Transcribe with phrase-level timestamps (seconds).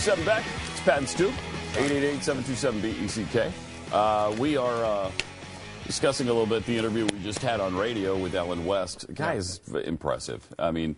[0.00, 0.44] Seven two seven back.
[0.70, 1.30] It's Pat and Stu.
[1.76, 3.52] Eight eight eight seven two seven B E C K.
[3.92, 5.10] Uh, we are uh,
[5.86, 9.06] discussing a little bit the interview we just had on radio with Allen West.
[9.06, 10.46] The guy is impressive.
[10.58, 10.96] I mean,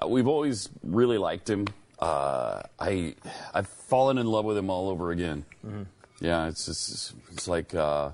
[0.00, 1.66] uh, we've always really liked him.
[1.98, 3.14] Uh, I
[3.52, 5.44] I've fallen in love with him all over again.
[5.66, 5.82] Mm-hmm.
[6.24, 8.12] Yeah, it's just it's like uh,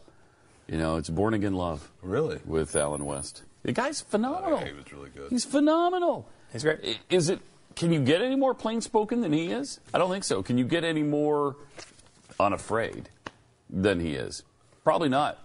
[0.66, 1.88] you know, it's born again love.
[2.02, 2.40] Really?
[2.44, 3.44] With Allen West.
[3.62, 4.58] The guy's phenomenal.
[4.58, 5.30] he was really good.
[5.30, 6.28] He's phenomenal.
[6.52, 6.98] He's great.
[7.10, 7.38] Is it?
[7.76, 9.80] Can you get any more plain spoken than he is?
[9.92, 10.42] I don't think so.
[10.42, 11.56] Can you get any more
[12.40, 13.10] unafraid
[13.68, 14.42] than he is?
[14.82, 15.38] Probably not.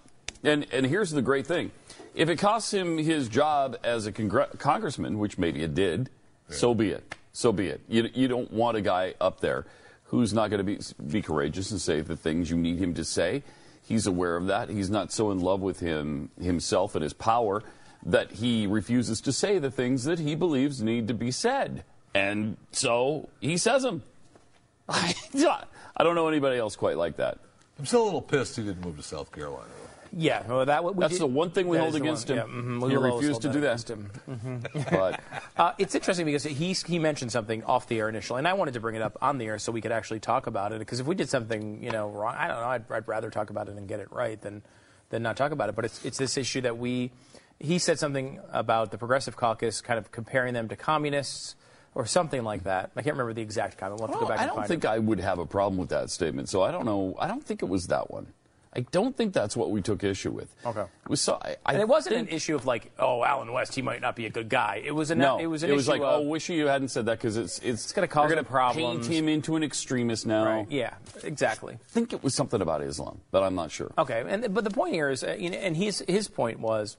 [0.43, 1.71] And and here's the great thing:
[2.15, 6.09] if it costs him his job as a congr- congressman, which maybe it did,
[6.49, 7.15] so be it.
[7.33, 7.81] So be it.
[7.87, 9.65] You you don't want a guy up there
[10.05, 13.03] who's not going to be be courageous and say the things you need him to
[13.03, 13.43] say.
[13.83, 14.69] He's aware of that.
[14.69, 17.61] He's not so in love with him himself and his power
[18.05, 21.83] that he refuses to say the things that he believes need to be said.
[22.13, 24.03] And so he says them.
[24.89, 27.37] I don't know anybody else quite like that.
[27.79, 29.67] I'm still a little pissed he didn't move to South Carolina.
[30.13, 32.79] Yeah, well, that we That's did- the one thing we hold against one, him.
[32.81, 33.67] Yeah, mhm, He refused to do that.
[33.67, 34.11] against him.
[34.29, 34.89] Mhm.
[34.91, 35.21] But
[35.57, 38.73] Uh, it's interesting because he he mentioned something off the air initially, and I wanted
[38.73, 40.79] to bring it up on the air so we could actually talk about it.
[40.79, 43.51] Because if we did something, you know, wrong, I don't know, I'd, I'd rather talk
[43.51, 44.63] about it and get it right than
[45.11, 45.75] than not talk about it.
[45.75, 47.11] But it's it's this issue that we
[47.59, 51.55] he said something about the Progressive Caucus, kind of comparing them to communists
[51.95, 52.91] or something like that.
[52.95, 53.99] I can't remember the exact comment.
[53.99, 54.89] We'll have to go back I and don't find think it.
[54.89, 56.49] I would have a problem with that statement.
[56.49, 57.15] So I don't know.
[57.19, 58.27] I don't think it was that one.
[58.73, 60.55] I don't think that's what we took issue with.
[60.65, 60.79] Okay.
[60.79, 61.37] It was so.
[61.41, 63.99] I, I and it wasn't think, an issue of like, oh, Allen West, he might
[63.99, 64.81] not be a good guy.
[64.83, 66.67] It was an No, it was an it was issue like, of, oh, wish you
[66.67, 69.09] hadn't said that because it's it's, gonna cause we're gonna problems.
[69.09, 70.45] Paint him into an extremist now.
[70.45, 70.93] right, yeah,
[71.23, 71.73] exactly.
[71.73, 73.91] I think it was something about Islam, but I'm not sure.
[73.97, 76.95] Okay, and but the point here is, uh, you know, and his his point was,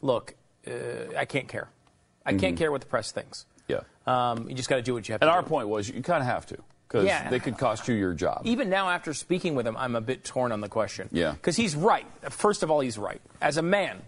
[0.00, 0.34] look,
[0.66, 0.72] uh,
[1.16, 1.68] I can't care.
[2.26, 3.46] I can't care what the press thinks.
[3.68, 3.80] Yeah.
[4.06, 5.48] Um, you just got to do what you have And to our do.
[5.48, 6.58] point was, you kind of have to
[6.88, 7.30] because Yeah.
[7.30, 8.42] they could cost you your job.
[8.44, 11.08] Even now, after speaking with him, I'm a bit torn on the question.
[11.12, 11.32] Yeah.
[11.32, 12.06] Because he's right.
[12.30, 13.20] First of all, he's right.
[13.40, 14.02] As a man,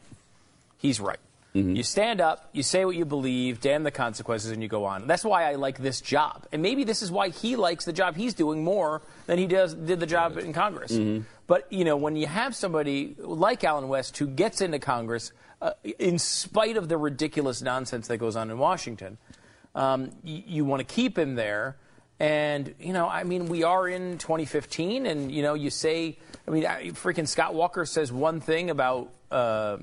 [0.79, 1.19] he's right.
[1.55, 1.77] Mm-hmm.
[1.77, 5.07] You stand up, you say what you believe, damn the consequences, and you go on.
[5.07, 6.45] That's why I like this job.
[6.51, 9.73] And maybe this is why he likes the job he's doing more than he does
[9.73, 10.91] did the job in Congress.
[10.91, 11.23] Mm-hmm.
[11.47, 15.31] But, you know, when you have somebody like Allen West who gets into Congress
[15.63, 19.17] uh, in spite of the ridiculous nonsense that goes on in Washington,
[19.75, 21.77] um, you, you want to keep him there.
[22.21, 26.51] And, you know, I mean, we are in 2015, and, you know, you say, I
[26.51, 29.79] mean, I- freaking Scott Walker says one thing about, uh,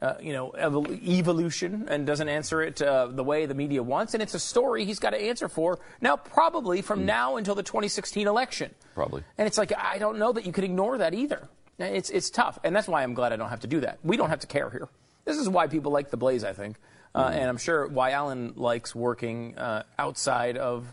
[0.00, 4.14] uh, you know, evol- evolution and doesn't answer it uh, the way the media wants.
[4.14, 7.62] And it's a story he's got to answer for now, probably from now until the
[7.62, 8.72] 2016 election.
[8.94, 9.22] Probably.
[9.38, 11.48] And it's like, I don't know that you could ignore that either.
[11.78, 12.58] It's, it's tough.
[12.62, 13.98] And that's why I'm glad I don't have to do that.
[14.04, 14.88] We don't have to care here.
[15.24, 16.76] This is why people like The Blaze, I think.
[17.14, 20.86] Uh, And I'm sure why Allen likes working uh, outside of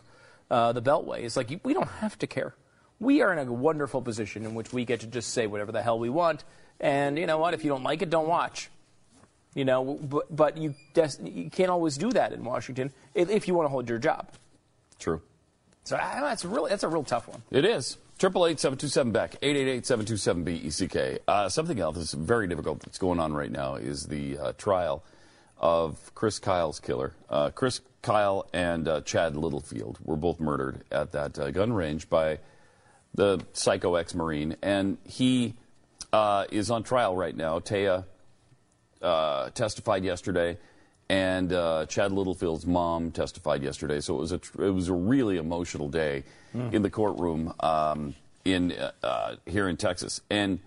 [0.52, 1.24] uh, the Beltway.
[1.24, 2.54] It's like, we don't have to care.
[3.00, 5.82] We are in a wonderful position in which we get to just say whatever the
[5.82, 6.44] hell we want.
[6.82, 7.54] And you know what?
[7.54, 8.70] If you don't like it, don't watch.
[9.56, 13.48] You know, but, but you, des- you can't always do that in Washington if, if
[13.48, 14.28] you want to hold your job.
[15.00, 15.22] True.
[15.86, 17.42] So I, that's really that's a real tough one.
[17.50, 17.98] It is.
[18.20, 20.88] Triple eight seven two seven Beck eight eight eight seven two seven B E C
[20.88, 21.20] K.
[21.28, 25.04] Uh, something else that's very difficult that's going on right now is the uh, trial
[25.60, 27.14] of Chris Kyle's killer.
[27.30, 32.10] Uh, Chris Kyle and uh, Chad Littlefield were both murdered at that uh, gun range
[32.10, 32.40] by
[33.14, 35.56] the psycho ex-marine, and he
[36.14, 37.60] uh, is on trial right now.
[37.60, 38.06] Taya
[39.02, 40.58] uh, testified yesterday,
[41.10, 44.00] and uh, Chad Littlefield's mom testified yesterday.
[44.00, 46.24] So it was a tr- it was a really emotional day
[46.54, 48.16] in the courtroom um,
[48.46, 48.74] in
[49.46, 50.60] here in Texas, and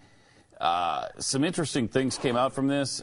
[0.61, 3.03] uh, some interesting things came out from this.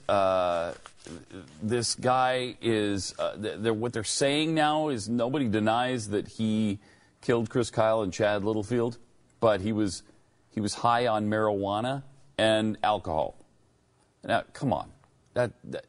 [1.62, 6.80] This guy is uh, they're, what they're saying now is nobody denies that he
[7.22, 8.98] killed Chris Kyle and Chad Littlefield,
[9.40, 10.04] but he was
[10.50, 12.04] he was high on marijuana
[12.38, 13.36] and alcohol.
[14.24, 14.90] Now, come on,
[15.34, 15.86] that that,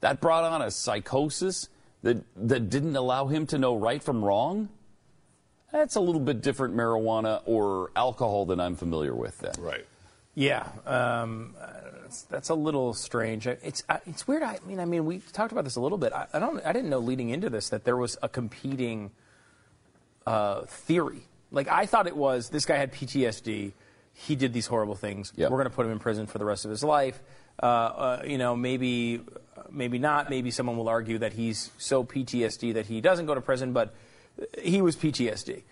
[0.00, 1.68] that brought on a psychosis
[2.02, 4.68] that that didn't allow him to know right from wrong.
[5.72, 9.38] That's a little bit different marijuana or alcohol than I'm familiar with.
[9.38, 9.86] Then, Right.
[10.38, 11.56] Yeah, um,
[12.02, 13.48] that's, that's a little strange.
[13.48, 14.44] It's uh, it's weird.
[14.44, 16.12] I mean, I mean, we talked about this a little bit.
[16.12, 16.64] I, I don't.
[16.64, 19.10] I didn't know leading into this that there was a competing
[20.28, 21.22] uh, theory.
[21.50, 23.72] Like I thought it was this guy had PTSD.
[24.14, 25.32] He did these horrible things.
[25.34, 25.50] Yep.
[25.50, 27.20] We're going to put him in prison for the rest of his life.
[27.60, 29.20] Uh, uh, you know, maybe,
[29.72, 30.30] maybe not.
[30.30, 33.92] Maybe someone will argue that he's so PTSD that he doesn't go to prison, but
[34.62, 35.62] he was PTSD.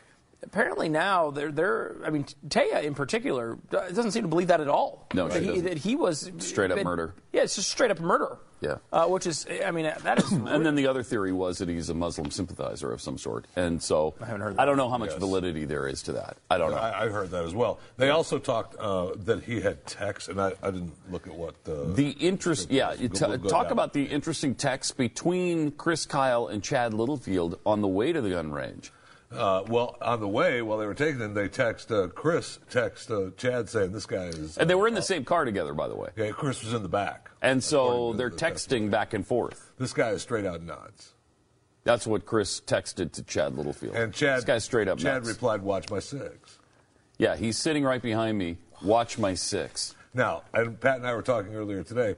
[0.43, 1.97] Apparently now they're they're.
[2.05, 5.07] I mean, Taya in particular uh, doesn't seem to believe that at all.
[5.15, 7.15] No, that she he, that he was Straight up that- murder.
[7.33, 8.39] Yeah, it's just straight up murder.
[8.63, 8.77] Yeah.
[8.91, 9.47] uh, which is.
[9.65, 10.33] I mean, that is.
[10.33, 13.47] And then the other theory was that he's a Muslim sympathizer of some sort.
[13.57, 15.19] And so I haven't heard I don't know how much Yes.
[15.19, 16.37] validity there is to that.
[16.51, 16.79] I don't know.
[16.79, 17.79] I, I heard that as well.
[17.99, 21.55] They also talked uh, that he had texts, and I, I didn't look at what
[21.69, 23.73] uh, the interest, yeah, you Go- t- go- go talk down.
[23.73, 28.31] about the interesting text between Chris Kyle and Chad Littlefield on the way to the
[28.31, 28.91] gun range.
[29.33, 33.11] Uh, well, on the way while they were taking them, they text uh, Chris, text
[33.11, 34.57] uh, Chad saying this guy is.
[34.57, 36.11] And they were in the same car together, by the way.
[36.17, 37.31] Yeah, Chris was in the back.
[37.43, 39.73] And so they're the texting back and forth.
[39.79, 41.13] This guy is straight out nuts.
[41.85, 43.95] That's what Chris texted to Chad Littlefield.
[43.97, 45.29] And Chad, this guy's straight up Chad nuts.
[45.29, 46.59] replied, "Watch my six.
[47.19, 48.59] yeah, he's sitting right behind me.
[48.83, 49.95] Watch my six.
[50.15, 52.17] Now, and Pat and I were talking earlier today.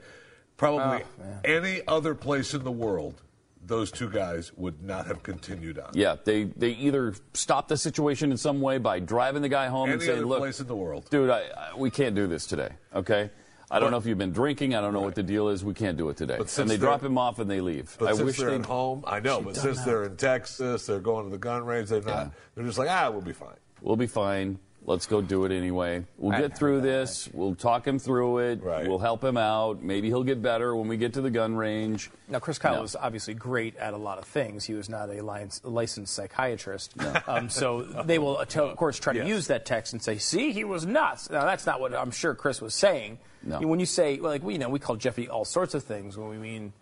[0.56, 3.20] Probably Oh, any other place in the world,
[3.68, 5.90] those two guys would not have continued on.
[5.94, 9.90] Yeah, they, they either stop the situation in some way by driving the guy home
[9.90, 11.08] and Any saying, other "Look, place in the world.
[11.10, 13.30] dude, I, I, we can't do this today." Okay.
[13.70, 14.74] I don't But- know if you've been drinking.
[14.74, 15.62] I don't know what the deal is.
[15.62, 16.36] We can't do it today.
[16.38, 17.94] But And they drop him off and they leave.
[17.98, 19.42] But I since wish they're they at home, I know.
[19.42, 21.90] But since they're in Texas, they're going to the gun range.
[21.90, 22.08] They're not.
[22.26, 22.30] Yeah.
[22.54, 23.56] They're just like, ah, we'll be fine.
[23.82, 24.58] We'll be fine.
[24.88, 26.02] Let's go do it anyway.
[26.16, 27.28] We'll I get through this.
[27.34, 28.62] We'll talk him through it.
[28.62, 28.88] Right.
[28.88, 29.82] We'll help him out.
[29.82, 32.10] Maybe he'll get better when we get to the gun range.
[32.26, 32.80] Now, Chris Kyle No.
[32.82, 34.64] was obviously great at a lot of things.
[34.64, 35.22] He was not a
[35.62, 36.94] licensed psychiatrist.
[37.28, 39.28] Um, so they will, of course, try to Yes.
[39.28, 41.28] use that text and say, see, he was nuts.
[41.28, 43.18] Now, that's not what I'm sure Chris was saying.
[43.42, 43.60] No.
[43.60, 46.16] When you say, well, like, we, you know, we call Jeffy all sorts of things
[46.16, 46.72] when we mean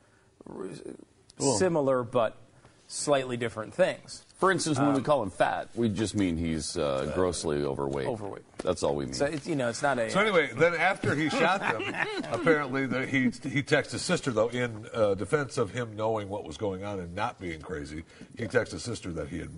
[0.48, 0.68] r-
[1.58, 2.36] similar but
[2.86, 4.24] slightly different things.
[4.36, 8.06] For instance, Um, when we call him fat, we just mean he's uh, grossly overweight.
[8.06, 8.42] Overweight.
[8.58, 9.14] That's all we mean.
[9.14, 10.10] So, it's, you know, it's not a.
[10.10, 11.82] So anyway, then after he shot them,
[12.30, 16.44] apparently the, he he texted his sister though in uh, defense of him knowing what
[16.44, 18.04] was going on and not being crazy.
[18.36, 19.50] He texted his sister that he had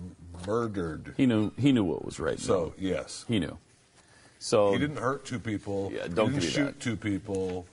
[0.47, 1.13] murdered.
[1.17, 1.51] he knew.
[1.57, 2.39] He knew what was right.
[2.39, 3.57] So yes, he knew.
[4.39, 5.91] So he didn't hurt two people.
[5.93, 6.79] Yeah, he don't didn't shoot that.
[6.79, 7.65] two people.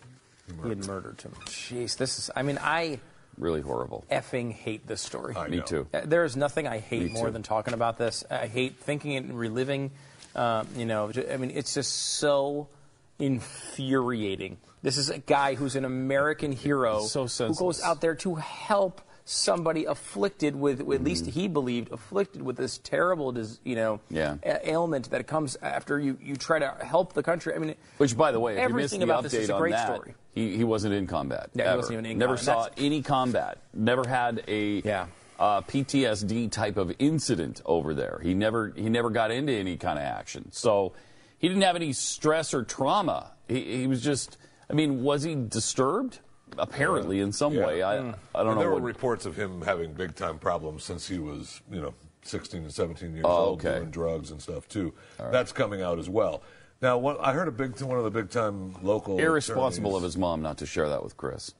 [0.62, 1.30] he had murdered him.
[1.44, 2.30] Jeez, this is.
[2.34, 2.98] I mean, I
[3.38, 4.04] really horrible.
[4.10, 5.34] effing hate this story.
[5.36, 5.62] I Me know.
[5.64, 5.86] too.
[5.92, 7.32] Uh, There is nothing I hate Me more too.
[7.32, 8.24] than talking about this.
[8.30, 9.90] I hate thinking it and reliving.
[10.34, 12.68] Um, you know, I mean, it's just so
[13.18, 14.58] infuriating.
[14.82, 19.00] This is a guy who's an American hero So who goes out there to help
[19.24, 24.14] somebody afflicted with, with at least he believed, afflicted with this terrible, you know, Mm-hmm.
[24.16, 24.58] Yeah.
[24.62, 27.52] ailment that comes after you, you try to help the country.
[27.54, 29.54] I mean, Which, by the way, if you missed Everything the about this is a
[29.54, 30.14] on great that, story.
[30.36, 31.50] He, he wasn't in combat.
[31.54, 32.44] Yeah, he wasn't even in Never combat.
[32.44, 33.58] saw That's- any combat.
[33.74, 35.06] Never had a Yeah.
[35.40, 38.20] uh, PTSD type of incident over there.
[38.22, 40.52] He never he never got into any kind of action.
[40.52, 40.92] So
[41.38, 43.32] he didn't have any stress or trauma.
[43.48, 44.38] He, he was just.
[44.70, 46.20] I mean, was he disturbed?
[46.58, 47.66] Apparently, in some Yeah.
[47.66, 47.82] way.
[47.82, 48.80] I I don't know there what.
[48.80, 52.72] were reports of him having big time problems since he was, you know, 16 and
[52.72, 53.78] 17 years Oh, old, okay.
[53.78, 54.92] doing drugs and stuff too.
[55.18, 56.42] That's coming out as well.
[56.82, 60.16] Now, what, I heard a big one of the big time local irresponsible of his
[60.16, 61.54] mom not to share that with Chris.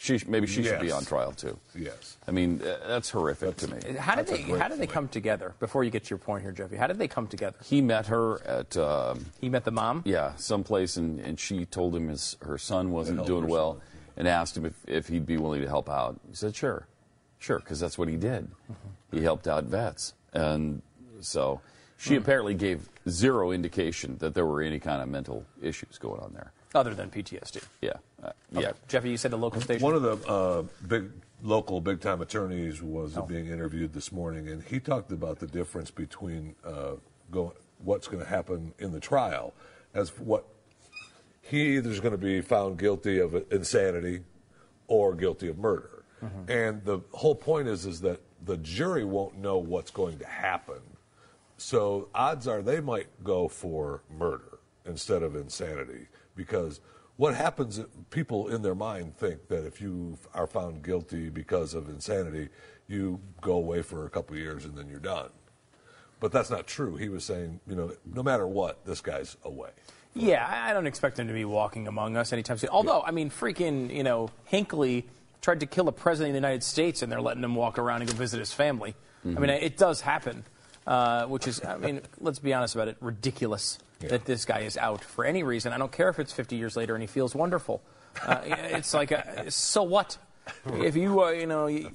[0.00, 1.58] She maybe she should be on trial too.
[1.74, 2.16] Yes.
[2.28, 3.96] I mean, uh, that's horrific to me.
[3.98, 4.90] how did That's they how did they point.
[4.90, 5.54] come together?
[5.58, 7.56] Before you get to your point here, Jeffy, how did they come together?
[7.64, 10.02] He met her at um, He met the mom.
[10.06, 13.82] yeah someplace, and, and she told him his her son wasn't doing her well, son.
[14.18, 16.20] and asked him if, if he'd be willing to help out.
[16.28, 16.86] He said sure,
[17.40, 18.48] sure, because that's what he did.
[19.10, 20.80] He helped out vets, and
[21.20, 21.60] so
[21.98, 26.32] She apparently gave zero indication that there were any kind of mental issues going on
[26.32, 26.52] there.
[26.74, 27.64] Other than PTSD.
[27.80, 27.94] Yeah.
[28.22, 28.72] Uh, yeah.
[28.86, 29.82] Jeffy, you said the local station.
[29.82, 31.10] One of the uh, big
[31.42, 35.90] local big time attorneys was being interviewed this morning, and he talked about the difference
[35.90, 36.92] between uh,
[37.30, 39.54] go, what's going to happen in the trial
[39.94, 40.44] as what
[41.42, 44.22] he either is going to be found guilty of insanity
[44.86, 46.04] or guilty of murder.
[46.48, 50.80] And the whole point is is that the jury won't know what's going to happen.
[51.58, 56.80] So odds are they might go for murder instead of insanity because
[57.16, 61.88] what happens people in their mind think that if you are found guilty because of
[61.88, 62.48] insanity
[62.86, 65.28] you go away for a couple of years and then you're done.
[66.20, 66.96] But that's not true.
[66.96, 69.70] He was saying you know no matter what this guy's away.
[70.14, 72.70] Yeah, I don't expect him to be walking among us anytime soon.
[72.70, 75.06] Although, I mean, freaking, you know, Hinckley
[75.42, 78.02] tried to kill a president of the United States, and they're letting him walk around
[78.02, 78.96] and go visit his family.
[79.24, 79.64] I mean, mm-hmm.
[79.64, 80.44] it does happen,
[80.88, 84.78] uh, which is, I mean, let's be honest about it, ridiculous that this guy is
[84.78, 85.72] out for any reason.
[85.72, 87.82] I don't care if it's 50 years later and he feels wonderful.
[88.24, 90.16] Uh, it's like, a, so what?
[90.66, 91.90] If you, uh, you know, you,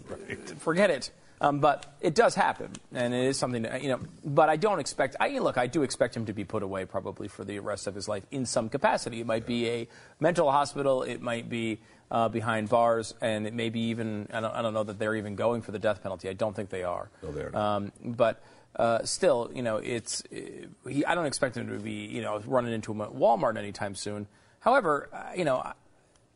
[0.59, 1.09] forget it.
[1.41, 3.99] Um, but it does happen, and it is something that, you know.
[4.23, 5.17] But I don't expect.
[5.19, 5.57] I look.
[5.57, 8.25] I do expect him to be put away probably for the rest of his life
[8.31, 9.19] in some capacity.
[9.19, 9.87] It might be a
[10.21, 11.03] mental hospital.
[11.03, 11.79] It might be
[12.11, 14.27] uh, behind bars, and it may be even.
[14.31, 16.29] I don't, I don't know that they're even going for the death penalty.
[16.29, 17.09] I don't think they are.
[17.21, 17.75] No, they are not.
[17.75, 18.43] Um, but
[18.75, 20.23] uh, still, you know, it's.
[20.29, 23.95] He, I don't expect him to be, you know, running into him at Walmart anytime
[23.95, 24.27] soon.
[24.59, 25.63] However, uh, you know,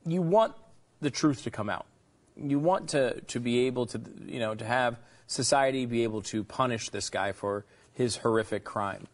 [0.05, 0.53] you want
[1.01, 1.85] the truth to come out.
[2.35, 4.97] You want to, to be able to, you know, to have
[5.27, 9.07] society be able to punish this guy for his horrific crime.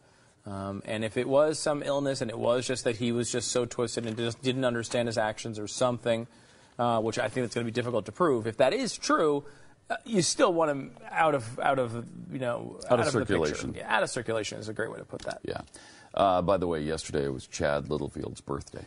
[0.46, 3.50] Um, and if it was some illness and it was just that he was just
[3.50, 6.26] so twisted and just didn't understand his actions or something,
[6.78, 9.44] uh, which I think it's going to be difficult to prove, if that is true,
[9.90, 13.34] uh, you still want him out of out of you know Out of the picture.
[13.34, 13.74] circulation.
[13.76, 15.40] Yeah, out of circulation is a great way to put that.
[15.44, 15.60] Yeah.
[16.14, 18.86] Uh, by the way, yesterday was Chad Littlefield's birthday.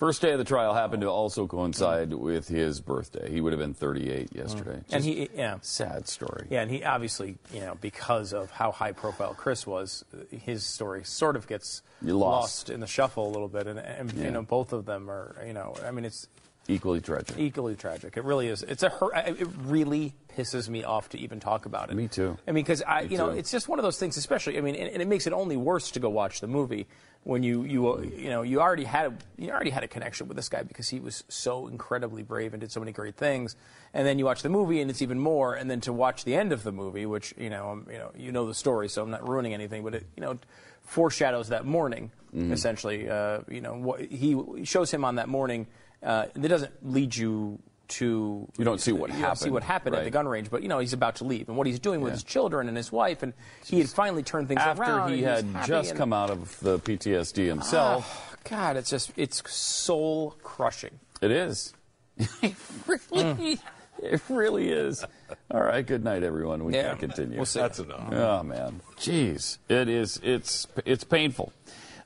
[0.00, 3.30] First day of the trial happened to also coincide with his birthday.
[3.30, 4.76] He would have been 38 yesterday.
[4.78, 4.84] Mm.
[4.92, 6.46] And he, yeah, sad story.
[6.48, 11.04] Yeah, and he obviously, you know, because of how high profile Chris was, his story
[11.04, 12.70] sort of gets You lost.
[12.70, 14.24] in the shuffle a little bit, and, and Yeah.
[14.24, 16.28] you know, both of them are, you know, I mean, it's
[16.66, 17.36] Equally tragic.
[17.38, 18.16] equally tragic.
[18.16, 18.62] It really is.
[18.62, 18.88] It's a.
[18.90, 21.94] hor- It really pisses me off to even talk about it.
[21.96, 22.38] Me too.
[22.46, 23.38] I mean, because I, Me you know, too.
[23.38, 24.16] it's just one of those things.
[24.16, 26.86] Especially, I mean, and, and it makes it only worse to go watch the movie
[27.24, 30.36] when you you you know you already had a, you already had a connection with
[30.36, 33.56] this guy because he was so incredibly brave and did so many great things.
[33.92, 35.54] And then you watch the movie and it's even more.
[35.54, 38.10] And then to watch the end of the movie, which you know, um, you know,
[38.16, 40.38] you know the story, so I'm not ruining anything, but it you know
[40.82, 42.52] foreshadows that morning Mm-hmm.
[42.52, 43.10] essentially.
[43.10, 45.66] Uh, you know, what, he shows him on that morning.
[46.00, 47.58] Uh, it doesn't lead you
[47.90, 50.50] to You don't see what you don't see happened, what happened at the gun range,
[50.50, 52.14] but you know he's about to leave and what he's doing with Yeah.
[52.16, 53.32] his children and his wife, and
[53.64, 55.12] he had finally turned things After around.
[55.12, 58.04] he had just and- come out of the PTSD himself.
[58.06, 60.98] Ah, God, it's just it's soul crushing.
[61.20, 61.74] It is.
[62.42, 62.54] it,
[62.86, 63.58] really,
[64.02, 65.04] it really is.
[65.50, 65.86] All right.
[65.86, 66.64] Good night, everyone.
[66.64, 66.90] We Yeah.
[66.90, 67.36] can continue.
[67.36, 67.60] We'll see.
[67.60, 70.20] that's enough Oh man, jeez, it is.
[70.22, 71.52] It's it's painful.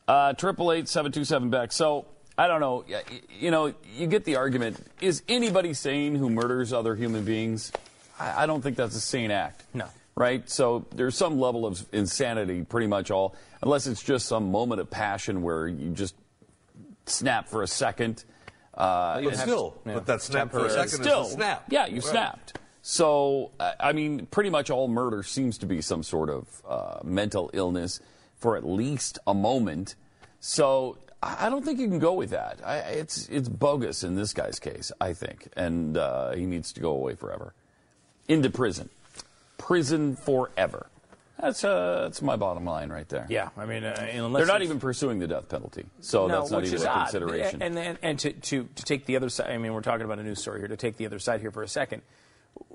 [0.06, 1.72] Uh, Triple eight seven two seven back.
[1.72, 2.84] So I don't know.
[2.88, 4.84] y- y- You know, you get the argument.
[5.00, 7.70] Is anybody sane who murders other human beings?
[8.18, 9.64] I, I don't think that's a sane act.
[9.72, 9.86] No.
[10.16, 10.48] Right.
[10.48, 12.62] So there's some level of insanity.
[12.64, 16.14] Pretty much all, unless it's just some moment of passion where you just
[17.06, 18.24] snap for a second.
[18.72, 21.96] Uh, but still but that snap for a second Still, is a snap Yeah, you
[21.96, 22.02] Right.
[22.04, 22.58] snapped.
[22.82, 26.98] So, I I mean, pretty much all murder seems to be some sort of uh,
[27.04, 28.00] mental illness
[28.36, 29.94] for at least a moment.
[30.40, 30.98] So,
[31.40, 32.60] I don't think you can go with that.
[32.64, 36.80] I, it's it's bogus in this guy's case, I think, and uh, he needs to
[36.80, 37.54] go away forever,
[38.28, 38.88] into prison,
[39.58, 40.86] prison forever.
[41.40, 43.26] That's uh, that's my bottom line right there.
[43.28, 46.50] Yeah, I mean, uh, unless They're not even pursuing the death penalty, so no, that's
[46.52, 47.02] not even a odd.
[47.04, 47.60] consideration.
[47.62, 49.50] And and, and to, to to take the other side.
[49.50, 50.68] I mean, we're talking about a news story here.
[50.68, 52.02] To take the other side here for a second,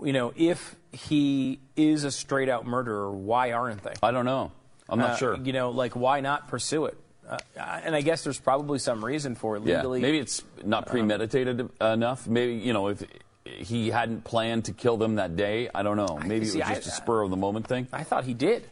[0.03, 3.93] you know, if he is a straight out murderer, why aren't they?
[4.03, 4.51] I don't know.
[4.89, 5.37] I'm not Uh, sure.
[5.37, 6.97] You know, like why not pursue it?
[7.29, 7.37] Uh,
[7.85, 10.01] and I guess there's probably some reason for it Yeah, legally.
[10.01, 12.27] maybe it's not premeditated enough.
[12.27, 13.03] Maybe you know if
[13.45, 15.69] he hadn't planned to kill them that day.
[15.73, 16.19] I don't know.
[16.25, 17.87] Maybe see, it was just a spur of the moment thing.
[17.93, 18.63] I thought he did.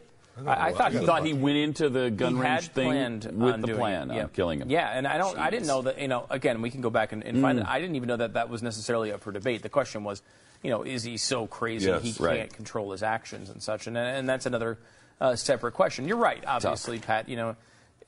[0.46, 3.74] I, I thought he thought he went into the gun he range thing with the
[3.74, 4.12] plan it.
[4.12, 4.26] on yeah.
[4.32, 4.70] killing him.
[4.70, 5.36] Yeah, and I don't.
[5.38, 6.00] I didn't know that.
[6.00, 7.66] You know, again, we can go back and, and find it.
[7.66, 9.62] I didn't even know that that was necessarily up for debate.
[9.62, 10.22] The question was,
[10.62, 12.02] you know, is he so crazy Yes.
[12.02, 12.52] he can't Right.
[12.52, 13.88] control his actions and such?
[13.88, 14.78] And and that's another
[15.20, 16.06] uh, separate question.
[16.06, 17.28] You're right, obviously, Pat.
[17.28, 17.56] You know.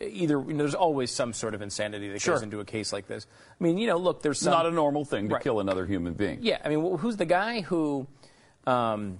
[0.00, 2.34] Either you know, there's always some sort of insanity that Sure.
[2.34, 3.26] goes into a case like this.
[3.60, 5.42] I mean, you know, look, there's some, not a normal thing to Right.
[5.42, 6.38] kill another human being.
[6.40, 8.06] yeah, I mean, who's the guy who
[8.66, 9.18] um,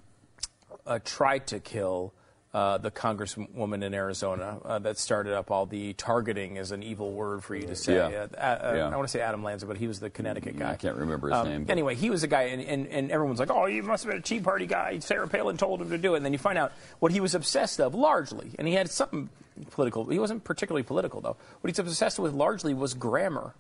[0.86, 2.14] uh, tried to kill
[2.52, 7.12] uh, the congresswoman in Arizona uh, that started up all the targeting is an evil
[7.12, 7.94] word for you to say.
[7.94, 8.26] Yeah.
[8.36, 8.88] Uh, uh, Yeah.
[8.88, 10.72] I want to say Adam Lanza, but he was the Connecticut guy.
[10.72, 13.10] I can't remember his Um, name, but- Anyway, he was a guy, and, and, and
[13.12, 14.98] everyone's like, oh, he must have been a Tea Party guy.
[14.98, 16.16] Sarah Palin told him to do it.
[16.18, 19.28] And then you find out what he was obsessed of largely, and he had something
[19.70, 20.06] political.
[20.06, 21.36] He wasn't particularly political, though.
[21.60, 23.54] What he's obsessed with largely was grammar.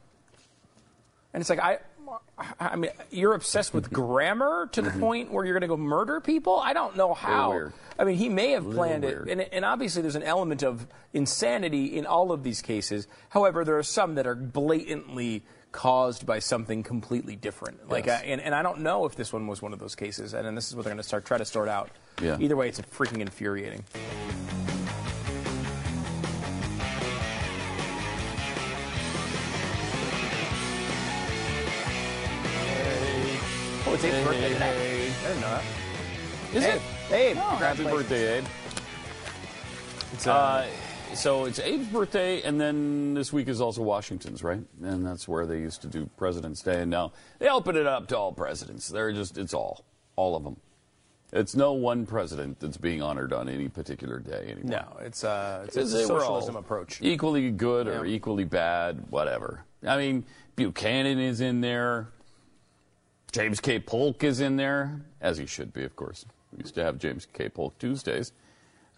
[1.32, 1.78] And it's like, I,
[2.58, 6.20] I mean, you're obsessed with grammar to the point where you're going to go murder
[6.20, 6.58] people?
[6.58, 7.70] I don't know how.
[7.98, 11.96] I mean, he may have planned it, and, and obviously there's an element of insanity
[11.98, 13.06] in all of these cases.
[13.28, 17.88] However, there are some that are blatantly caused by something completely different.
[17.88, 18.22] Like, Yes.
[18.22, 20.46] uh, and, and I don't know if this one was one of those cases, and,
[20.46, 21.90] and this is what they're going to start try to sort out.
[22.22, 22.38] Yeah.
[22.40, 23.84] Either way, it's freaking infuriating.
[33.90, 35.12] Oh, it's Abe's birthday today.
[35.24, 35.64] I didn't know that.
[36.54, 37.12] Is Abe, it?
[37.12, 38.44] Abe, Oh, happy birthday, Abe.
[40.12, 40.66] It's, uh, Uh,
[41.16, 44.62] so it's Abe's birthday, and then this week is also Washington's, right?
[44.80, 48.06] And that's where they used to do President's Day, and now they open it up
[48.08, 48.86] to all presidents.
[48.86, 50.56] They're just, it's all, all of them.
[51.32, 54.82] It's no one president that's being honored on any particular day anymore.
[54.82, 57.00] no, it's, uh, it's, it's a socialism approach.
[57.02, 59.64] Equally good or equally bad, whatever.
[59.84, 62.06] I mean, Buchanan is in there.
[63.30, 63.78] James K.
[63.78, 66.24] Polk is in there, as he should be, of course.
[66.52, 67.48] We used to have James K.
[67.48, 68.32] Polk Tuesdays.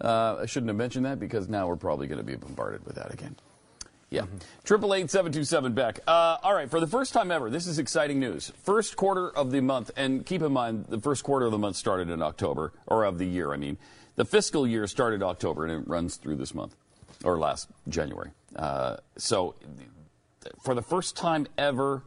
[0.01, 2.97] Uh, I shouldn't have mentioned that because now we're probably going to be bombarded with
[2.97, 3.37] that again.
[4.11, 4.27] Yeah.
[4.65, 6.01] Triple eight seven two seven Beck.
[6.07, 8.53] Uh, all right, for the first time ever, this is exciting news.
[8.63, 11.77] First quarter of the month, and keep in mind the first quarter of the month
[11.77, 13.55] started in October, or of the year.
[13.55, 13.79] I mean,
[14.17, 16.77] the fiscal year started October and it runs through this month,
[17.25, 18.33] or last January.
[18.55, 19.55] Uh, so,
[20.63, 22.03] for the first time ever,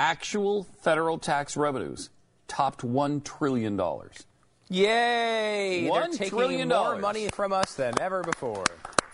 [0.00, 2.08] actual federal tax revenues
[2.48, 4.24] topped one trillion dollars.
[4.70, 5.88] Yay!
[5.88, 7.02] One They're taking trillion more dollars.
[7.02, 8.64] money from us than ever before.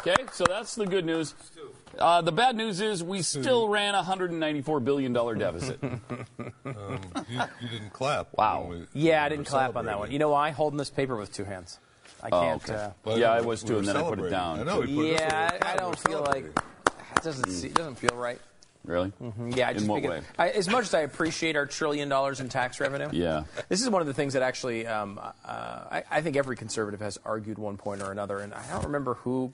[0.00, 1.35] Okay, so that's the good news.
[1.99, 5.81] Uh, the bad news is we still ran a $194 billion deficit.
[6.66, 8.28] Um, you, you didn't clap.
[8.37, 8.66] Wow.
[8.69, 10.11] we- Yeah, I didn't clap on that one.
[10.11, 10.51] You know why?
[10.51, 11.79] Holding this paper with two hands.
[12.22, 12.62] I Oh, can't.
[12.70, 12.90] okay.
[13.07, 14.61] uh, Yeah, I was were too, and then I put it down.
[14.61, 14.81] I know.
[14.81, 16.62] we put yeah, one I, I don't feel like celebrating.
[17.16, 18.40] it doesn't see, it doesn't feel right.
[18.87, 19.12] Really?
[19.51, 20.22] Yeah, I just In what way?
[20.38, 23.42] I, as much as I appreciate our trillion dollars in tax revenue, Yeah.
[23.68, 27.01] this is one of the things that actually um, uh, I, I think every conservative
[27.01, 29.53] has argued one point or another, and I don't remember who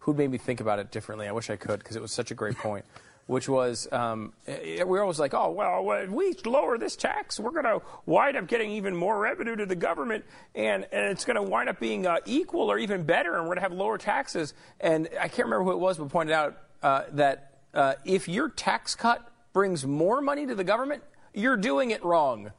[0.00, 1.28] who made me think about it differently.
[1.28, 2.84] I wish I could because it was such a great point.
[3.26, 7.38] Which was, um, eh, we were always like, oh, well, when we lower this tax,
[7.38, 10.24] we're going to wind up getting even more revenue to the government,
[10.56, 13.54] and, and it's going to wind up being uh, equal or even better, and we're
[13.54, 14.52] going to have lower taxes.
[14.80, 18.48] And I can't remember who it was, but pointed out uh, that uh, if your
[18.48, 21.02] tax cut brings more money to the government,
[21.34, 22.52] you're doing it wrong.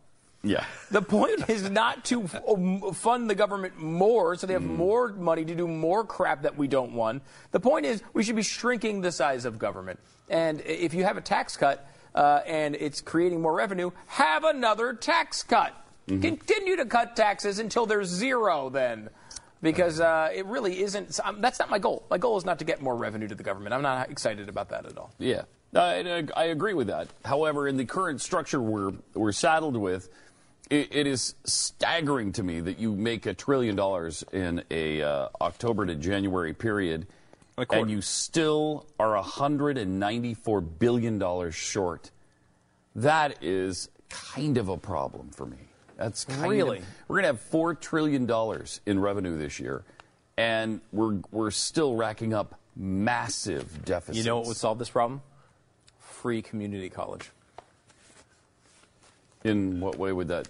[0.44, 0.66] Yeah.
[0.90, 5.10] The point is not to f- um, fund the government more so they have more
[5.10, 7.22] money to do more crap that we don't want.
[7.52, 10.00] The point is we should be shrinking the size of government.
[10.30, 14.94] And if you have a tax cut uh, and it's creating more revenue, have another
[14.94, 15.76] tax cut.
[16.08, 19.10] Continue to cut taxes until there's zero then.
[19.62, 21.20] Because uh, it really isn't.
[21.24, 22.04] um, That's not my goal.
[22.10, 23.74] My goal is not to get more revenue to the government.
[23.74, 25.14] I'm not excited about that at all.
[25.20, 25.44] Yeah.
[25.76, 27.08] I, I agree with that.
[27.24, 30.10] However, in the current structure we're, we're saddled with,
[30.70, 35.30] it, it is staggering to me that you make a trillion dollars in a uh,
[35.40, 37.08] October to January period,
[37.82, 42.12] and you still are 194 billion dollars short.
[42.96, 45.58] That is kind of a problem for me.
[46.02, 46.80] That's kind Really?
[46.80, 49.84] Of, we're going to have four trillion dollars in revenue this year,
[50.36, 54.18] and we're we're still racking up massive deficits.
[54.18, 55.22] You know what would solve this problem?
[56.00, 57.30] Free community college.
[59.44, 60.48] In what way would that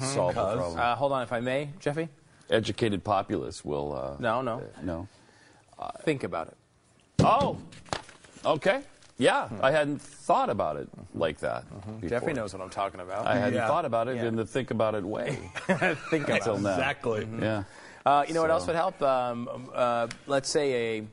[0.00, 0.78] solve the problem?
[0.78, 2.08] Uh, hold on, if I may, Jeffy.
[2.48, 3.92] Educated populace will.
[3.94, 4.58] Uh, No, no.
[4.58, 5.08] uh, no.
[6.04, 6.56] Think about it.
[7.20, 7.58] Oh,
[8.46, 8.80] okay.
[9.18, 11.64] Yeah, I hadn't thought about it like that.
[11.74, 12.08] before.
[12.08, 13.26] Jeffy knows what I'm talking about.
[13.26, 13.66] I hadn't Yeah.
[13.66, 14.26] thought about it Yeah.
[14.26, 16.60] in the think about it way Think about until it.
[16.60, 16.70] now.
[16.74, 17.28] Exactly.
[17.40, 17.62] Yeah.
[18.04, 19.00] Uh, you know what So- else would help?
[19.02, 21.06] Um, uh, let's say a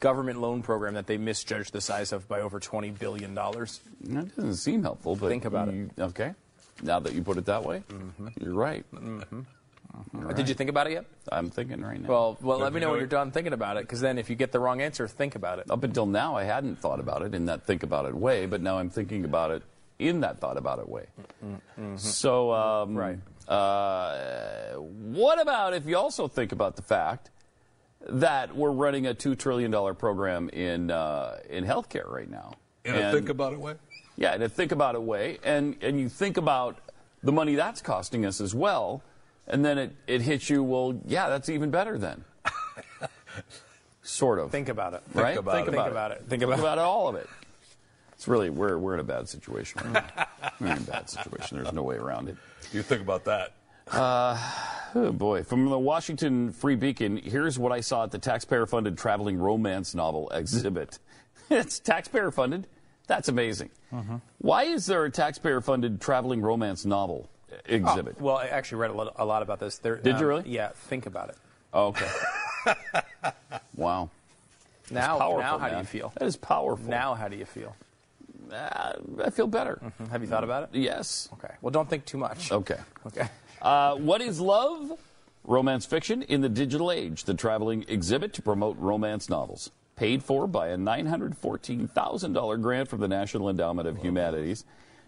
[0.00, 3.34] government loan program that they misjudged the size of by over $20 billion.
[3.34, 5.74] That doesn't seem helpful, but Think about it.
[5.74, 6.32] you- Okay.
[6.82, 7.82] Now that you put it that way,
[8.40, 8.84] you're right.
[10.16, 11.04] Uh, Did you think about it yet?
[11.30, 12.08] I'm thinking right now.
[12.08, 14.36] Well, well, let me know when you're done thinking about it, because then if you
[14.36, 15.70] get the wrong answer, think about it.
[15.70, 18.60] Up until now, I hadn't thought about it in that think about it way, but
[18.60, 19.62] now I'm thinking about it
[19.98, 21.06] in that thought about it way.
[21.96, 23.18] So, um, Right.
[23.48, 27.30] Uh, what about if you also think about the fact
[28.08, 32.52] that we're running a two trillion dollar program in uh, in healthcare right now?
[32.84, 33.74] In a think about it way.
[34.16, 36.78] yeah, in a think about it way, and and you think about
[37.22, 39.02] the money that's costing us as well,
[39.46, 40.62] and then it, it hits you.
[40.62, 42.24] Well, yeah, that's even better then.
[44.02, 44.50] Sort of.
[44.50, 45.02] Think about it.
[45.14, 45.38] right?
[45.38, 45.74] about Think it.
[45.74, 46.18] about Think about it.
[46.18, 46.82] Think Think about it.
[46.82, 47.28] all of it.
[48.12, 49.80] It's really we're we're in a bad situation.
[49.84, 50.26] Right now.
[50.60, 51.58] we're in a bad situation.
[51.58, 52.36] There's no way around it.
[52.72, 53.52] You think about that.
[53.90, 54.38] Uh,
[54.94, 55.42] oh boy.
[55.42, 59.94] From the Washington Free Beacon, here's what I saw at the taxpayer funded traveling romance
[59.94, 60.98] novel exhibit.
[61.50, 62.66] it's taxpayer funded.
[63.06, 63.70] That's amazing.
[63.92, 64.16] Mm-hmm.
[64.38, 67.28] Why is there a taxpayer funded traveling romance novel
[67.66, 68.20] exhibit?
[68.20, 69.78] Well, I actually read a lot, a lot about this.
[69.78, 70.44] There, Did you really?
[70.46, 70.68] Yeah.
[70.68, 71.36] Think about it.
[71.72, 72.08] Oh, okay.
[73.76, 74.10] wow.
[74.90, 76.12] Now, Powerful, now, how do you feel?
[76.18, 76.88] That is powerful.
[76.90, 77.74] Now, how do you feel?
[78.52, 78.92] Uh,
[79.24, 79.80] I feel better.
[80.10, 80.68] Have you thought about it?
[80.78, 81.28] Yes.
[81.32, 81.54] Okay.
[81.62, 82.52] Well, don't think too much.
[82.52, 82.78] Okay.
[83.06, 83.28] Okay.
[83.60, 84.98] Uh, what is love?
[85.44, 89.70] Romance fiction in the digital age, the traveling exhibit to promote romance novels.
[89.96, 94.64] Paid for by a $914,000 grant from the National Endowment of Humanities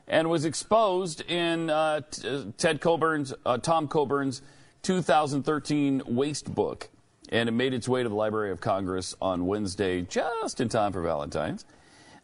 [0.08, 4.42] and was exposed in uh, uh, Ted Coburn's, uh, Tom Coburn's
[4.82, 6.88] 2013 Waste Book.
[7.30, 10.92] And it made its way to the Library of Congress on Wednesday, just in time
[10.92, 11.64] for Valentine's.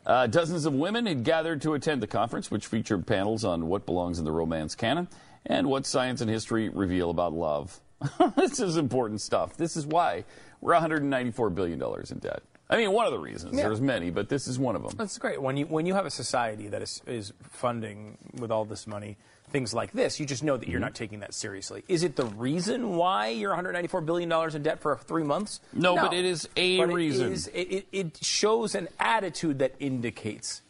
[0.07, 3.87] Uh, dozens of women had gathered to attend the conference, which featured panels on what
[3.87, 5.09] belongs in the romance canon
[5.47, 7.81] and what science and history reveal about love.
[8.37, 9.57] this is important stuff.
[9.57, 10.25] This is why
[10.61, 12.43] we're $194 billion in debt.
[12.73, 13.57] I mean, one of the reasons.
[13.57, 13.65] Yeah.
[13.65, 14.93] There's many, but this is one of them.
[14.97, 15.41] That's great.
[15.43, 19.17] When you when you have a society that is is funding with all this money
[19.51, 20.85] things like this, you just know that you're Mm-hmm.
[20.87, 21.85] not taking that seriously.
[21.87, 25.61] Is it the reason why you're 194 billion dollars in debt for three months?
[25.75, 27.31] No, but it is a But reason.
[27.33, 30.63] is- it, it, it shows an attitude that indicates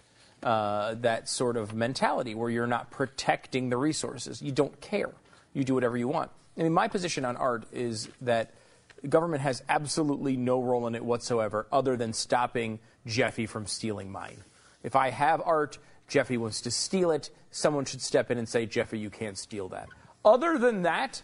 [0.42, 4.42] uh, that sort of mentality where you're not protecting the resources.
[4.42, 5.10] You don't care.
[5.54, 6.32] You do whatever you want.
[6.58, 8.50] I mean, my position on art is that
[9.08, 14.44] government has absolutely no role in it whatsoever other than stopping Jeffy from stealing mine.
[14.82, 18.66] If I have art, Jeffy wants to steal it, someone should step in and say,
[18.66, 19.88] Jeffy, you can't steal that.
[20.24, 21.22] Other than that,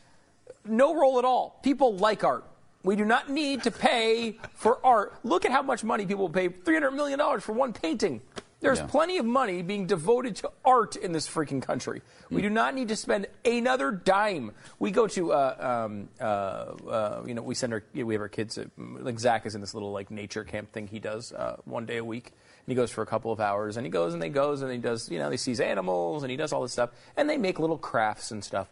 [0.64, 1.58] no role at all.
[1.62, 2.44] People like art.
[2.82, 5.14] We do not need to pay for art.
[5.24, 8.20] Look at how much money people pay $300 million for one painting.
[8.60, 8.86] There's Yeah.
[8.86, 12.02] plenty of money being devoted to art in this freaking country.
[12.28, 14.50] We do not need to spend another dime.
[14.80, 18.28] We go to, uh, um, uh, uh, you know, we send our, we have our
[18.28, 21.56] kids, uh, like Zach is in this little like nature camp thing he does uh,
[21.66, 22.26] one day a week.
[22.66, 24.72] And he goes for a couple of hours and he goes and they goes and
[24.72, 26.90] he does, you know, he sees animals and he does all this stuff.
[27.16, 28.68] And they make little crafts and stuff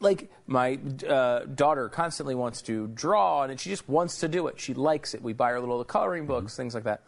[0.00, 0.78] like my
[1.08, 4.60] uh, daughter constantly wants to draw and she just wants to do it.
[4.60, 5.22] She likes it.
[5.22, 7.02] We buy her little coloring books, things like that.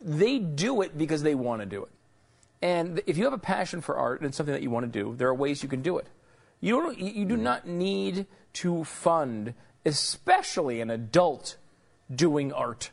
[0.00, 1.90] They do it because they want to do it.
[2.62, 4.98] And if you have a passion for art and it's something that you want to
[4.98, 6.06] do, there are ways you can do it.
[6.60, 6.98] You don't.
[6.98, 7.42] You you do mm-hmm.
[7.42, 11.56] not need to fund, especially an adult
[12.14, 12.90] doing art.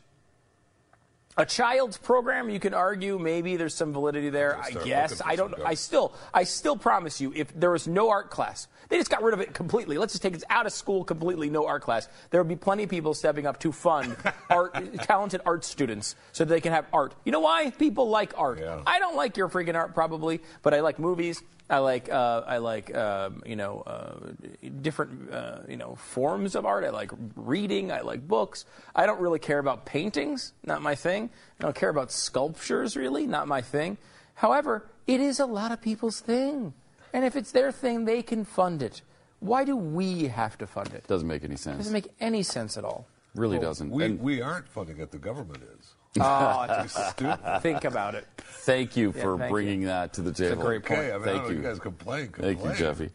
[1.38, 4.58] A child's program, you can argue maybe there's some validity there.
[4.60, 5.54] I guess I don't.
[5.64, 9.22] I still, I still promise you, if there was no art class, they just got
[9.22, 9.98] rid of it completely.
[9.98, 12.08] Let's just take it out of school completely, no art class.
[12.30, 14.16] There would be plenty of people stepping up to fund
[14.50, 14.74] art,
[15.04, 17.14] talented art students, so that they can have art.
[17.24, 17.70] You know why?
[17.70, 18.58] People like art.
[18.58, 18.82] Yeah.
[18.84, 21.40] I don't like your freaking art probably, but I like movies.
[21.70, 24.32] I like uh, I like um, you know uh,
[24.80, 26.84] different uh, you know forms of art.
[26.84, 27.92] I like reading.
[27.92, 28.64] I like books.
[28.94, 30.54] I don't really care about paintings.
[30.64, 31.27] Not my thing.
[31.60, 32.96] I don't care about sculptures.
[32.96, 33.98] Really, not my thing.
[34.34, 36.72] However, it is a lot of people's thing,
[37.12, 39.02] and if it's their thing, they can fund it.
[39.40, 41.06] Why do we have to fund it?
[41.06, 41.78] Doesn't make any sense.
[41.78, 43.06] doesn't make any sense at all.
[43.34, 43.90] really doesn't.
[43.90, 45.94] We, And we aren't funding it, the government is.
[46.20, 47.60] Oh, stupid.
[47.62, 48.26] Think about it.
[48.38, 50.62] thank you for thank bringing that to the table.
[50.62, 51.00] great point.
[51.00, 51.56] Okay, I mean, Thank I you.
[51.56, 53.10] you guys complain, Thank you, Jeffy.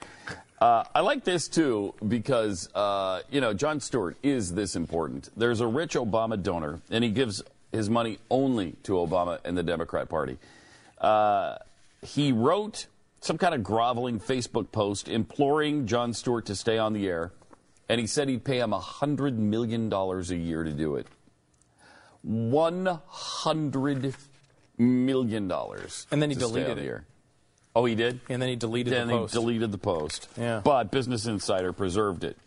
[0.62, 5.30] Uh, I like this too because uh, you know Jon Stewart is this important.
[5.36, 9.64] There's a rich Obama donor, and he gives his money only to Obama and the
[9.64, 10.38] Democrat Party.
[11.00, 11.58] Uh,
[12.02, 12.86] he wrote
[13.20, 17.32] some kind of groveling Facebook post imploring Jon Stewart to stay on the air,
[17.90, 21.08] and he said he'd pay him hundred million dollars a year to do it.
[22.22, 24.16] One hundred
[24.78, 26.08] million dollars.
[26.12, 26.88] And then he to stay deleted on the it.
[26.88, 27.06] air.
[27.76, 28.20] Oh, he did.
[28.30, 29.34] And then he deleted Then the he post.
[29.34, 30.28] deleted the post.
[30.38, 30.62] Yeah.
[30.64, 32.38] But Business Insider preserved it.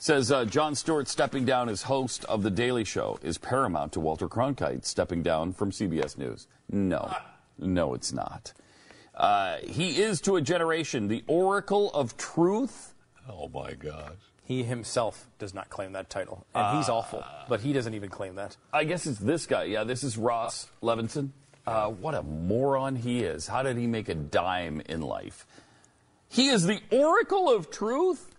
[0.00, 4.00] Says uh, Jon Stewart stepping down as host of The Daily Show is paramount to
[4.00, 6.46] Walter Cronkite stepping down from CBS News.
[6.70, 7.12] No,
[7.58, 8.52] no, it's not.
[9.12, 12.94] Uh, he is to a generation the oracle of truth.
[13.28, 14.12] Oh, my gosh.
[14.44, 17.24] He himself does not claim that title, and he's awful.
[17.48, 18.56] But he doesn't even claim that.
[18.72, 19.64] I guess it's this guy.
[19.64, 21.30] Yeah, this is Ross Levinsohn.
[21.66, 23.48] Uh, what a moron he is.
[23.48, 25.44] How did he make a dime in life?
[26.28, 28.30] He is the oracle of truth.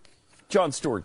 [0.48, 1.04] Jon Stewart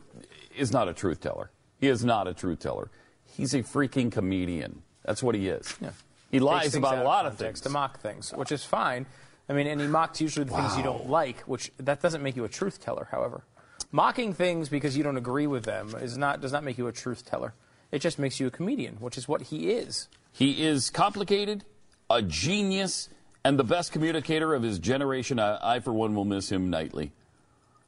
[0.58, 1.52] is not a truth teller.
[1.80, 2.90] He is not a truth teller.
[3.26, 4.82] He's a freaking comedian.
[5.04, 5.76] That's what he is.
[5.82, 5.92] Yeah.
[6.32, 7.62] He lies about a lot of things.
[7.62, 9.06] to mock things, which is fine.
[9.48, 12.36] I mean, and he mocks usually the things you don't like, which that doesn't make
[12.36, 13.08] you a truth teller.
[13.12, 13.44] However,
[13.92, 16.92] mocking things because you don't agree with them is not does not make you a
[16.92, 17.54] truth teller.
[17.92, 20.10] It just makes you a comedian, which is what he is.
[20.32, 21.64] He is complicated,
[22.10, 23.10] a genius,
[23.44, 25.40] and the best communicator of his generation.
[25.40, 27.14] I, I, for one, will miss him nightly.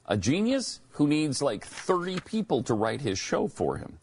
[0.08, 3.98] A genius who needs like 30 people to write his show for him.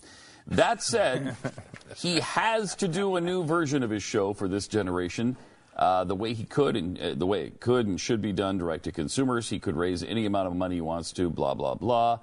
[0.47, 1.37] That said,
[1.97, 5.37] he has to do a new version of his show for this generation.
[5.77, 8.59] Uh, the way he could and uh, the way it could and should be done
[8.59, 9.51] direct to consumers.
[9.51, 12.21] He could raise any amount of money he wants to, blah, blah, blah.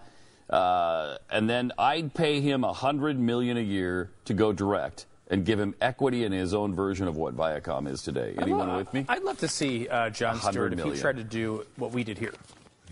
[0.50, 5.46] Uh, and then I'd pay him a hundred million a year to go direct and
[5.46, 8.36] give him equity in his own version of what Viacom is today.
[8.38, 9.06] Anyone love, with me?
[9.10, 10.96] I'd love to see uh, Jon Stewart if million.
[10.96, 12.34] he tried to do what we did here.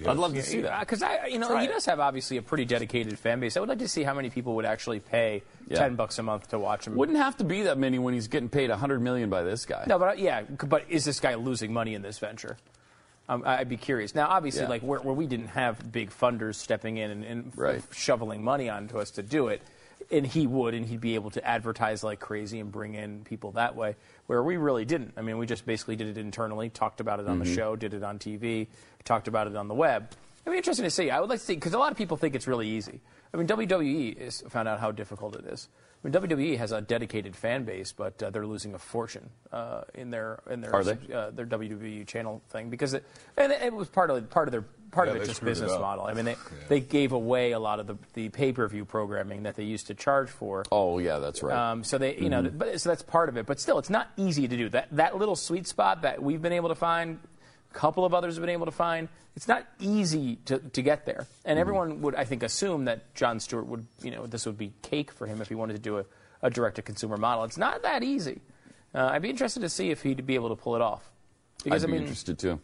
[0.07, 0.79] I'd love to see that.
[0.81, 1.71] Because I, you know, Try he it.
[1.71, 3.57] does have obviously a pretty dedicated fan base.
[3.57, 5.79] I would like to see how many people would actually pay Yeah.
[5.79, 6.95] ten bucks a month to watch him.
[6.95, 9.65] Wouldn't have to be that many when he's getting paid a hundred million by this
[9.65, 9.83] guy.
[9.87, 12.57] No, but uh, yeah, but is this guy losing money in this venture?
[13.27, 14.15] Um, I- I'd be curious.
[14.15, 14.69] Now, obviously, Yeah.
[14.69, 17.81] like where, where we didn't have big funders stepping in and, and Right.
[17.91, 19.61] shoveling money onto us to do it,
[20.11, 23.51] and he would, and he'd be able to advertise like crazy and bring in people
[23.53, 23.95] that way.
[24.27, 25.13] Where we really didn't.
[25.17, 27.49] I mean, we just basically did it internally, talked about it on Mm-hmm.
[27.49, 28.67] the show, did it on TV,
[29.03, 30.09] talked about it on the web.
[30.45, 31.09] It'd be interesting to see.
[31.09, 33.01] I would like to see because a lot of people think it's really easy.
[33.33, 35.67] I mean, WWE is found out how difficult it is.
[36.03, 39.81] I mean, WWE has a dedicated fan base, but uh, they're losing a fortune uh,
[39.93, 40.71] in their in their
[41.13, 43.03] uh, their WWE channel thing because it
[43.35, 45.51] and it was part of part of their part Yeah, of it just screwed it
[45.61, 46.05] business model.
[46.05, 46.37] I mean, they
[46.69, 49.87] they gave away a lot of the, the pay per view programming that they used
[49.87, 50.63] to charge for.
[50.71, 51.71] Oh yeah, that's right.
[51.71, 53.45] Um, so they, you know, but so that's part of it.
[53.45, 54.69] But still, it's not easy to do.
[54.69, 57.19] That that little sweet spot that we've been able to find,
[57.71, 59.07] a couple of others have been able to find.
[59.35, 61.27] It's not easy to, to get there.
[61.45, 64.73] And everyone would, I think, assume that Jon Stewart would, you know, this would be
[64.81, 66.05] cake for him if he wanted to do a,
[66.41, 67.43] a direct to consumer model.
[67.45, 68.41] It's not that easy.
[68.93, 71.09] Uh, I'd be interested to see if he'd be able to pull it off.
[71.63, 72.59] Because I'd be I mean, interested too.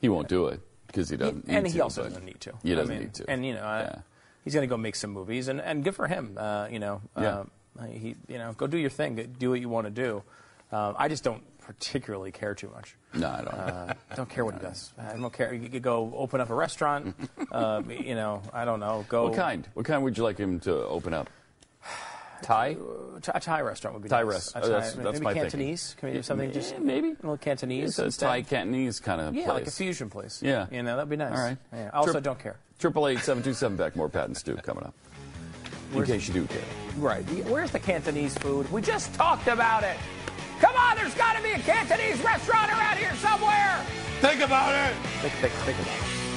[0.00, 1.44] He won't do it because he doesn't.
[1.48, 2.52] and need he to, also doesn't need to.
[2.62, 3.30] He I doesn't mean, need to.
[3.30, 3.94] And you know, I- Yeah.
[4.44, 6.36] he's going to go make some movies, and, and good for him.
[6.38, 7.44] Uh, you know, Yeah.
[7.78, 10.22] uh, he you know go do your thing, do what you want to do.
[10.72, 11.42] Um, I just don't
[11.74, 12.96] particularly care too much.
[13.14, 13.48] No, I don't.
[13.54, 14.92] Uh, don't care what he does.
[14.98, 15.54] I don't care.
[15.54, 17.14] You could go open up a restaurant.
[17.52, 19.04] uh, you know, I don't know.
[19.08, 19.68] Go what kind?
[19.74, 21.30] What kind would you like him to open up?
[22.42, 22.76] Thai?
[23.34, 24.32] A Thai restaurant would be Thai nice.
[24.32, 25.42] rest- A oh, that's- that's maybe my thinking.
[25.50, 25.94] Cantonese.
[25.98, 27.08] Can we do something just maybe.
[27.08, 27.98] a little Cantonese?
[27.98, 28.20] It's a?
[28.20, 29.54] Thai Cantonese kind of Yeah, place.
[29.54, 30.42] like a fusion place.
[30.42, 30.66] Yeah.
[30.72, 31.36] you know that'd be nice.
[31.38, 31.58] All right.
[31.72, 31.90] Yeah.
[31.92, 32.56] Also, Trip- don't care.
[32.78, 33.94] Triple eight seven two seven back.
[33.94, 34.94] More Pat and Stu coming up.
[35.94, 36.62] In case you do care.
[36.96, 37.22] Right.
[37.46, 38.70] Where's the Cantonese food?
[38.72, 39.96] We just talked about it.
[40.60, 43.82] Come on, there's got to be a Cantonese restaurant around here somewhere.
[44.20, 44.94] Think about it.
[45.22, 46.29] Think, think, think about it.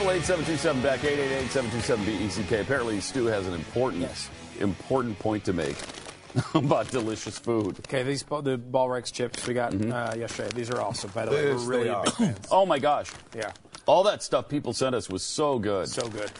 [0.00, 2.60] 888-727-BECK, 888-727-BECK.
[2.62, 4.30] Apparently, Stu has an important, yes.
[4.58, 5.76] important point to make
[6.54, 7.78] about delicious food.
[7.80, 9.92] Okay, these the Ballreich's chips we got mm-hmm.
[9.92, 10.48] uh, yesterday.
[10.54, 11.52] These are awesome, by the way.
[11.52, 13.10] We're really big oh my gosh!
[13.36, 13.52] Yeah,
[13.86, 15.88] all that stuff people sent us was so good.
[15.88, 16.30] So good.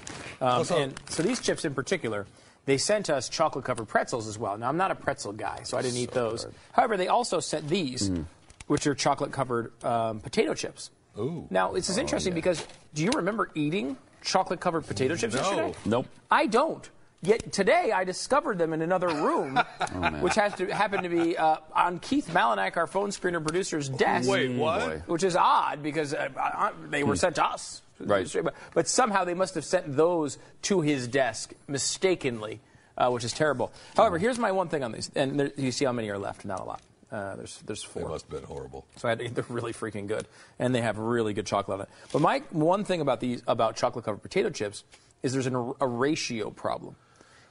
[0.40, 2.26] Um, and so these chips in particular,
[2.64, 4.56] they sent us chocolate covered pretzels as well.
[4.56, 6.44] Now I'm not a pretzel guy, so I didn't so eat those.
[6.44, 6.54] Good.
[6.72, 8.24] However, they also sent these, mm.
[8.68, 10.90] which are chocolate covered um, potato chips.
[11.20, 11.46] Ooh.
[11.50, 15.40] Now this is Oh, interesting because do you remember eating chocolate covered potato chips No.
[15.40, 15.74] yesterday?
[15.84, 16.06] Nope.
[16.30, 16.88] I don't.
[17.22, 19.56] Yet today I discovered them in another room,
[20.20, 24.28] which has to happen to be uh, on Keith Malinak, our phone screener producer's desk.
[24.28, 25.06] Wait, what?
[25.06, 27.82] Which is odd because uh, uh, they were sent to us.
[27.98, 28.26] Right.
[28.42, 32.60] But, but somehow they must have sent those to his desk mistakenly,
[32.96, 33.70] uh, which is terrible.
[33.94, 36.46] However, here's my one thing on these, and there, you see how many are left.
[36.46, 36.80] Not a lot.
[37.12, 38.08] Uh, there's there's They four.
[38.10, 38.86] must have been horrible.
[38.96, 40.26] So I had to, they're really freaking good,
[40.58, 41.88] and they have really good chocolate on it.
[42.12, 44.84] But my one thing about these about chocolate covered potato chips
[45.22, 46.94] is there's an, a ratio problem,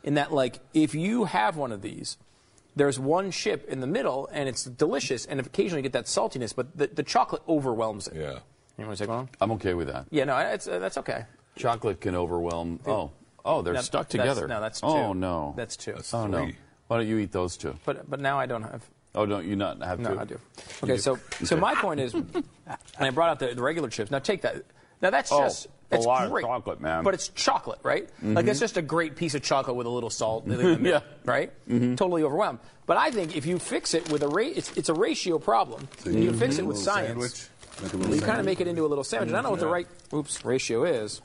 [0.03, 2.17] in that like if you have one of these,
[2.75, 6.55] there's one chip in the middle and it's delicious, and occasionally you get that saltiness,
[6.55, 8.15] but the, the chocolate overwhelms it.
[8.15, 8.39] Yeah.
[8.77, 9.27] You want to take one?
[9.41, 10.05] I'm okay with that.
[10.09, 11.25] Yeah, no, it's, uh, that's okay.
[11.57, 12.79] Chocolate can overwhelm.
[12.87, 13.11] Oh,
[13.43, 14.47] oh, they're No, stuck that's- together.
[14.47, 14.87] no, that's two.
[14.87, 15.53] Oh no.
[15.57, 15.91] That's two.
[15.91, 16.49] That's Oh no.
[16.87, 17.75] Why don't you eat those two?
[17.85, 18.83] But but now I don't have.
[19.15, 20.21] Oh, don't you not have No, to?
[20.21, 20.39] I do.
[20.83, 22.43] Okay, so so my point is, and
[22.99, 24.11] I brought out the, the regular chips.
[24.11, 24.63] Now take that.
[25.01, 26.97] Now that's Oh, just a it's lot of great, chocolate, man.
[26.97, 27.03] Mm-hmm.
[27.05, 28.07] But it's chocolate, right?
[28.21, 30.45] Like it's just a great piece of chocolate with a little salt.
[30.45, 30.99] in the middle, Yeah.
[31.25, 31.51] Right.
[31.67, 31.95] Mm-hmm.
[31.95, 32.59] Totally overwhelmed.
[32.85, 35.87] But I think if you fix it with a rate, it's, it's a ratio problem.
[36.05, 37.47] And you fix it with science.
[37.81, 38.13] Sandwich.
[38.15, 39.29] You kind of make it into a little sandwich.
[39.29, 41.21] And I don't know what the right oops ratio is.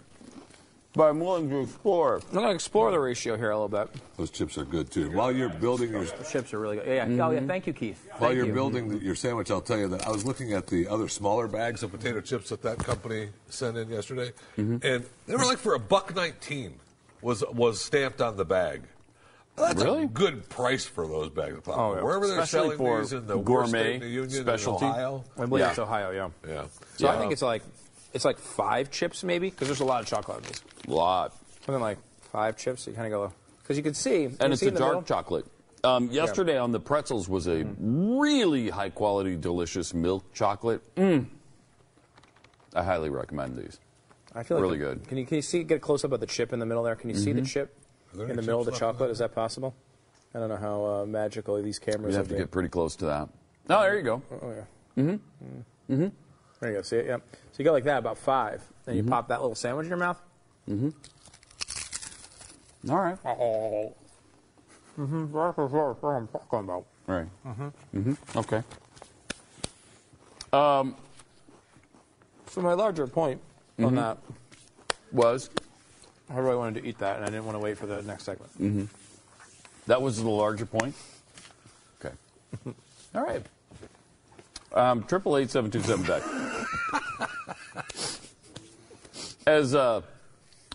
[0.94, 2.16] But I'm willing to explore.
[2.28, 3.88] I'm going to explore the ratio here a little bit.
[4.16, 5.10] Those chips are good too.
[5.10, 6.86] While you're building your The chips are really good.
[6.86, 7.06] Yeah.
[7.06, 7.26] yeah.
[7.26, 7.38] Oh, yeah.
[7.38, 7.46] Mm-hmm.
[7.48, 8.06] Thank you, Keith.
[8.12, 8.52] while Thank you're you.
[8.52, 11.48] building the, your sandwich, I'll tell you that I was looking at the other smaller
[11.48, 14.78] bags of potato chips that that company sent in yesterday, mm-hmm.
[14.86, 16.74] and they were like for a buck nineteen
[17.22, 18.82] was was stamped on the bag.
[19.56, 20.02] That's Really?
[20.02, 21.60] a good price for those bags.
[21.68, 22.02] Oh, yeah.
[22.02, 24.84] Wherever they're Especially selling for these in the worst gourmet state in the union specialty.
[24.84, 25.24] in Ohio.
[25.38, 25.70] I believe Yeah.
[25.70, 26.28] it's Ohio, yeah.
[26.48, 26.64] Yeah.
[26.96, 27.62] So I think it's like
[28.14, 30.62] it's like five chips maybe because there's a lot of chocolate in these.
[30.88, 31.34] A lot.
[31.66, 31.98] Something like
[32.32, 32.82] five chips.
[32.84, 35.02] So you kind of go because you can see And it's see a dark middle.
[35.02, 35.46] chocolate.
[35.82, 40.80] Um, yesterday on the pretzels was a really high quality, delicious milk chocolate.
[40.96, 41.26] Mm.
[42.74, 43.78] I highly recommend these.
[44.34, 45.08] I feel like really the- good.
[45.08, 46.82] Can you can you see get a close up of the chip in the middle
[46.82, 46.96] there?
[46.96, 47.76] Can you see the chip
[48.14, 49.10] in the middle of the chips left in chocolate?
[49.10, 49.74] Is that possible?
[50.34, 52.10] I don't know how uh, magical these cameras are.
[52.10, 52.42] You have to been.
[52.42, 53.28] get pretty close to that.
[53.70, 54.22] Oh, there you go.
[54.42, 55.02] Oh yeah.
[55.02, 55.92] Mm-hmm.
[55.94, 56.06] Mm-hmm.
[56.64, 56.82] There you go.
[56.82, 57.04] See it?
[57.08, 57.22] Yep.
[57.30, 58.62] So you go like that, about five.
[58.86, 60.18] Then you pop that little sandwich in your mouth.
[60.66, 60.92] Mm
[62.80, 62.90] hmm.
[62.90, 63.18] All right.
[63.22, 63.92] Oh.
[64.98, 65.26] Mm-hmm.
[65.36, 65.58] That's
[66.02, 66.86] what I'm talking about.
[67.06, 67.26] Right.
[67.46, 67.98] Mm-hmm.
[67.98, 68.38] Mm-hmm.
[68.38, 68.62] Okay.
[70.54, 70.96] Um,
[72.48, 73.42] So my larger point
[73.78, 74.16] on that,
[75.12, 75.50] was
[76.30, 78.24] I really wanted to eat that, and I didn't want to wait for the next
[78.24, 78.50] segment.
[78.58, 78.84] Mm-hmm.
[79.86, 80.94] That was the larger point?
[82.02, 82.14] Okay.
[83.14, 83.44] All right.
[84.72, 86.22] Um, Triple eight seven two seven Beck.
[89.46, 90.00] As uh,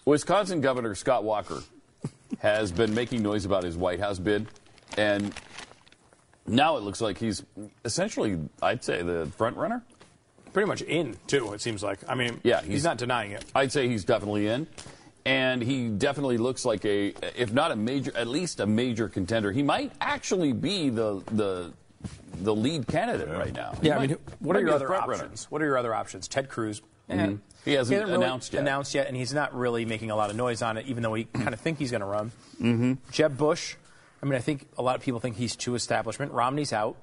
[0.05, 1.61] Wisconsin Governor Scott Walker
[2.39, 4.47] has been making noise about his White House bid,
[4.97, 5.33] and
[6.45, 7.43] now it looks like he's
[7.83, 9.83] essentially, I'd say, the front runner.
[10.53, 11.53] Pretty much in too.
[11.53, 11.99] It seems like.
[12.07, 13.45] I mean, Yeah, he's, he's- not denying it.
[13.55, 14.67] I'd say he's definitely in.
[15.25, 19.51] And he definitely looks like a, if not a major, at least a major contender.
[19.51, 21.71] He might actually be the the
[22.41, 23.73] the lead candidate right now.
[23.81, 25.23] He Yeah, I mean, what are your other front runner.
[25.23, 25.45] options?
[25.51, 26.27] What are your other options?
[26.27, 26.81] Ted Cruz.
[27.09, 27.33] Eh,
[27.65, 28.61] He hasn't really announced yet.
[28.61, 31.09] Announced yet, and he's not really making a lot of noise on it, even though
[31.11, 32.31] we kind of think he's going to run.
[32.61, 32.93] Mm-hmm.
[33.11, 33.75] Jeb Bush.
[34.21, 36.31] I mean, I think a lot of people think he's too establishment.
[36.33, 36.95] Romney's out.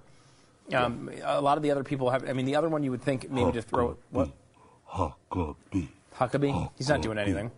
[0.73, 2.29] Um, A lot of the other people have.
[2.29, 4.31] I mean, the other one you would think maybe to throw what
[4.91, 5.89] Huckabee.
[6.15, 6.71] Huckabee.
[6.77, 7.51] He's not doing anything.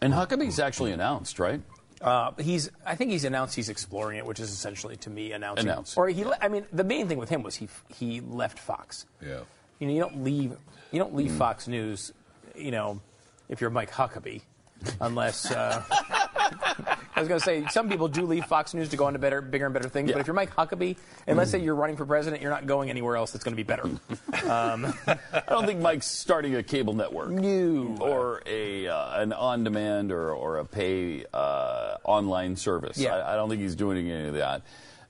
[0.00, 1.60] And Huckabee's actually announced, right?
[2.00, 2.70] Uh, he's.
[2.84, 5.68] I think he's announced he's exploring it, which is essentially to me announcing.
[5.68, 5.96] Announced.
[5.96, 6.24] Or he.
[6.24, 9.06] le- I mean, the main thing with him was he he left Fox.
[9.22, 9.40] Yeah.
[9.78, 10.56] You know, you don't leave
[10.92, 12.12] you don't leave Fox News,
[12.54, 13.00] you know,
[13.48, 14.42] if you're Mike Huckabee,
[15.00, 15.50] unless.
[15.50, 15.82] Uh,
[17.16, 19.40] I was going to say some people do leave Fox News to go into better,
[19.40, 20.12] bigger and better things.
[20.12, 22.90] But if you're Mike Huckabee, and let's say you're running for president, you're not going
[22.90, 23.88] anywhere else that's going to be better.
[24.34, 27.30] I don't think Mike's starting a cable network.
[27.30, 27.96] No.
[28.00, 32.98] Or a uh, an on-demand or, or a pay uh, online service.
[32.98, 33.16] Yeah.
[33.16, 34.60] I, I don't think he's doing any of that.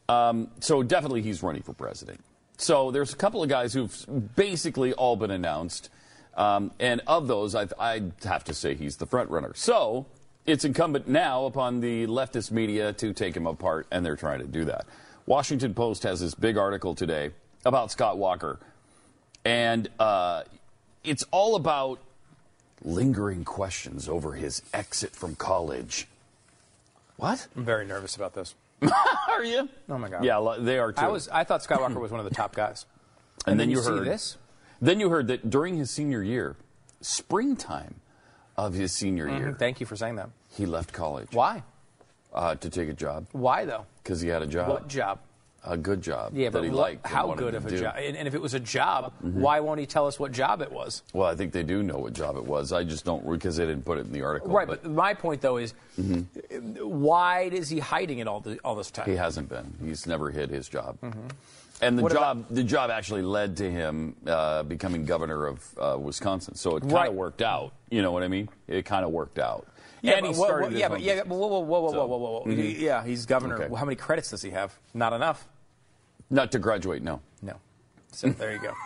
[0.08, 2.20] Um, so definitely he's running for president.
[2.56, 5.90] So there's a couple of guys who've basically all been announced.
[6.36, 9.52] Um, and of those, I, I'd have to say he's the front runner.
[9.56, 10.06] So
[10.46, 14.46] it's incumbent now upon the leftist media to take him apart, and they're trying to
[14.46, 14.86] do that.
[15.26, 17.30] Washington Post has this big article today
[17.64, 18.60] about Scott Walker
[19.46, 20.42] and uh,
[21.04, 22.00] it's all about
[22.82, 26.08] lingering questions over his exit from college.
[27.16, 27.46] What?
[27.56, 28.56] I'm very nervous about this.
[29.28, 29.68] Are you?
[29.88, 30.24] Oh my God.
[30.24, 31.00] Yeah, they are too.
[31.00, 31.28] I was.
[31.28, 32.84] I thought Scott Walker was one of the top guys.
[33.46, 34.36] and, then, you see heard this.
[34.82, 36.56] Then you heard that during his senior year,
[37.00, 37.94] springtime
[38.56, 40.28] of his senior year, Thank you for saying that.
[40.56, 41.62] He left college Why?
[42.34, 43.84] uh, to take a job Why though?
[44.02, 45.18] because he had a job, What job?
[45.68, 47.04] a good job Yeah, that but he what- liked.
[47.06, 47.80] and how good of a do.
[47.80, 47.94] job?
[47.98, 49.40] And, and if it was a job, Mm-hmm.
[49.40, 51.02] why won't he tell us what job it was?
[51.12, 52.72] Well, I think they do know what job it was.
[52.72, 54.50] I just don't because they didn't put it in the article.
[54.50, 55.74] Right, but my point though is,
[56.80, 59.04] why is he hiding it all the, all this time?
[59.04, 59.12] Mm-hmm.
[59.12, 59.74] He hasn't been.
[59.82, 60.98] He's never hid his job.
[61.82, 65.98] And the What job, the job actually led to him uh, becoming governor of uh,
[65.98, 66.54] Wisconsin.
[66.54, 67.12] So it kind of Right.
[67.12, 67.72] worked out.
[67.90, 68.48] You know what I mean?
[68.66, 69.66] It kind of worked out.
[70.02, 71.28] Yeah, and but he started what- his yeah, but yeah, business.
[71.30, 72.44] whoa, whoa, whoa, whoa, So, whoa, whoa, whoa.
[72.46, 72.78] mhm.
[72.80, 73.62] Yeah, he's governor.
[73.62, 73.74] Okay.
[73.74, 74.78] How many credits does he have?
[74.94, 75.48] Not enough.
[76.30, 77.20] Not to graduate, no.
[77.42, 77.54] No.
[78.12, 78.72] So there you go.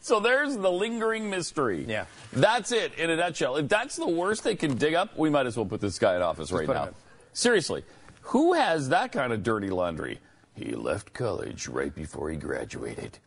[0.00, 1.84] So there's the lingering mystery.
[1.88, 2.04] Yeah.
[2.32, 3.56] That's it in a nutshell.
[3.56, 6.14] If that's the worst they can dig up, we might as well put this guy
[6.14, 6.90] in office right now.
[7.32, 7.82] Seriously,
[8.20, 10.20] who has that kind of dirty laundry?
[10.54, 13.18] He left college right before he graduated.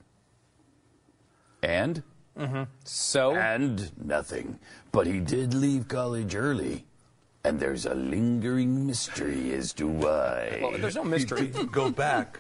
[1.62, 2.01] And?
[2.38, 2.63] Mm-hmm.
[2.86, 4.57] So And nothing.
[4.93, 6.86] But he did leave college early.
[7.50, 10.60] And there's a lingering mystery as to why.
[10.62, 11.47] well, there's no He mystery.
[11.47, 12.38] didn't go back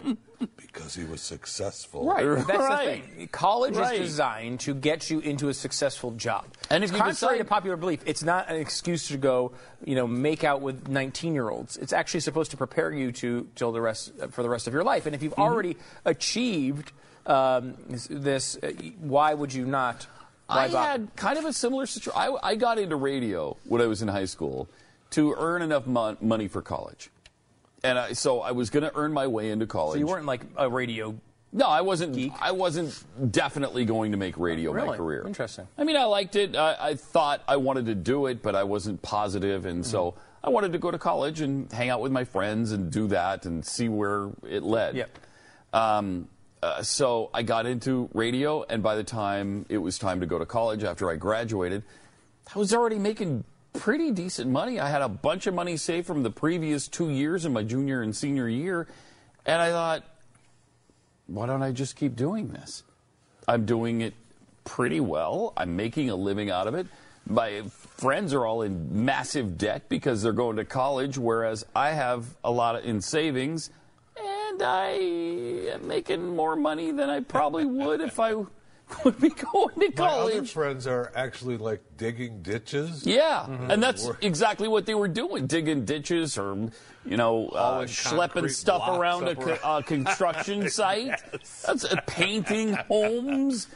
[0.55, 2.05] because he was successful.
[2.05, 3.03] Right, that's Right.
[3.09, 3.27] the thing.
[3.31, 3.99] College Right.
[3.99, 6.45] is designed to get you into a successful job.
[6.69, 9.51] And if you contrary decide- to popular belief, it's not an excuse to go,
[9.83, 11.77] you know, make out with 19-year-olds.
[11.77, 14.83] It's actually supposed to prepare you to till the rest for the rest of your
[14.83, 15.07] life.
[15.07, 15.41] And if you've Mm-hmm.
[15.41, 16.91] already achieved
[17.25, 20.05] um, this, this, uh, why would you not?
[20.47, 20.77] Why I bother?
[20.87, 22.13] had kind of a similar situation.
[22.15, 24.67] I, I got into radio when I was in high school,
[25.11, 27.09] to earn enough mon- money for college.
[27.83, 29.95] And I, so I was going to earn my way into college.
[29.95, 31.15] So you weren't like a radio.
[31.51, 32.31] No, I wasn't.
[32.39, 32.93] I wasn't
[33.31, 34.97] definitely going to make radio my Really?
[34.97, 35.23] career.
[35.25, 35.67] Interesting.
[35.77, 36.55] I mean, I liked it.
[36.55, 40.19] I, I thought I wanted to do it, but I wasn't positive, and so Mm-hmm.
[40.41, 43.45] I wanted to go to college and hang out with my friends and do that
[43.45, 44.95] and see where it led.
[44.95, 45.19] Yep.
[45.73, 46.29] Um,
[46.63, 50.39] uh, so I got into radio, and by the time it was time to go
[50.39, 51.83] to college after I graduated,
[52.55, 53.43] I was already making
[53.73, 54.79] pretty decent money.
[54.79, 58.01] I had a bunch of money saved from the previous two years in my junior
[58.01, 58.87] and senior year,
[59.45, 60.03] and I thought,
[61.27, 62.83] why don't I just keep doing this?
[63.47, 64.13] I'm doing it
[64.63, 65.53] pretty well.
[65.57, 66.87] I'm making a living out of it.
[67.27, 72.25] My friends are all in massive debt because they're going to college, whereas I have
[72.43, 73.69] a lot in savings,
[74.17, 74.89] and I
[75.73, 78.33] am making more money than I probably would if I
[79.03, 80.33] would be going to college.
[80.33, 83.05] My other friends are actually like digging ditches.
[83.05, 83.71] Yeah, Mm-hmm.
[83.71, 86.55] and that's exactly what they were doing, digging ditches or,
[87.05, 91.19] you know, uh, schlepping stuff around a co- uh, construction site.
[91.65, 93.67] That's uh, painting homes.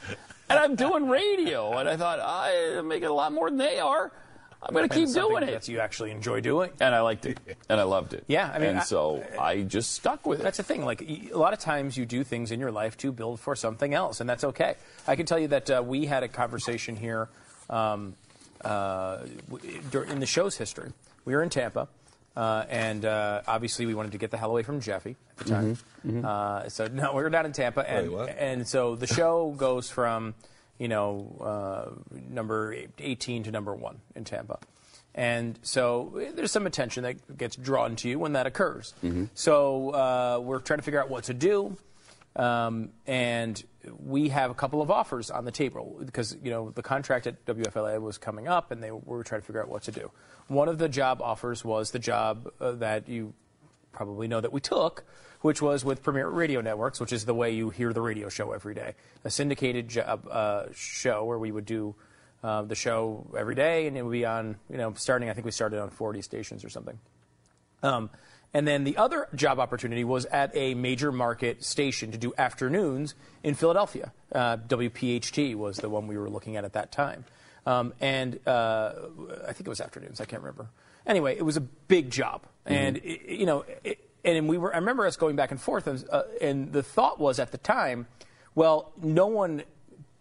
[0.50, 4.12] And I'm doing radio, and I thought, I'm making a lot more than they are.
[4.66, 5.68] I'm going to keep And something doing that it.
[5.68, 6.72] you actually enjoy doing.
[6.80, 7.40] And I liked it,
[7.70, 8.24] and I loved it.
[8.28, 10.44] Yeah, I mean, and I- so I just stuck with it.
[10.44, 10.86] That's the thing.
[10.86, 13.94] Like a lot of times, you do things in your life to build for something
[13.94, 14.76] else, and that's okay.
[15.08, 17.30] I can tell you that uh, we had a conversation here
[17.70, 18.16] um,
[18.64, 19.20] uh,
[20.10, 20.92] in the show's history.
[21.26, 21.88] We were in Tampa,
[22.36, 25.50] uh, and uh, obviously we wanted to get the hell away from Jeffy at the
[25.50, 25.78] time.
[26.26, 29.90] Uh, so no, we were down in Tampa, and Wait, and so the show goes
[29.90, 30.34] from
[30.84, 34.60] you know uh, number 18 to number one in Tampa.
[35.16, 38.94] And so eh, there's some attention that gets drawn to you when that occurs.
[39.34, 41.78] So uh, we're trying to figure out what to do.
[42.36, 43.64] Um, and
[43.98, 47.46] we have a couple of offers on the table because you know the contract at
[47.46, 50.12] WFLA was coming up, and they were trying to figure out what to do.
[50.48, 53.34] One of the job offers was the job uh, that you
[53.94, 55.06] probably know that we took,
[55.44, 58.54] which was with Premier Radio Networks, which is the way you hear the radio show
[58.54, 61.94] every day, a syndicated job, uh, show where we would do
[62.44, 65.30] uh, the show every day, and it would be on you know starting.
[65.30, 66.98] I think we started on 40 stations or something.
[67.84, 68.10] Um,
[68.54, 73.14] and then the other job opportunity was at a major market station to do afternoons
[73.44, 74.14] in Philadelphia.
[74.32, 77.26] Uh, WPHT was the one we were looking at at that time.
[77.66, 78.94] Um, and uh,
[79.46, 80.22] I think it was afternoons.
[80.22, 80.70] I can't remember.
[81.06, 84.74] Anyway, it was a big job, and it, you know, it, and we were.
[84.74, 87.58] I remember us going back and forth, and, uh, and the thought was at the
[87.58, 88.08] time,
[88.56, 89.64] well, no one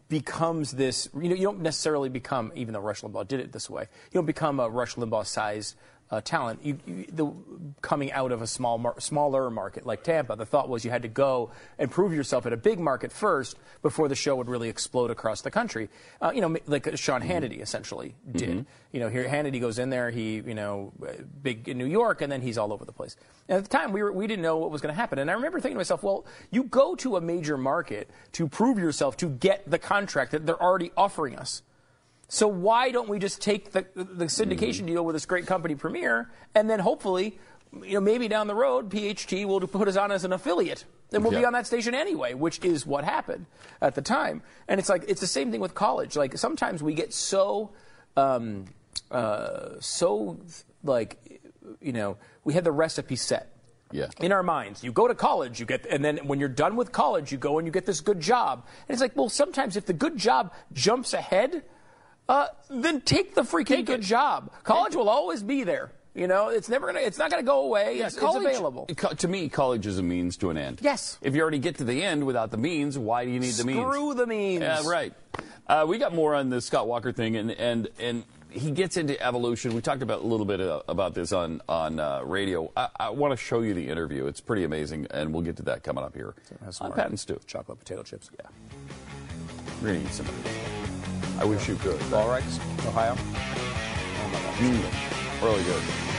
[0.09, 1.09] becomes this.
[1.15, 3.83] You know, you don't necessarily become, even though Rush Limbaugh did it this way.
[3.83, 5.75] You don't become a Rush Limbaugh-sized
[6.13, 6.61] uh, talent.
[6.63, 7.33] You, you, the,
[7.81, 11.03] coming out of a small, mar- smaller market like Tampa, the thought was you had
[11.03, 14.69] to go and prove yourself at a big market first before the show would really
[14.69, 15.89] explode across the country.
[16.21, 18.67] Uh, you know, like Sean Hannity essentially did.
[18.93, 22.21] You know, here Hannity goes in there, he, you know, uh, big in New York,
[22.21, 23.17] and then he's all over the place.
[23.49, 25.19] And at the time, we, were, we didn't know what was going to happen.
[25.19, 28.79] And I remember thinking to myself, well, you go to a major market to prove
[28.79, 31.63] yourself to get the contract that they're already offering us.
[32.33, 36.31] So why don't we just take the, the syndication deal with this great company, Premier,
[36.55, 37.39] and then hopefully,
[37.83, 40.87] you know, maybe down the road, PHT will put us on as an affiliate.
[41.13, 43.45] and we'll be on that station anyway, which is what happened
[43.83, 44.41] at the time.
[44.67, 46.17] And it's like it's the same thing with college.
[46.17, 47.73] Like sometimes we get so,
[48.17, 48.65] um,
[49.11, 50.39] uh, so
[50.83, 51.43] like,
[51.83, 53.53] you know, we had the recipe set
[53.91, 54.07] Yeah.
[54.21, 54.83] in our minds.
[54.83, 57.59] You go to college, you get, and then when you're done with college, you go
[57.59, 58.65] and you get this good job.
[58.89, 61.63] And it's like, well, sometimes if the good job jumps ahead,
[62.33, 64.51] uh, then take the freaking good job.
[64.65, 65.93] College will always be there.
[66.15, 67.99] You know, it's never gonna, it's not gonna go away.
[67.99, 68.87] it's, it's available.
[68.87, 70.81] To me, college is a means to an end.
[70.83, 71.19] Yes.
[71.21, 73.65] If you already get to the end without the means, why do you need the
[73.65, 73.81] means?
[73.81, 74.63] Screw the means.
[74.63, 75.13] Yeah, right.
[75.67, 79.21] Uh, we got more on the Scott Walker thing, and and and he gets into
[79.23, 79.75] evolution.
[79.75, 82.71] We talked about a little bit uh, about this on on uh, radio.
[82.77, 84.27] I, I want to show you the interview.
[84.27, 86.35] It's pretty amazing, and we'll get to that coming up here
[86.71, 87.41] some on more Pat and Stu.
[87.47, 88.31] Chocolate potato chips.
[88.39, 88.49] Yeah.
[89.81, 90.27] We're gonna eat some.
[91.39, 92.01] I wish you could.
[92.13, 92.45] All right,
[92.87, 93.15] Ohio.
[94.59, 96.12] Mm, really good.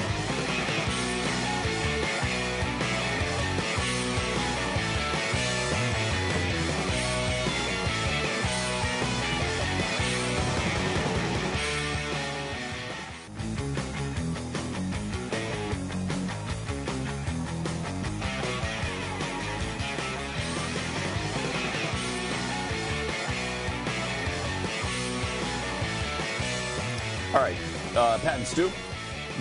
[28.53, 28.69] Stu.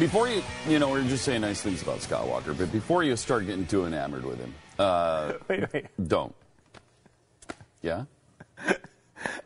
[0.01, 3.03] Before you, you know, we are just saying nice things about Scott Walker, but before
[3.05, 5.87] you start getting too enamored with him, uh, Wait, wait.
[6.09, 6.35] don't.
[7.83, 8.05] Yeah.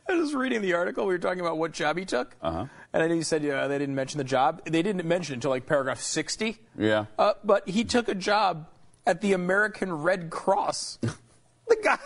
[0.08, 1.04] I was reading the article.
[1.04, 2.66] We were talking about what job he took, Uh-huh.
[2.92, 4.62] And I know you said uh, they didn't mention the job.
[4.64, 6.58] They didn't mention it until like paragraph 60.
[6.78, 7.06] Yeah.
[7.18, 8.68] Uh, but he took a job
[9.04, 10.98] at the American Red Cross.
[11.02, 11.98] the guy.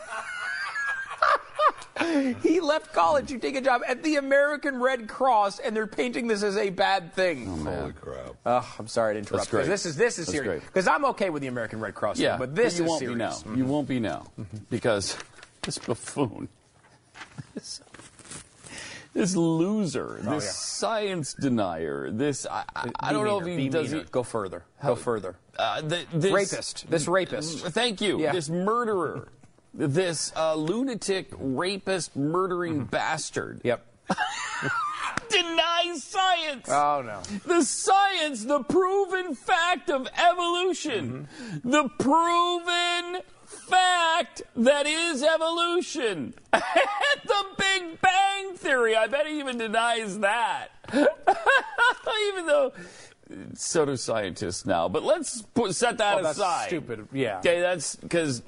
[2.42, 6.26] He left college to take a job at the American Red Cross, and they're painting
[6.26, 7.46] this as a bad thing.
[7.64, 8.34] Holy crap.
[8.46, 9.40] Oh, I'm sorry to interrupt.
[9.42, 9.60] That's great.
[9.62, 10.64] 'cause This is this is That's serious.
[10.64, 13.42] Because I'm okay with the American Red Cross, Yeah, but this you is won't serious.
[13.42, 13.56] be now.
[13.56, 14.26] You won't be now
[14.70, 15.16] because
[15.62, 16.48] this buffoon,
[17.54, 17.80] this,
[19.12, 20.50] this loser, this yeah.
[20.50, 24.10] science denier, this I, I, I don't know if he does be it.
[24.10, 24.64] Go further.
[24.84, 25.36] Go further.
[25.58, 26.88] Uh, th- this Rapist.
[26.90, 27.66] This rapist.
[27.66, 28.20] Thank you.
[28.20, 28.32] Yeah.
[28.32, 29.28] This murderer,
[29.72, 33.60] this uh, lunatic, rapist, murdering bastard.
[33.64, 33.86] Yep.
[35.30, 36.68] Denies science.
[36.68, 37.22] Oh no.
[37.46, 41.28] The science, the proven fact of evolution.
[41.64, 46.34] The proven fact that is evolution.
[46.52, 48.96] the Big Bang Theory.
[48.96, 50.68] I bet he even denies that.
[50.92, 52.72] even though
[53.54, 54.88] so do scientists now.
[54.88, 56.68] But let's put, set that Oh, that's aside.
[56.68, 57.08] stupid.
[57.12, 57.38] Yeah.
[57.38, 58.42] Okay, that's because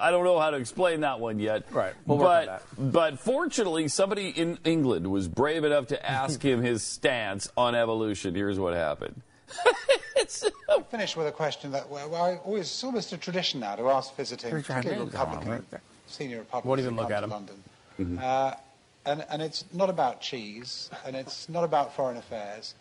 [0.00, 1.64] I don't know how to explain that one yet.
[1.72, 1.94] Right.
[2.06, 2.46] We'll work on but
[2.76, 2.92] that.
[2.92, 8.34] but fortunately, somebody in England was brave enough to ask him his stance on evolution.
[8.34, 9.22] Here's what happened.
[10.16, 10.48] it's,
[10.90, 13.90] finish with a question that well, well, I always, it's almost a tradition now to
[13.90, 15.66] ask visiting, particularly Republican,
[16.06, 17.30] senior Republicans Won't even look at to 'em.
[17.30, 18.18] London.
[18.18, 18.54] Uh,
[19.04, 22.74] and, and it's not about cheese, and it's not about foreign affairs.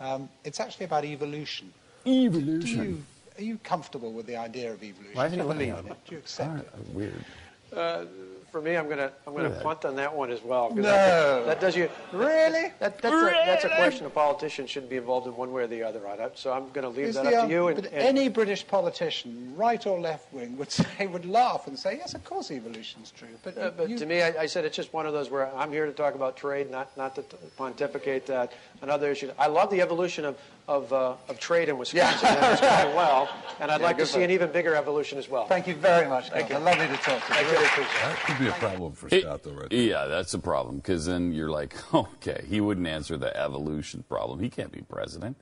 [0.00, 1.72] Um, it's actually about evolution.
[2.06, 2.78] evolution.
[2.78, 3.04] Do you,
[3.38, 5.16] are you comfortable with the idea of evolution?
[5.16, 5.96] Why Do you believe in it?
[6.06, 6.70] Do you accept it?
[6.92, 7.24] Weird.
[8.50, 10.74] For me, I'm gonna I'm gonna punt on that one as well.
[10.74, 10.82] No.
[10.82, 12.72] That, that does you Really?
[12.78, 15.66] That, that's, a, that's a question a politician shouldn't be involved in one way or
[15.66, 16.38] the other on it.
[16.38, 17.68] So I'm going to leave Is that the, up to you.
[17.68, 21.78] And, but and- any British politician, right or left wing, would say would laugh and
[21.78, 24.64] say, "Yes, of course, evolution's true." But, uh, but you- to me, I, I said
[24.64, 27.22] it's just one of those where I'm here to talk about trade, not not to
[27.22, 29.30] t- pontificate that Another issue.
[29.38, 30.38] I love the evolution of
[30.68, 32.28] of, uh, of trade in Wisconsin.
[32.28, 35.28] and it's going well, and I'd like to see for an even bigger evolution as
[35.28, 35.46] well.
[35.46, 36.60] Thank you very much, Governor.
[36.60, 37.40] Lovely to talk to you.
[37.40, 38.02] I really appreciate it.
[38.02, 39.70] That could be a problem for It- Scott, though, right?
[39.70, 39.78] there.
[39.80, 44.40] yeah, that's a problem because then you're like, okay, he wouldn't answer the evolution problem.
[44.40, 45.36] He can't be president.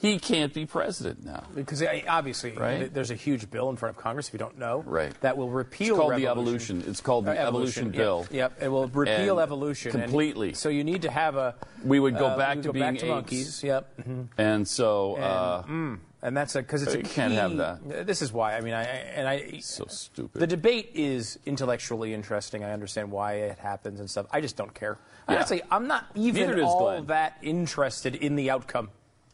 [0.00, 1.44] He can't be president now.
[1.54, 2.92] Because obviously, Right.
[2.92, 5.12] there's a huge bill in front of Congress, if you don't know, Right.
[5.20, 6.84] that will repeal It's called the evolution.
[6.86, 8.26] It's called the Uh, evolution, yep, bill.
[8.30, 10.54] Yep, it will repeal And evolution and completely.
[10.54, 11.54] so you need to have a.
[11.84, 13.62] We would go uh, back would to go being back to monkeys.
[13.62, 13.96] Yep.
[14.00, 14.28] mhm.
[14.38, 18.06] And so, And, uh, mm, and that's because it's a you can't have key- that.
[18.06, 18.56] This is why.
[18.56, 19.58] I mean, I and I.
[19.60, 20.40] so stupid.
[20.40, 22.64] The debate is intellectually interesting.
[22.64, 24.24] I understand why it happens and stuff.
[24.32, 24.96] I just don't care.
[25.28, 25.36] Yeah.
[25.36, 27.06] Honestly, I'm not even all Glenn.
[27.06, 28.88] that interested in the outcome.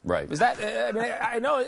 [0.06, 0.30] Right.
[0.32, 0.58] Is that?
[0.62, 1.66] uh, I mean, I, know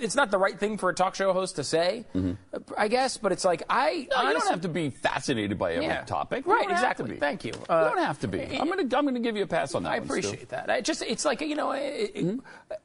[0.00, 2.32] it's not the right thing for a talk show host to say, uh,
[2.76, 4.08] I guess, but it's like I.
[4.10, 4.22] Mm-hmm.
[4.22, 6.02] No, you don't have to be fascinated by every Yeah.
[6.04, 6.46] topic.
[6.46, 7.10] You Right, exactly.
[7.14, 7.16] to.
[7.20, 7.52] Thank you.
[7.52, 8.40] you Uh, don't have to be.
[8.42, 9.92] I'm gonna I'm gonna give you a pass on that.
[9.92, 10.70] I appreciate that.
[10.70, 12.38] I just it's like you know it, it, Mm-hmm.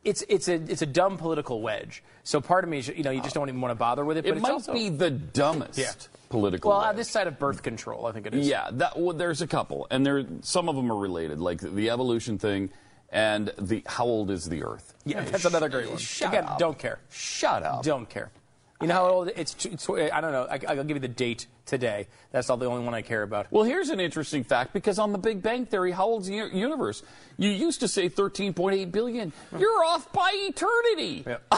[0.04, 2.04] it's it's a it's a dumb political wedge.
[2.24, 4.18] So part of me, is, you know, you just don't even want to bother with
[4.18, 4.26] it.
[4.26, 5.92] It but it's might also, be the dumbest Yeah.
[6.30, 6.70] political.
[6.70, 6.98] well on wedge.
[6.98, 8.06] this side of birth control.
[8.06, 8.48] I think it is.
[8.48, 11.90] Yeah, that well, there's a couple, and there some of them are related, like the
[11.90, 12.70] evolution thing,
[13.12, 14.94] and the how old is the Earth?
[15.06, 15.98] yeah, that's another great one.
[15.98, 16.60] Shut Again, up.
[16.60, 17.00] don't care.
[17.10, 17.84] Shut up.
[17.84, 18.32] Don't care.
[18.82, 20.48] You know how old it's, it's I don't know.
[20.50, 22.08] I, I'll give you the date today.
[22.32, 23.48] That's all the only one I care about.
[23.52, 27.04] Well, here's an interesting fact because on the Big Bang Theory, how old's the universe?
[27.38, 29.32] You used to say 13.8 billion.
[29.58, 31.24] You're off by eternity.
[31.26, 31.38] Yeah.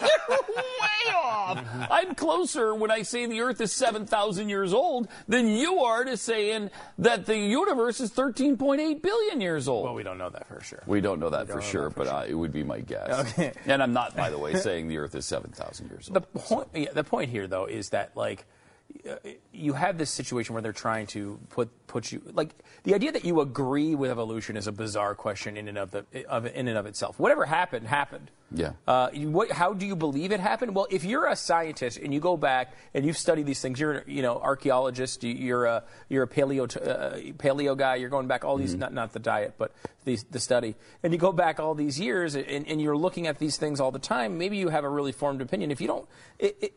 [0.00, 1.64] You're way off.
[1.90, 6.16] I'm closer when I say the Earth is 7,000 years old than you are to
[6.16, 9.84] saying that the universe is 13.8 billion years old.
[9.84, 10.82] Well, we don't know that for sure.
[10.86, 12.62] We don't know that don't for know sure, that for but Uh, it would be
[12.62, 13.32] my guess.
[13.32, 13.52] Okay.
[13.66, 16.14] And I'm not, by the way, saying the Earth is 7,000 years old.
[16.14, 18.46] The point, yeah, the point here, though, is that like
[19.52, 23.24] you have this situation where they're trying to put put you like the idea that
[23.24, 26.76] you agree with evolution is a bizarre question in and of the of in and
[26.78, 27.18] of itself.
[27.18, 28.30] Whatever happened happened.
[28.50, 28.72] Yeah.
[28.86, 30.74] Uh, you, what, how do you believe it happened?
[30.74, 34.04] Well, if you're a scientist and you go back and you've studied these things, you're
[34.06, 37.96] you know archaeologist, you- you're a you're a paleo uh, paleo guy.
[37.96, 39.72] You're going back all these not not the diet, but
[40.04, 43.38] the the study, and you go back all these years and, and you're looking at
[43.38, 44.38] these things all the time.
[44.38, 45.70] Maybe you have a really formed opinion.
[45.70, 46.72] If you don't, it, it,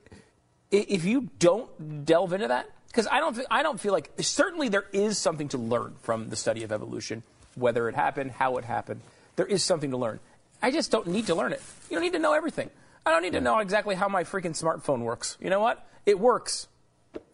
[0.72, 4.86] if you don't delve into that, because I don't, I don't feel like certainly there
[4.91, 7.24] is something to learn from the study of evolution,
[7.55, 9.01] whether it happened, how it happened.
[9.36, 10.19] There is something to learn.
[10.61, 11.61] I just don't need to learn it.
[11.89, 12.69] You don't need to know everything.
[13.05, 15.38] I don't need to know exactly how my freaking smartphone works.
[15.41, 15.86] You know what?
[16.05, 16.67] It works.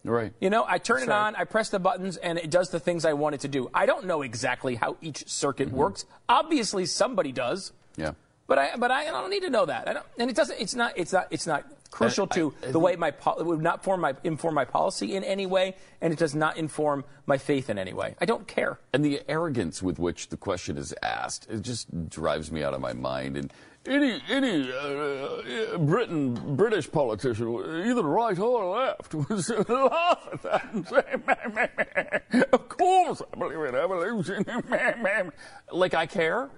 [0.04, 0.32] right.
[0.40, 3.04] You know, I turn it on, I press the buttons, and it does the things
[3.04, 3.70] I want it to do.
[3.74, 5.76] I don't know exactly how each circuit mm-hmm.
[5.76, 6.04] works.
[6.28, 7.72] Obviously, somebody does.
[7.96, 8.12] Yeah.
[8.48, 9.86] But I, but I, I don't need to know that.
[9.88, 10.58] I don't, and it doesn't.
[10.58, 10.94] It's not.
[10.96, 11.26] It's not.
[11.30, 14.54] It's not crucial I- to I- the way my it would not form my inform
[14.54, 18.14] my policy in any way, and it does not inform my faith in any way.
[18.20, 18.78] I don't care.
[18.94, 22.80] And the arrogance with which the question is asked, it just drives me out of
[22.80, 23.36] my mind.
[23.36, 23.52] And
[23.86, 27.48] any any uh, uh, Britain British politician,
[27.86, 29.28] either right or left, would
[29.68, 31.66] laugh at that and say, "Meh, meh,
[32.32, 32.42] meh.
[32.52, 35.30] "Of course, I believe in evolution." Meh, meh, meh."
[35.70, 36.48] like I care.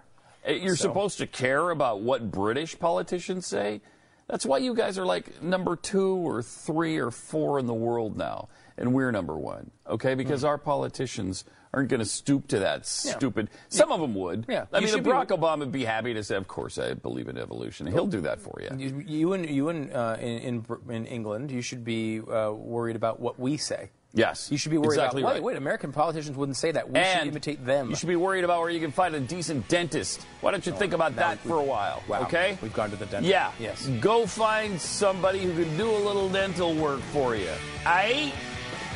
[0.47, 3.80] Uh, You're supposed to care about what British politicians say.
[4.28, 8.16] That's why you guys are like number two or three or four in the world
[8.16, 9.72] now, and we're number one.
[9.88, 13.16] Okay, because our politicians aren't going to stoop to that Yeah.
[13.16, 13.51] stupid.
[13.68, 14.47] Some of them would.
[14.49, 14.66] Yeah.
[14.72, 16.95] I You mean, should be- Barack Obama would be happy to say, "Of course, I
[16.95, 18.70] believe in evolution." He'll do that for you.
[18.78, 22.97] You, you and you and uh, in, in in England, you should be uh, worried
[22.97, 23.91] about what we say.
[24.13, 25.35] Yes, You should be worried exactly about.
[25.35, 25.43] right.
[25.43, 25.57] Wait, wait.
[25.57, 26.91] American politicians wouldn't say that.
[26.91, 27.91] We should imitate them.
[27.91, 30.27] You should be worried about where you can find a decent dentist.
[30.41, 32.03] Why don't you think about that for a while?
[32.09, 32.23] Wow.
[32.23, 32.59] Okay.
[32.61, 33.31] We've gone to the dentist.
[33.31, 33.53] Yeah.
[33.61, 33.87] Yes.
[34.01, 37.51] Go find somebody who can do a little dental work for you.
[37.85, 38.33] Aight?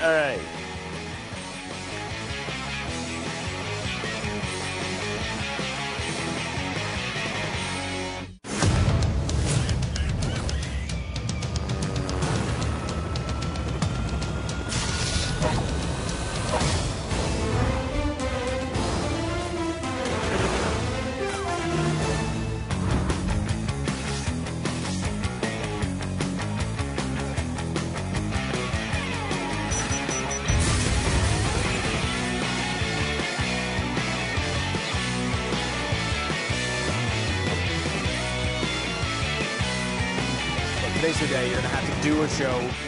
[0.03, 0.41] All right.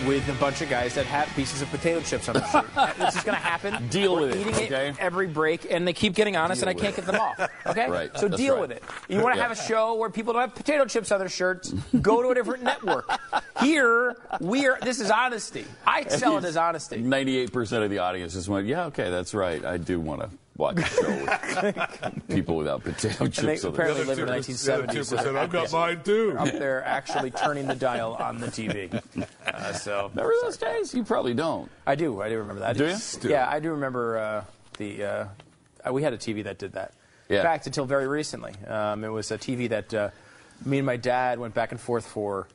[0.07, 2.66] With a bunch of guys that have pieces of potato chips on their shirt.
[2.98, 3.88] this is going to happen.
[3.88, 4.94] Deal We're with it, eating okay?
[4.98, 7.40] every break, and they keep getting honest, Deal and I can't with get them off.
[7.66, 8.61] Okay, Right, so that's deal right.
[8.61, 8.84] with it.
[9.09, 11.72] You want to have a show where people don't have potato chips on their shirts?
[12.00, 13.11] Go to a different network.
[13.61, 14.78] Here, we are.
[14.80, 15.64] This is honesty.
[15.86, 16.98] I sell it as honesty.
[16.98, 19.64] Ninety-eight percent of the audience just went, "Yeah, okay, that's right.
[19.64, 23.72] I do want to watch a show with people without potato And they chips." on
[23.72, 25.22] apparently live in the 1970s.
[25.22, 26.34] so I've got mine too.
[26.38, 29.02] up there actually turning the dial on the TV.
[29.46, 30.92] Uh, so Remember those days?
[30.92, 31.70] You probably don't.
[31.86, 32.20] I do.
[32.20, 32.76] I do remember that.
[32.76, 33.30] Do you?
[33.30, 34.44] Yeah, I do remember uh,
[34.76, 35.04] the.
[35.04, 35.26] Uh,
[35.86, 36.92] uh, we had a TV that did that.
[37.28, 37.38] Yeah.
[37.38, 40.11] In fact, until very recently, um, it was a TV that uh,
[40.64, 42.48] me and my dad went back and forth for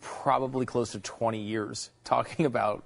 [0.00, 2.84] probably close to 20 years talking about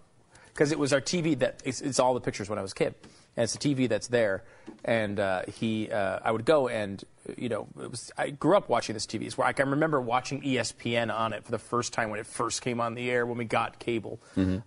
[0.52, 2.76] because it was our TV that it's, it's all the pictures when I was a
[2.76, 2.94] kid,
[3.36, 4.44] and it's the TV that's there.
[4.84, 7.02] And uh, he, uh, I would go and
[7.36, 9.22] you know, it was I grew up watching this TV.
[9.22, 12.26] It's where I can remember watching ESPN on it for the first time when it
[12.26, 14.20] first came on the air when we got cable.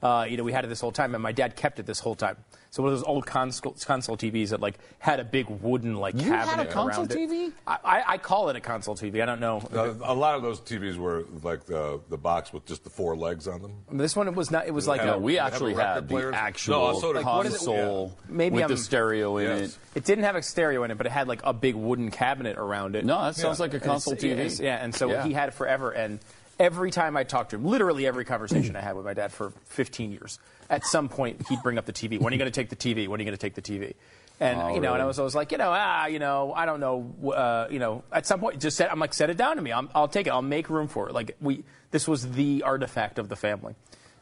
[0.03, 1.99] Uh, you know, we had it this whole time, and my dad kept it this
[1.99, 2.37] whole time.
[2.71, 6.13] So one of those old console, console TVs that like had a big wooden like
[6.15, 7.29] You had a cabinet console around it.
[7.29, 7.51] TV?
[7.65, 9.23] I, I, I call it a console TV.
[9.23, 9.57] I don't know.
[9.73, 13.15] Uh, a lot of those TVs were like the the box with just the four
[13.15, 13.73] legs on them.
[13.91, 14.67] This one it was not.
[14.67, 16.31] It was like have a, No, we actually record had the player?
[16.31, 19.47] actual No, so did- Like, what is it- console Maybe with I'm- the stereo in
[19.47, 19.61] Yes.
[19.71, 19.77] it.
[19.95, 22.57] It didn't have a stereo in it, but it had like a big wooden cabinet
[22.57, 23.03] around it.
[23.03, 24.59] No, that sounds like a console TV.
[24.63, 25.23] Yeah, and so Yeah.
[25.23, 25.89] he had it forever.
[25.91, 26.19] And
[26.59, 29.53] every time I talked to him, literally every conversation I had with my dad for
[29.65, 30.39] 15 years,
[30.69, 32.19] at some point he'd bring up the TV.
[32.19, 33.07] When are you going to take the TV?
[33.07, 33.93] When are you going to take the TV?
[34.41, 35.01] And Oh, you know, and really?
[35.01, 38.03] I was always like, you know, ah, you know, I don't know, uh, you know,
[38.11, 39.73] at some point, just set, I'm like, set it down to me.
[39.73, 40.29] I'm, I'll take it.
[40.29, 41.13] I'll make room for it.
[41.13, 43.75] Like we, this was the artifact of the family,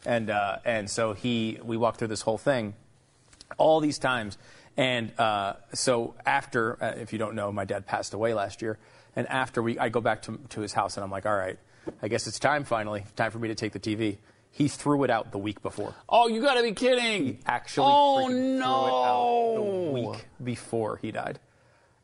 [0.05, 2.73] and uh, and so he, we walked through this whole thing,
[3.57, 4.37] all these times.
[4.75, 8.77] And uh, so after, uh, if you don't know, my dad passed away last year.
[9.15, 11.57] And after we, I go back to, to his house and I'm like, all right,
[12.01, 14.17] I guess it's time finally, time for me to take the TV.
[14.51, 15.93] He threw it out the week before.
[16.09, 17.39] Oh, you got to be kidding!
[17.45, 19.53] Actually, oh no!
[19.55, 21.39] threw it out the week before he died.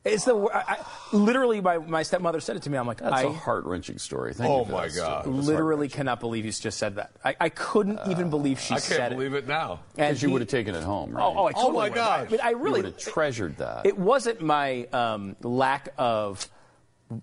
[0.06, 0.78] It's the I, I,
[1.14, 2.78] literally my, my stepmother said it to me.
[2.78, 4.34] I'm like, That's I a heart wrenching story.
[4.34, 5.22] Thank Oh you my God.
[5.24, 5.38] story.
[5.38, 7.12] literally cannot believe you just said that.
[7.24, 8.76] I, I couldn't even believe she said it.
[8.76, 9.80] I said can't believe it now.
[9.98, 11.24] And Because you would have taken it home, right?
[11.24, 12.22] Oh, oh, I totally Oh, my god!
[12.24, 12.30] gosh.
[12.32, 13.86] But I really would have treasured that.
[13.86, 16.50] It wasn't my um, lack of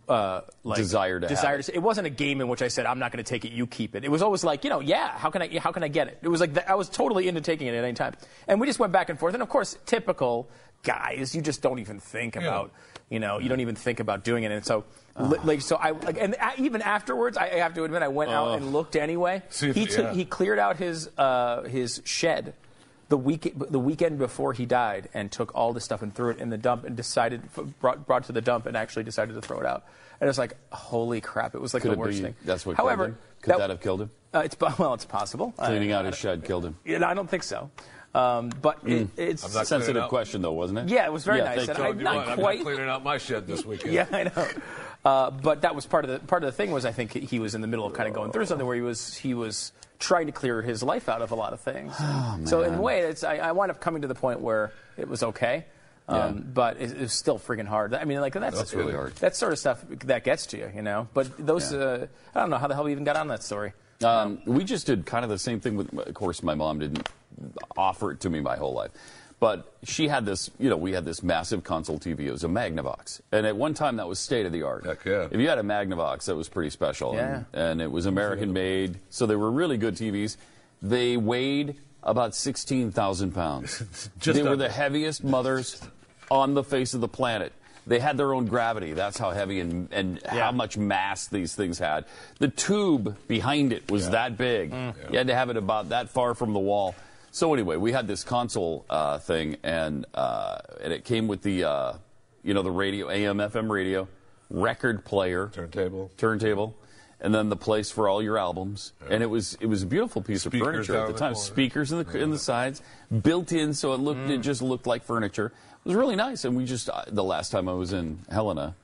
[0.09, 1.63] uh, like Desire to have desire it.
[1.65, 1.75] to.
[1.75, 3.53] It wasn't a game in which I said I'm not going to take it.
[3.53, 4.05] You keep it.
[4.05, 5.17] It was always like you know, yeah.
[5.19, 5.59] How can I?
[5.59, 6.19] How can I get it?
[6.23, 8.15] It was like that, I was totally into taking it at any time,
[8.47, 9.35] and we just went back and forth.
[9.35, 10.49] And of course, typical
[10.83, 12.73] guys, you just don't even think about.
[13.09, 14.85] You know, you don't even think about doing it, and so,
[15.19, 18.09] li- like, so I, like, and a- even afterwards, I, I have to admit, I
[18.09, 19.43] went out and looked anyway.
[19.49, 20.13] See if- he took, yeah.
[20.15, 22.55] he cleared out his uh, his shed
[23.11, 26.39] the week the weekend before he died and took all the stuff and threw it
[26.39, 27.43] in the dump and decided
[27.81, 29.85] brought brought to the dump and actually decided to throw it out.
[30.21, 31.55] And it was like, holy crap!
[31.55, 32.35] It was like Could the worst be thing.
[32.45, 33.19] that's what However, killed him?
[33.43, 34.11] Could that, have killed him?
[34.35, 35.53] Uh, it's well, it's possible.
[35.59, 36.77] Cleaning I, out his shed killed him.
[36.85, 37.71] you know, I don't think so.
[38.13, 40.89] Um, but it, it's I'm Sensitive question, though, wasn't it?
[40.89, 41.67] yeah, it was very Yeah, nice.
[41.67, 41.85] thank And you.
[41.85, 42.59] I, Told you not what, I'm quite.
[42.59, 43.93] not cleaning out my shed this weekend.
[43.95, 44.49] Yeah, I know.
[45.05, 47.39] Uh, but that was part of the part of the thing was I think he
[47.39, 49.73] was in the middle of kind of going through something where he was he was
[50.01, 51.95] trying to clear his life out of a lot of things.
[52.51, 55.09] so in a way, it's I, I wound up coming to the point where it
[55.09, 55.67] was okay.
[56.09, 56.43] Um, Yeah.
[56.55, 57.95] But it, it's still friggin' hard.
[57.95, 59.15] I mean, like that's, That's really hard.
[59.17, 61.07] That sort of stuff that gets to you, you know.
[61.15, 61.79] But those, Yeah.
[61.79, 63.75] uh, I don't know how the hell we even got on that story.
[64.03, 67.07] Um, we just did kind of the same thing with, of course, my mom didn't
[67.77, 68.91] offer it to me my whole life.
[69.41, 72.21] But she had this, you know, we had this massive console TV.
[72.21, 73.23] It was a Magnavox.
[73.33, 74.85] And at one time, that was state of the art.
[74.85, 75.29] Heck yeah.
[75.31, 77.19] If you had a Magnavox, that was pretty special.
[77.19, 78.99] And, and it was American made.
[79.09, 80.37] So they were really good TVs.
[80.83, 84.11] They weighed about 16,000 pounds.
[84.21, 85.81] Just they were the heaviest mothers
[86.31, 87.55] on the face of the planet.
[87.87, 88.93] They had their own gravity.
[88.93, 92.05] That's how heavy and, and how much mass these things had.
[92.39, 94.71] The tube behind it was that big.
[94.71, 95.13] Mm.
[95.13, 96.95] You had to have it about that far from the wall.
[97.33, 101.65] So anyway, we had this console uh, thing, and uh, and it came with the
[101.65, 101.93] uh,
[102.43, 104.09] you know the radio, AM, FM radio,
[104.49, 106.11] record player, Turntable.
[106.17, 106.77] turntable,
[107.21, 108.93] and then the place for all your albums.
[109.09, 111.35] And it was it was a beautiful piece Speakers of furniture at the the time.
[111.35, 111.47] corner.
[111.47, 112.83] Speakers in the in the sides,
[113.23, 115.47] built in, so it looked it just looked like furniture.
[115.85, 116.45] It was really nice.
[116.45, 118.75] And we just uh, the last time I was in Helena,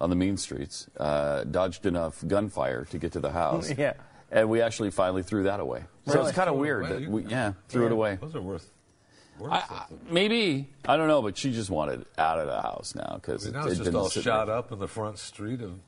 [0.00, 3.70] on the mean streets, uh, dodged enough gunfire to get to the house.
[3.76, 3.94] Yeah.
[4.30, 5.84] And we actually finally threw that away.
[6.06, 6.28] So Really?
[6.28, 7.00] it's kind of weird away?
[7.04, 8.18] that we yeah threw it away.
[8.20, 8.68] Those are worth,
[9.38, 12.94] worth I, I, maybe I don't know, but she just wanted out of the house
[12.94, 14.56] now because I it, mean, now it it's just all shot right.
[14.56, 15.78] up in the front street of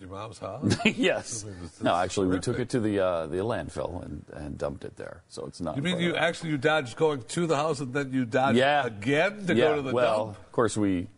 [0.00, 0.76] your mom's house.
[0.84, 1.42] yes.
[1.42, 4.24] I mean, it's- No, it's actually, we took it to the uh, the landfill and,
[4.32, 5.22] and dumped it there.
[5.28, 5.74] So it's not.
[5.74, 8.86] You mean you actually you dodged going to the house and then you dodged Yeah.
[8.86, 10.38] again to yeah, go to the well, dump?
[10.38, 11.08] of course we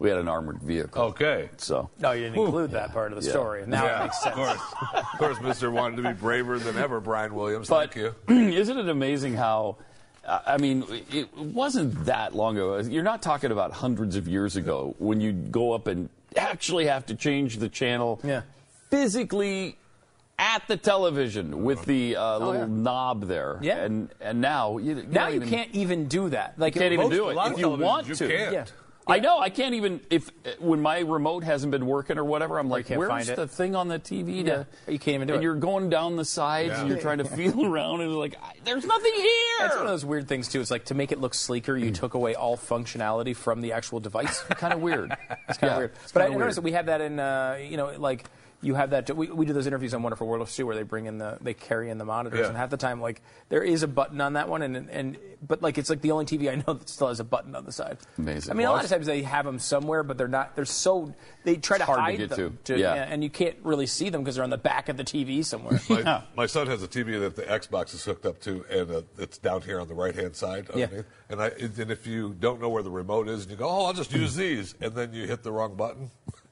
[0.00, 1.02] we had an armored vehicle.
[1.10, 1.50] Okay.
[1.58, 3.30] So No, you didn't include that part of the Yeah.
[3.32, 3.64] story.
[3.66, 4.36] Now yeah, it makes sense.
[4.36, 4.60] Of course,
[5.12, 6.98] of course, Mister wanted to be braver than ever.
[7.00, 8.14] Brian Williams, But thank you.
[8.58, 9.76] isn't it amazing how?
[10.26, 12.78] uh, I mean, it wasn't that long ago.
[12.78, 17.06] You're not talking about hundreds of years ago when you go up and actually have
[17.06, 18.42] to change the channel Yeah.
[18.90, 19.76] physically
[20.38, 22.64] at the television with the uh, little Oh, yeah.
[22.66, 23.58] knob there.
[23.60, 23.76] Yeah.
[23.84, 26.54] And and now you, you Now you even- can't even do that.
[26.58, 28.28] Like you can't even do it lot if you televisions want you to.
[28.28, 28.52] can't.
[28.52, 28.64] Yeah.
[29.10, 29.38] I know.
[29.38, 32.58] I can't even if when my remote hasn't been working or whatever.
[32.58, 33.36] I'm like, where's find it.
[33.36, 34.44] the thing on the TV?
[34.46, 34.64] Yeah.
[34.86, 35.44] To, You can't even do and it.
[35.44, 36.80] you're going down the sides Yeah.
[36.80, 39.26] and you're trying to feel around and like, there's nothing here.
[39.60, 40.60] That's one of those weird things too.
[40.60, 41.84] It's like to make it look sleeker, Mm.
[41.84, 44.40] you took away all functionality from the actual device.
[44.50, 45.16] kind of weird.
[45.48, 45.92] It's kind of Yeah, weird.
[46.02, 48.24] it's But I kinda noticed that we have that in, uh, you know, like
[48.62, 49.14] you have that.
[49.14, 51.38] We, we do those interviews on Wonderful World of Stu where they bring in the,
[51.40, 52.48] they carry in the monitors, Yeah.
[52.48, 55.62] and half the time, like there is a button on that one, and and but
[55.62, 57.72] like it's like the only TV I know that still has a button on the
[57.72, 57.98] side.
[58.18, 58.50] Amazing.
[58.50, 60.54] I mean, a lot of times they have them somewhere, but they're not.
[60.56, 62.78] They're so they try to It's hard to hide get them, to.
[62.78, 62.94] Yeah.
[62.94, 65.80] and you can't really see them because they're on the back of the TV somewhere.
[65.88, 69.02] My, my son has a TV that the Xbox is hooked up to, and uh,
[69.18, 70.68] it's down here on the right hand side.
[70.74, 70.86] Yeah.
[71.30, 73.86] And I, and if you don't know where the remote is, and you go, "Oh,
[73.86, 76.10] I'll just use these," and then you hit the wrong button,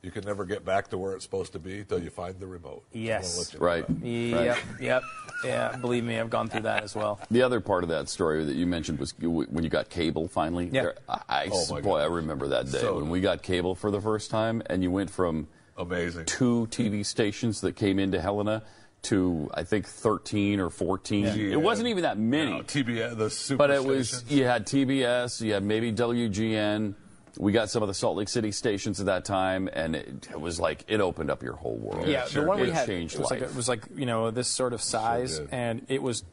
[0.08, 2.46] you can never get back to where it's supposed to be till you find the
[2.46, 2.82] remote.
[2.92, 3.50] Yes.
[3.52, 3.86] You know Right.
[3.86, 4.06] that.
[4.06, 5.02] Yep, yep,
[5.44, 5.76] yeah.
[5.76, 7.20] Believe me, I've gone through that as well.
[7.30, 10.70] The other part of that story that you mentioned was when you got cable finally.
[10.72, 10.82] Yeah.
[10.82, 12.00] There- I, I- Oh, my boy, God.
[12.00, 14.90] I remember that day So when we got cable for the first time, and you
[14.90, 15.46] went from
[15.76, 16.24] Amazing.
[16.24, 18.62] two TV stations that came into Helena
[19.02, 21.24] to I think 13 or 14.
[21.26, 21.32] Yeah.
[21.52, 22.50] It wasn't even that many.
[22.50, 26.94] No, TBS, the super But it was you had TBS, you had maybe WGN.
[27.40, 30.40] We got some of the Salt Lake City stations at that time, and it, it
[30.40, 32.06] was like it opened up your whole world.
[32.08, 34.30] Yeah, sure the one we had changed it was like it was like you know
[34.32, 35.48] this sort of size, did.
[35.52, 36.24] and it was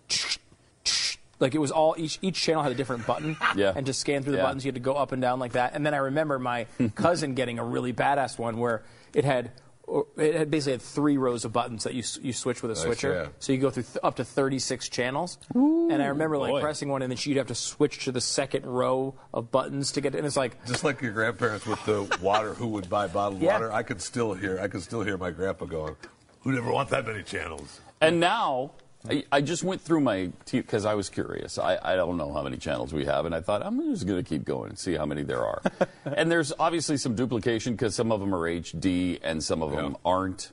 [1.39, 3.37] like it was all each each channel had a different button.
[3.55, 3.71] Yeah.
[3.75, 4.43] and to scan through the Yeah.
[4.45, 5.73] buttons, you had to go up and down like that.
[5.75, 8.83] And then I remember my cousin getting a really badass one where
[9.13, 9.51] it had.
[9.87, 12.75] Or It had basically had three rows of buttons that you you switch with a
[12.75, 13.29] switcher, yeah.
[13.39, 15.37] so you go through th- up to 36 channels.
[15.53, 16.61] and I remember like boy.
[16.61, 20.01] pressing one, and then you'd have to switch to the second row of buttons to
[20.01, 20.15] get.
[20.15, 20.17] it.
[20.17, 23.53] And it's like, Just like your grandparents with the water, who would buy bottled Yeah.
[23.53, 23.71] water?
[23.71, 25.95] I could still hear, I could still hear my grandpa going,
[26.41, 28.71] "Who never want that many channels?" And now,
[29.09, 31.57] I, I just went through my because I was curious.
[31.57, 34.23] I, I don't know how many channels we have, and I thought I'm just going
[34.23, 35.61] to keep going and see how many there are.
[36.05, 39.97] and there's obviously some duplication because some of them are HD and some of them
[40.05, 40.51] aren't.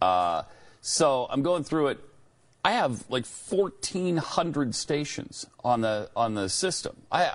[0.00, 0.42] Uh,
[0.80, 2.00] so I'm going through it.
[2.64, 6.96] I have like 1,400 stations on the on the system.
[7.10, 7.34] I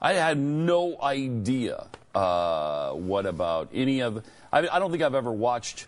[0.00, 4.24] I had no idea uh, what about any of.
[4.52, 5.86] I, I don't think I've ever watched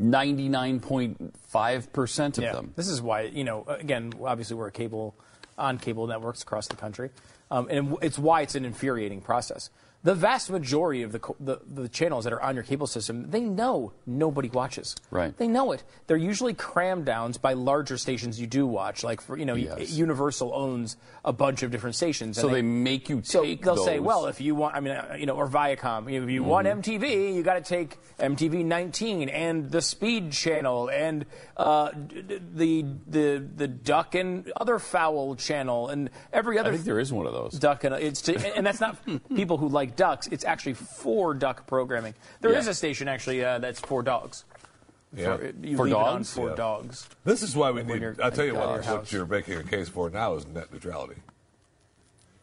[0.00, 2.52] 99.5% of yeah.
[2.52, 2.72] them.
[2.76, 5.14] This is why, you know, again, obviously we're a cable
[5.58, 7.08] on cable networks across the country,
[7.50, 9.70] um, and it's why it's an infuriating process.
[10.02, 13.40] The vast majority of the, the the channels that are on your cable system, they
[13.40, 14.94] know nobody watches.
[15.10, 15.36] Right.
[15.36, 15.82] They know it.
[16.06, 19.02] They're usually cram downs by larger stations you do watch.
[19.02, 19.90] Like for you know, Yes.
[19.92, 22.36] Universal owns a bunch of different stations.
[22.38, 23.24] So and they make you take.
[23.26, 23.96] so they'll say, those.
[23.96, 24.04] Mm-hmm.
[24.04, 27.34] well, if you want, I mean, uh, you know, or Viacom, if you want MTV,
[27.34, 31.26] you got to take MTV 19 and the Speed Channel and
[31.56, 31.90] uh,
[32.54, 37.12] the the the Duck and other fowl channel and every other I think there is
[37.12, 37.52] one of those.
[37.58, 38.96] duck and it's to, and that's not
[39.34, 40.26] people who like ducks.
[40.28, 42.14] It's actually for duck programming.
[42.40, 42.70] There is Yeah.
[42.72, 44.44] a station actually uh, that's for dogs.
[45.14, 45.36] Yeah.
[45.36, 46.32] For, you For leave it on dogs?
[46.34, 46.54] for Yeah.
[46.56, 47.08] dogs.
[47.24, 48.02] This is why we need.
[48.02, 48.84] you're I'll tell you what.
[48.84, 51.16] your What you're making a case for now is net neutrality.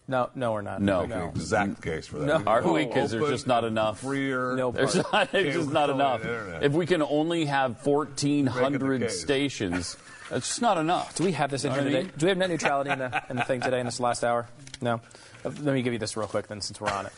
[0.06, 0.82] No, no, we're not.
[0.82, 1.02] No.
[1.02, 2.26] Making an exact case for that.
[2.26, 2.38] No.
[2.40, 2.86] need Are we?
[2.86, 4.00] go 'Cause there's just not enough.
[4.02, 4.54] Freer.
[4.56, 5.14] No There's part.
[5.14, 6.26] not, there's just not enough.
[6.62, 9.96] If we can only have 1,400 stations,
[10.30, 11.16] that's just not enough.
[11.16, 12.04] Do we have this in here today?
[12.18, 14.48] Do we have net neutrality in the, in the thing today in this last hour?
[14.82, 15.00] No.
[15.46, 17.14] Let me give you this real quick then, since we're on it.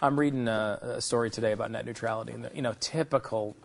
[0.00, 3.56] I'm reading a, a story today about net neutrality, and the, you know, typical.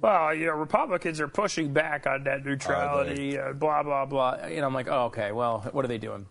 [0.00, 4.32] Well, you know, Republicans are pushing back on net neutrality, uh, blah blah blah.
[4.42, 5.32] And I'm like, oh, okay.
[5.32, 6.26] Well, what are they doing?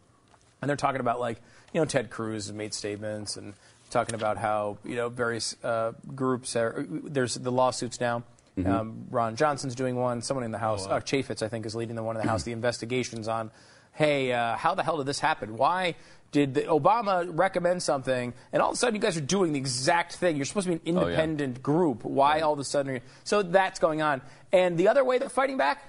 [0.62, 1.40] And they're talking about like,
[1.74, 3.54] you know, Ted Cruz has made statements and
[3.90, 6.86] talking about how you know various uh, groups are.
[6.90, 8.24] There's the lawsuits now.
[8.66, 10.22] Um, Ron Johnson's doing one.
[10.22, 12.44] Someone in the House, uh, Chaffetz, I think, is leading the one in the House.
[12.44, 13.52] The investigations on,
[13.94, 15.56] hey, uh, how the hell did this happen?
[15.56, 15.96] Why
[16.32, 19.60] did the, Obama recommend something, and all of a sudden you guys are doing the
[19.60, 20.36] exact thing?
[20.36, 21.08] You're supposed to be an Oh, yeah.
[21.08, 22.04] independent group.
[22.04, 22.98] Why all of a sudden?
[22.98, 24.22] are- So that's going on.
[24.52, 25.84] And the other way they're fighting back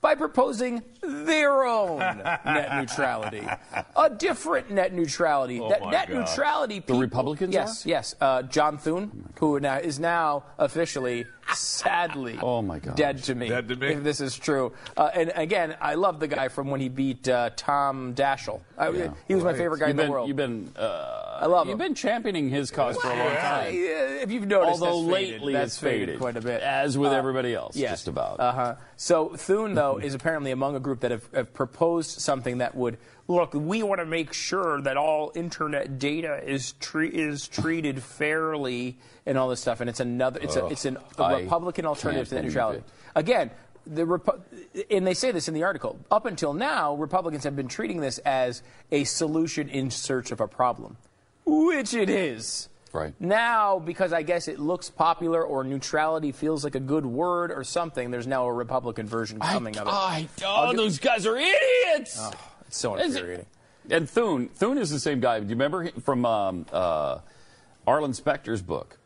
[0.00, 1.98] by proposing their own
[2.44, 3.46] net neutrality,
[3.96, 5.60] a different net neutrality.
[5.60, 6.18] Oh that net God.
[6.18, 6.80] neutrality.
[6.80, 8.14] People, Republicans Yes, yes.
[8.20, 11.24] Uh, John Thune, who now is now officially,
[11.54, 13.48] sadly, Oh, my God, dead to me.
[13.48, 13.88] Dead to me?
[13.88, 14.72] If this is true.
[14.96, 18.60] Uh, and again, I love the guy from when he beat uh, Tom Daschle.
[18.78, 19.12] I, Yeah.
[19.28, 20.28] He was my favorite guy You've in been, the world.
[20.28, 21.86] you've been, uh, I love You've him.
[21.88, 23.72] been championing his cause for a long time.
[23.74, 25.32] If you've noticed, Although that's faded.
[25.40, 27.90] lately that's it's faded, quite a bit, as with Uh, everybody else, yes.
[27.90, 28.38] just about.
[28.40, 28.74] Uh huh.
[28.96, 32.98] So Thune, though, is apparently among a group that have, have proposed something that would
[33.26, 33.54] look.
[33.54, 38.96] We want to make sure that all internet data is tre- is treated fairly
[39.26, 39.80] and all this stuff.
[39.80, 40.40] And it's another.
[40.42, 42.82] It's a it's an, a I Republican alternative to net neutrality.
[43.14, 43.50] Again.
[43.84, 44.40] The Repu-
[44.92, 45.98] and they say this in the article.
[46.08, 48.62] Up until now, Republicans have been treating this as
[48.92, 50.98] a solution in search of a problem,
[51.44, 52.68] which it is.
[52.92, 53.12] Right.
[53.18, 57.64] Now, because I guess it looks popular or neutrality feels like a good word or
[57.64, 59.92] something, there's now a Republican version coming of it.
[59.92, 62.20] I, oh, those guys are idiots.
[62.68, 63.46] It's so Is it- infuriating.
[63.90, 65.40] And Thune, Thune is the same guy.
[65.40, 67.18] Do you remember him from um, uh,
[67.84, 68.96] Arlen Specter's book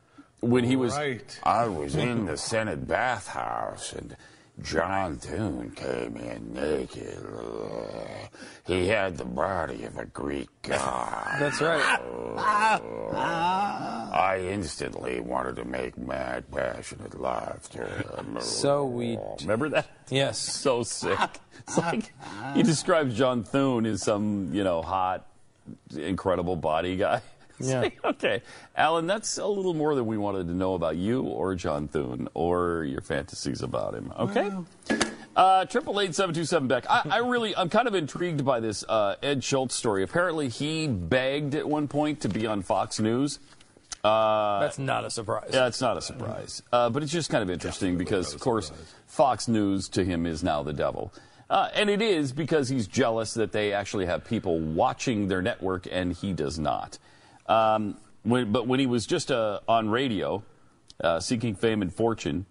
[0.41, 0.93] when he was?
[0.97, 1.39] Right.
[1.43, 4.17] I was in the Senate bathhouse and
[4.63, 7.23] John Thune came in naked.
[8.67, 11.37] He had the body of a Greek god.
[11.39, 12.01] That's right.
[13.19, 18.05] I instantly wanted to make mad, passionate laughter.
[18.41, 19.19] So we.
[19.43, 19.89] Remember that?
[20.11, 20.39] Yes.
[20.67, 21.19] So sick.
[21.61, 22.13] It's like
[22.55, 25.27] he describes John Thune as some, you know, hot,
[25.97, 27.21] incredible body guy.
[27.61, 27.81] It's Yeah.
[27.81, 28.43] like, okay,
[28.77, 32.29] Alan, that's a little more than we wanted to know about you or John Thune
[32.35, 34.13] or your fantasies about him.
[34.19, 34.51] Okay.
[35.35, 36.85] Uh, Triple eight seven two seven Beck.
[36.89, 40.03] I, I really, I'm kind of intrigued by this uh, Ed Schultz story.
[40.03, 43.39] Apparently, he begged at one point to be on Fox News.
[44.05, 45.51] Uh, That's not a surprise.
[45.53, 46.63] yeah, it's not a surprise.
[46.73, 48.71] Uh, but it's just kind of interesting because, of course,
[49.07, 51.13] Fox News to him is now the devil.
[51.51, 55.87] Uh, and it is because he's jealous that they actually have people watching their network
[55.91, 56.99] and he does not.
[57.49, 60.43] Um, when, but when he was just uh, on radio,
[61.01, 62.47] uh, seeking fame and fortune,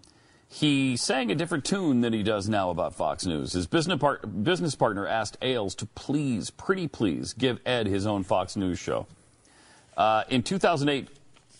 [0.48, 3.54] he sang a different tune than he does now about Fox News.
[3.54, 8.24] His business, par- business partner asked Ailes to please, pretty please, give Ed his own
[8.24, 9.08] Fox News show.
[9.98, 11.10] Uh, in 2008,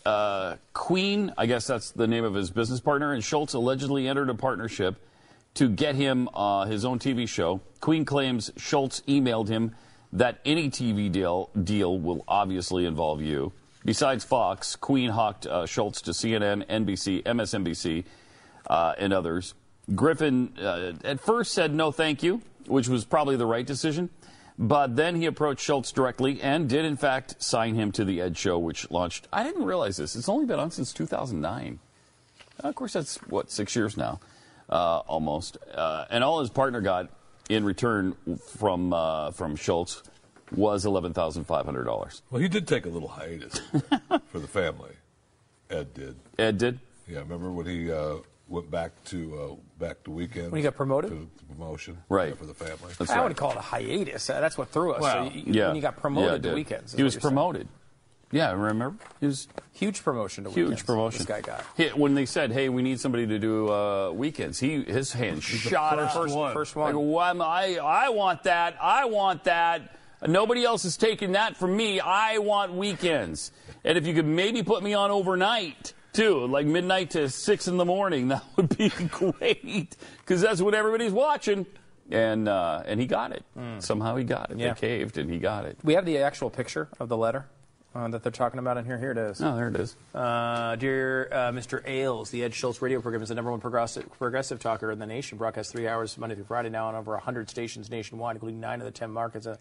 [0.06, 4.30] uh, Queen, I guess that's the name of his business partner, and Schultz allegedly entered
[4.30, 4.96] a partnership
[5.54, 7.60] to get him uh, his own TV show.
[7.80, 9.74] Queen claims Schultz emailed him
[10.16, 13.52] that any TV deal deal will obviously involve you.
[13.84, 18.04] Besides Fox, Queen hawked uh, Schultz to CNN, NBC, MSNBC,
[18.66, 19.54] uh, and others.
[19.94, 24.10] Griffin uh, at first said no thank you, which was probably the right decision.
[24.58, 28.38] But then he approached Schultz directly and did, in fact, sign him to the Ed
[28.38, 29.28] Show, which launched.
[29.30, 30.16] I didn't realize this.
[30.16, 31.78] It's only been on since 2009.
[32.64, 34.18] Uh, of course, that's, what, six years now,
[34.70, 35.58] uh, almost.
[35.72, 37.10] Uh, and all his partner got
[37.48, 38.16] in return
[38.58, 40.02] from, uh, from Schultz
[40.52, 42.22] was $11,500.
[42.30, 43.58] Well, he did take a little hiatus
[44.28, 44.92] for the family.
[45.70, 46.16] Ed did.
[46.38, 46.78] Ed did?
[47.08, 48.16] Yeah, remember when he uh,
[48.48, 51.10] went back to uh, back to weekend When he got promoted?
[51.10, 51.98] To, to promotion.
[52.08, 52.28] Right.
[52.30, 52.92] yeah, for the family.
[52.98, 53.22] That's I right.
[53.22, 54.30] wouldn't call it a hiatus.
[54.30, 55.02] Uh, that's what threw us.
[55.02, 55.66] Well, so you, Yeah.
[55.68, 56.54] When you got promoted it to did.
[56.54, 56.92] weekends.
[56.94, 57.34] He was you're saying.
[58.32, 58.94] Yeah, remember?
[59.20, 61.18] It was Huge promotion to huge weekends promotion.
[61.18, 61.62] This guy got.
[61.76, 65.42] He- when they said, "Hey, we need somebody to do uh, weekends," he his hand
[65.42, 66.14] shot first.
[66.14, 66.52] First one.
[66.54, 67.10] First Like, one.
[67.10, 68.76] well, I'm- I I want that.
[68.80, 69.98] I want that.
[70.26, 72.00] Nobody else is taking that from me.
[72.00, 73.52] I want weekends.
[73.84, 77.76] And if you could maybe put me on overnight too, like midnight to six in
[77.76, 81.66] the morning, that would be great because that's what everybody's watching.
[82.10, 83.44] And uh, and he got it.
[83.80, 84.58] Somehow he got it.
[84.58, 84.72] Yeah.
[84.72, 85.76] They caved and he got it.
[85.84, 87.44] We have the actual picture of the letter
[87.96, 88.98] uh, that they're talking about in here.
[88.98, 89.40] Here it is.
[89.40, 89.96] Oh, there it is.
[90.14, 91.82] Uh, dear uh, Mr.
[91.86, 95.06] Ailes, the Ed Schultz radio program is the number one progressive, progressive talker in the
[95.06, 95.38] nation.
[95.38, 98.84] Broadcasts three hours Monday through Friday now on over 100 stations nationwide, including nine of
[98.84, 99.56] the 10 markets, uh,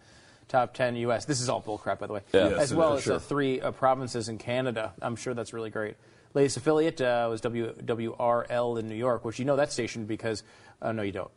[0.47, 1.25] top 10 U.S.
[1.25, 2.21] This is all bullcrap, by the way.
[2.33, 2.49] Yeah.
[2.49, 3.15] Yes, as well as sure.
[3.15, 4.93] uh, three uh, provinces in Canada.
[5.01, 5.95] I'm sure that's really great.
[6.33, 10.43] Latest affiliate uh, was w- WRL in New York, which you know that station because,
[10.81, 11.31] uh, no, you don't.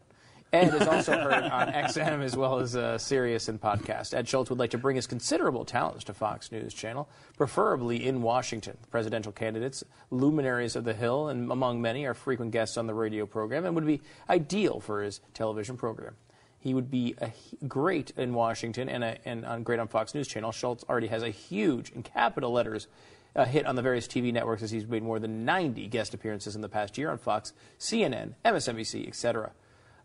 [0.51, 4.15] Ed is also heard on XM as well as uh, Sirius and podcast.
[4.15, 8.23] Ed Schultz would like to bring his considerable talents to Fox News Channel, preferably in
[8.23, 8.79] Washington.
[8.91, 13.27] Presidential candidates, luminaries of the Hill, and among many are frequent guests on the radio
[13.27, 16.17] program and would be ideal for his television program.
[16.59, 17.31] He would be a,
[17.67, 20.53] great in Washington and, a, and on great on Fox News Channel.
[20.53, 22.89] Schultz already has a huge, in capital letters,
[23.37, 26.57] uh, hit on the various TV networks as he's made more than 90 guest appearances
[26.57, 29.53] in the past year on Fox, CNN, MSNBC, etc.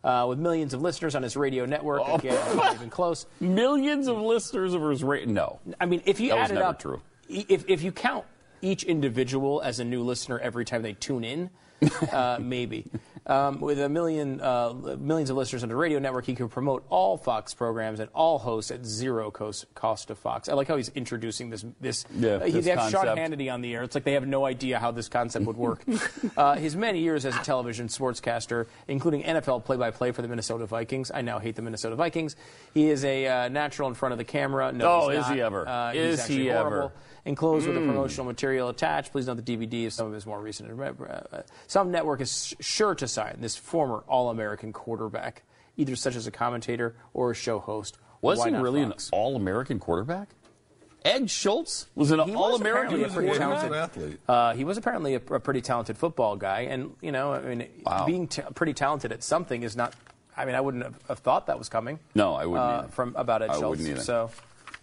[0.03, 2.15] Uh, with millions of listeners on his radio network, Oh.
[2.15, 3.25] again, not even close.
[3.39, 5.29] Millions of listeners of his radio.
[5.31, 5.59] No.
[5.79, 7.01] I mean, if you That was never up, true.
[7.29, 8.25] If, if you count
[8.61, 11.49] each individual as a new listener every time they tune in,
[12.11, 12.85] uh, maybe.
[13.25, 16.83] Um, with a million uh, millions of listeners on the radio network, he can promote
[16.89, 20.49] all Fox programs and all hosts at zero cost, cost to Fox.
[20.49, 21.63] I like how he's introducing this.
[21.79, 23.05] This Yeah, uh, he- this they have Sean.
[23.15, 23.83] Hannity on the air.
[23.83, 25.83] It's like they have no idea how this concept would work.
[26.37, 31.09] uh, his many years as a television sportscaster, including NFL play-by-play for the Minnesota Vikings.
[31.09, 32.35] I now hate the Minnesota Vikings.
[32.73, 34.73] He is a uh, natural in front of the camera.
[34.73, 35.65] No, Oh, he's is he ever?
[35.65, 36.77] Uh, Is he's actually he horrible.
[36.77, 36.91] ever?
[37.25, 39.11] Enclosed with a promotional material attached.
[39.13, 40.77] Please note the DVD of some of his more recent.
[40.79, 45.43] Uh, some network is sure to sign this former All-American quarterback,
[45.77, 47.97] either such as a commentator or a show host.
[48.21, 49.07] Was Why he not really Fox?
[49.07, 50.27] an All American quarterback?
[51.05, 53.27] Ed Schultz was an He was All American apparently a pretty.
[53.27, 54.19] He was talented- athlete.
[54.27, 57.67] Uh, he was apparently a, a pretty talented football guy, and you know, I mean,
[57.85, 58.05] Wow.
[58.05, 59.93] being t- pretty talented at something is not.
[60.35, 61.99] I mean, I wouldn't have, have thought that was coming.
[62.15, 62.87] No, I wouldn't uh, either.
[62.89, 63.81] from about Ed I Schultz.
[63.81, 64.01] wouldn't.
[64.01, 64.29] So.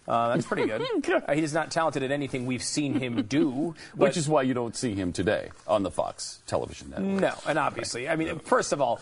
[0.07, 0.81] Uh, that's pretty good.
[1.27, 4.53] Uh, he is not talented at anything we've seen him do, Which is why you
[4.53, 7.21] don't see him today on the Fox television network.
[7.21, 8.99] No, and obviously, I mean, first of all,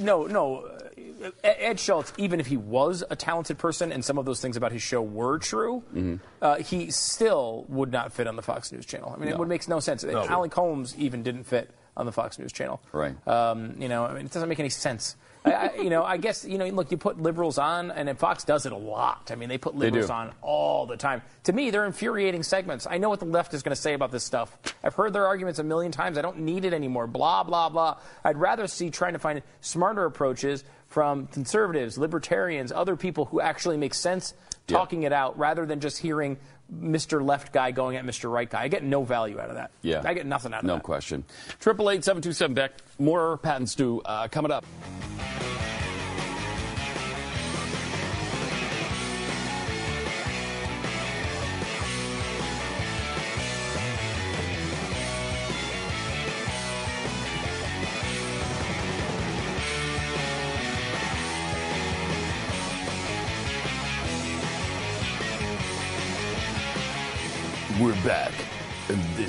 [0.00, 0.68] no, no.
[1.42, 4.72] Ed Schultz, even if he was a talented person and some of those things about
[4.72, 6.16] his show were true, Mm-hmm.
[6.42, 9.12] uh, he still would not fit on the Fox News channel.
[9.14, 9.38] I mean, it No.
[9.38, 10.04] would make no sense.
[10.04, 12.80] Alan Colmes even didn't fit on the Fox News channel.
[12.92, 13.14] Right.
[13.26, 15.16] Um, you know, I mean, it doesn't make any sense.
[15.46, 16.66] I, you know, I guess you know.
[16.66, 19.30] Look, you put liberals on, and Fox does it a lot.
[19.30, 20.12] I mean, they put liberals do.
[20.12, 21.20] on all the time.
[21.44, 22.86] To me, they're infuriating segments.
[22.88, 24.56] I know what the left is going to say about this stuff.
[24.82, 26.16] I've heard their arguments a million times.
[26.16, 27.06] I don't need it anymore.
[27.06, 27.98] Blah blah blah.
[28.24, 33.76] I'd rather see trying to find smarter approaches from conservatives, libertarians, other people who actually
[33.76, 34.32] make sense
[34.68, 34.78] Yeah.
[34.78, 36.38] talking it out, rather than just hearing
[36.72, 37.24] Mr.
[37.24, 38.30] Left guy going at Mr.
[38.30, 38.62] Right guy.
[38.62, 39.70] I get no value out of that.
[39.82, 40.02] Yeah.
[40.04, 40.78] I get nothing out of No that.
[40.78, 41.24] No question.
[41.60, 42.72] Triple eight seven two seven Beck.
[42.98, 44.64] More Pat and Stu uh, coming up.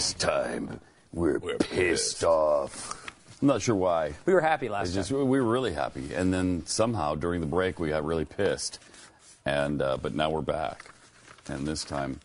[0.05, 0.79] This time
[1.13, 3.11] we're, pissed, off.
[3.41, 4.13] I'm not sure why.
[4.25, 5.27] We were happy last It's just time.
[5.27, 8.79] we were really happy, and then somehow during the break we got really pissed,
[9.45, 10.91] and uh, but now we're back,
[11.47, 12.19] and this time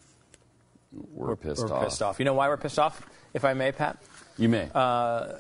[1.15, 1.85] we're, pissed We're off.
[1.85, 2.19] pissed off.
[2.19, 3.01] You know why we're pissed off?
[3.33, 3.97] If I may, Pat.
[4.39, 4.69] You may.
[4.75, 5.33] Uh,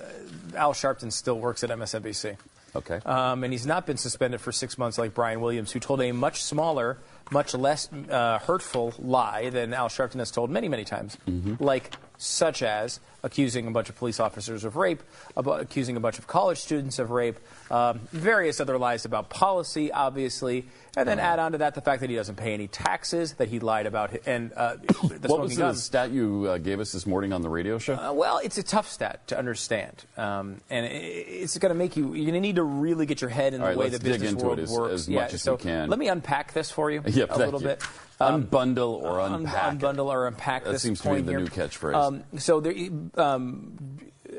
[0.54, 2.36] Al Sharpton still works at MSNBC.
[2.76, 3.00] okay.
[3.04, 6.12] Um, and he's not been suspended for six months like Brian Williams, who told a
[6.12, 6.98] much smaller,
[7.32, 11.16] much less uh, hurtful lie than Al Sharpton has told many, many times.
[11.58, 15.02] Like, such as accusing a bunch of police officers of rape,
[15.36, 17.38] about accusing a bunch of college students of rape,
[17.70, 20.64] um, various other lies about policy, obviously,
[20.96, 23.48] and then add on to that the fact that he doesn't pay any taxes, that
[23.48, 25.82] he lied about, hi- and uh, the what smoking was the guns.
[25.82, 27.94] stat you uh, gave us this morning on the radio show?
[27.94, 32.14] Uh, well, it's a tough stat to understand, um, and it's going to make you.
[32.14, 33.98] You're going to need to really get your head in All the right, way the
[33.98, 34.92] dig business into world it as- works.
[34.94, 35.58] as yeah, much as so.
[35.62, 37.68] Let me unpack this for you Yeah, a little you.
[37.68, 37.82] bit.
[38.20, 39.78] Um, Unbundle or un- unpack.
[39.78, 41.40] unbundle or unpack That this seems to be the here.
[41.40, 41.94] new catchphrase.
[41.94, 42.74] Um, so there,
[43.16, 43.78] um,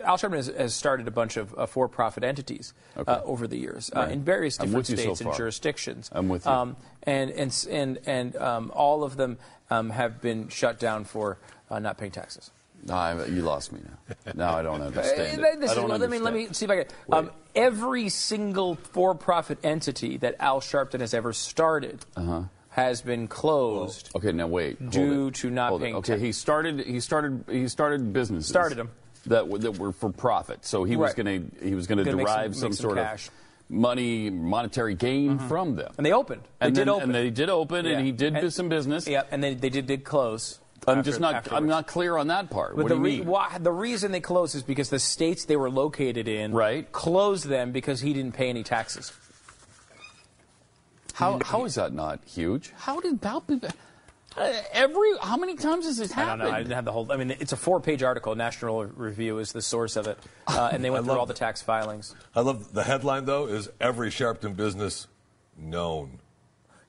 [0.04, 3.12] Al Sharpton has, has started a bunch of uh, for-profit entities Okay.
[3.12, 6.10] uh, over the years uh, in various different you so states and jurisdictions.
[6.14, 6.52] I'm with you.
[6.52, 9.38] Um, and and and and um, all of them
[9.72, 11.38] um, have been shut down for
[11.72, 12.52] uh, not paying taxes.
[12.84, 14.34] No, I, you lost me now.
[14.34, 15.48] Now I don't understand Uh.
[15.48, 16.86] I don't well, let me let me see if I can.
[17.12, 22.06] Um, every single for-profit entity that Al Sharpton has ever started
[22.72, 24.08] has been closed.
[24.16, 24.20] Uh-huh.
[24.28, 24.90] Okay, now wait.
[24.90, 25.84] Due to not Hold it.
[25.86, 26.22] paying Okay, tax.
[26.22, 26.80] he started.
[26.80, 27.44] He started.
[27.50, 28.50] He started businesses.
[28.50, 28.90] Started 'em.
[29.28, 30.66] that w- that were for profit.
[30.66, 31.26] So he was going
[31.60, 33.28] to he was going to Gonna some- derive some, some sort cash.
[33.28, 33.34] of
[33.70, 35.92] money, monetary gain from them.
[35.98, 36.42] And they opened.
[36.60, 37.04] They and did then- open.
[37.04, 37.92] and they did open, Yeah.
[37.98, 39.08] and he did And- some business.
[39.08, 40.60] Yeah, and they, they did, did close.
[40.88, 41.52] I'm after- just not.
[41.54, 42.76] I'm not clear on that part.
[42.76, 43.28] But what the, do you mean?
[43.28, 46.92] why, the reason they closed is because the states they were located in Right.
[46.92, 49.12] closed them because he didn't pay any taxes.
[51.22, 52.74] How how is that not huge?
[52.76, 53.64] How did how did
[54.36, 56.42] uh, every how many times has this happened?
[56.42, 56.52] I don't happened?
[56.52, 56.56] know.
[56.56, 57.12] I didn't have the whole.
[57.12, 58.34] I mean, it's a four-page article.
[58.34, 60.18] National Review is the source of it,
[60.48, 62.16] uh, and they went through all the tax filings.
[62.36, 65.08] I love the headline though is every Sharpton business
[65.56, 66.20] known.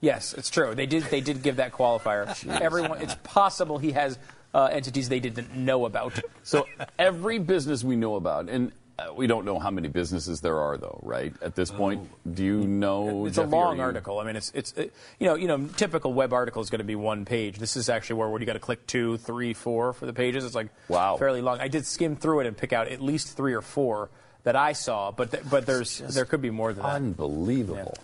[0.00, 0.74] Yes, it's true.
[0.74, 1.04] They did.
[1.04, 2.26] They did give that qualifier.
[2.60, 3.02] Everyone.
[3.02, 4.18] It's possible he has
[4.54, 6.18] uh, entities they didn't know about.
[6.42, 6.66] So
[6.98, 8.72] every business we know about, and
[9.08, 11.32] Uh, we don't know how many businesses there are, though, right?
[11.42, 12.30] At this point, oh.
[12.30, 13.26] do you know?
[13.26, 14.18] It's Jeffy, a long you- article.
[14.18, 16.84] I mean, it's it's it, you know you know typical web article is going to
[16.84, 17.58] be one page.
[17.58, 20.44] This is actually where, where you got to click two, three, four for the pages.
[20.44, 21.16] It's like Wow.
[21.16, 21.60] fairly long.
[21.60, 24.10] I did skim through it and pick out at least three or four
[24.44, 26.94] that I saw, but th- but there's there could be more than that.
[26.96, 27.96] Unbelievable.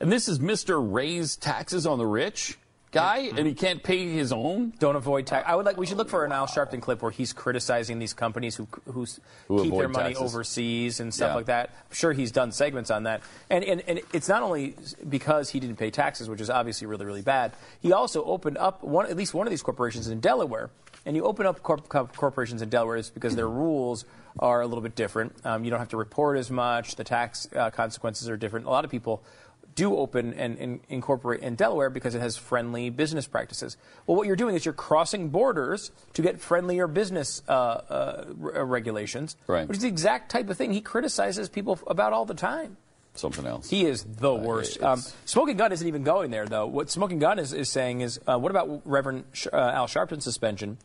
[0.00, 0.76] And this is Mr.
[0.80, 2.58] Raise taxes on the rich
[2.94, 4.72] guy, and he can't pay his own.
[4.78, 5.44] Don't avoid tax.
[5.46, 5.76] I would like.
[5.76, 9.04] We should look for an Al Sharpton clip where he's criticizing these companies who who,
[9.48, 10.22] Who keep their money taxes.
[10.34, 11.34] overseas and stuff Yeah.
[11.34, 11.70] like that.
[11.90, 13.20] I'm sure he's done segments on that.
[13.50, 14.76] And, and and it's not only
[15.08, 17.52] because he didn't pay taxes, which is obviously really really bad.
[17.80, 20.70] He also opened up one at least one of these corporations in Delaware.
[21.06, 24.06] And you open up corp- corp- corporations in Delaware is because their rules
[24.38, 25.34] are a little bit different.
[25.44, 26.96] Um, you don't have to report as much.
[26.96, 28.64] The tax uh, consequences are different.
[28.64, 29.22] A lot of people
[29.74, 33.76] do open and, and incorporate in Delaware because it has friendly business practices.
[34.06, 38.24] Well, what you're doing is you're crossing borders to get friendlier business uh, uh,
[38.56, 39.66] uh, regulations, Right.
[39.66, 42.76] which is the exact type of thing he criticizes people about all the time.
[43.16, 43.70] Something else.
[43.70, 44.82] He is the worst.
[44.82, 46.66] Um, Smoking Gun isn't even going there, though.
[46.66, 50.24] What Smoking Gun is, is saying is, uh, what about Reverend Sh- uh, Al Sharpton's
[50.24, 50.78] suspension?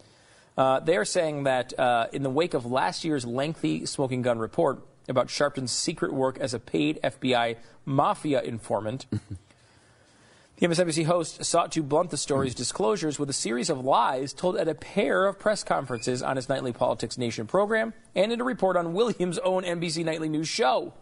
[0.56, 4.80] Uh, they're saying that uh, in the wake of last year's lengthy Smoking Gun report
[5.10, 9.06] about Sharpton's secret work as a paid FBI mafia informant,
[10.58, 14.58] the MSNBC host sought to blunt the story's disclosures with a series of lies told
[14.58, 18.44] at a pair of press conferences on his nightly Politics Nation program and in a
[18.44, 20.94] report on Williams' own NBC Nightly News show.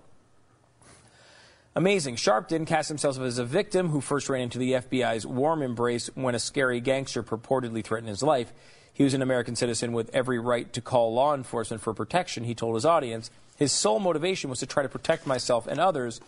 [1.78, 2.16] Amazing.
[2.16, 6.34] Sharpton cast himself as a victim who first ran into the FBI's warm embrace when
[6.34, 8.52] a scary gangster purportedly threatened his life.
[8.98, 12.56] He was an American citizen with every right to call law enforcement for protection, he
[12.56, 13.30] told his audience.
[13.56, 16.20] His sole motivation was to try to protect myself and others.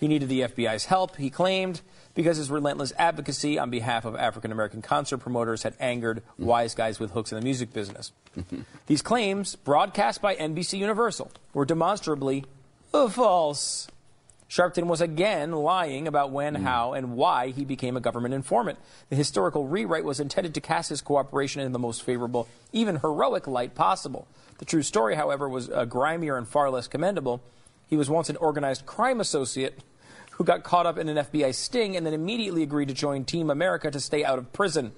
[0.00, 1.82] He needed the FBI's help, he claimed,
[2.14, 6.98] because his relentless advocacy on behalf of African American concert promoters had angered wise guys
[6.98, 8.10] with hooks in the music business.
[8.86, 12.46] These claims, broadcast by NBC Universal, were demonstrably
[12.90, 13.86] false.
[14.54, 18.78] Sharpton was again lying about when, how, and why he became a government informant.
[19.10, 23.48] The historical rewrite was intended to cast his cooperation in the most favorable, even heroic
[23.48, 24.28] light possible.
[24.58, 27.42] The true story, however, was uh, grimier and far less commendable.
[27.88, 29.80] He was once an organized crime associate
[30.30, 33.50] who got caught up in an FBI sting and then immediately agreed to join Team
[33.50, 34.92] America to stay out of prison.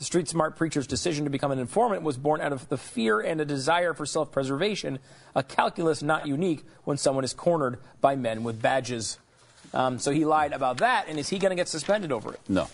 [0.00, 3.20] The street smart preacher's decision to become an informant was born out of the fear
[3.20, 4.98] and a desire for self preservation,
[5.34, 9.18] a calculus not unique when someone is cornered by men with badges.
[9.74, 12.40] Um, so he lied about that, and is he going to get suspended over it?
[12.48, 12.68] No,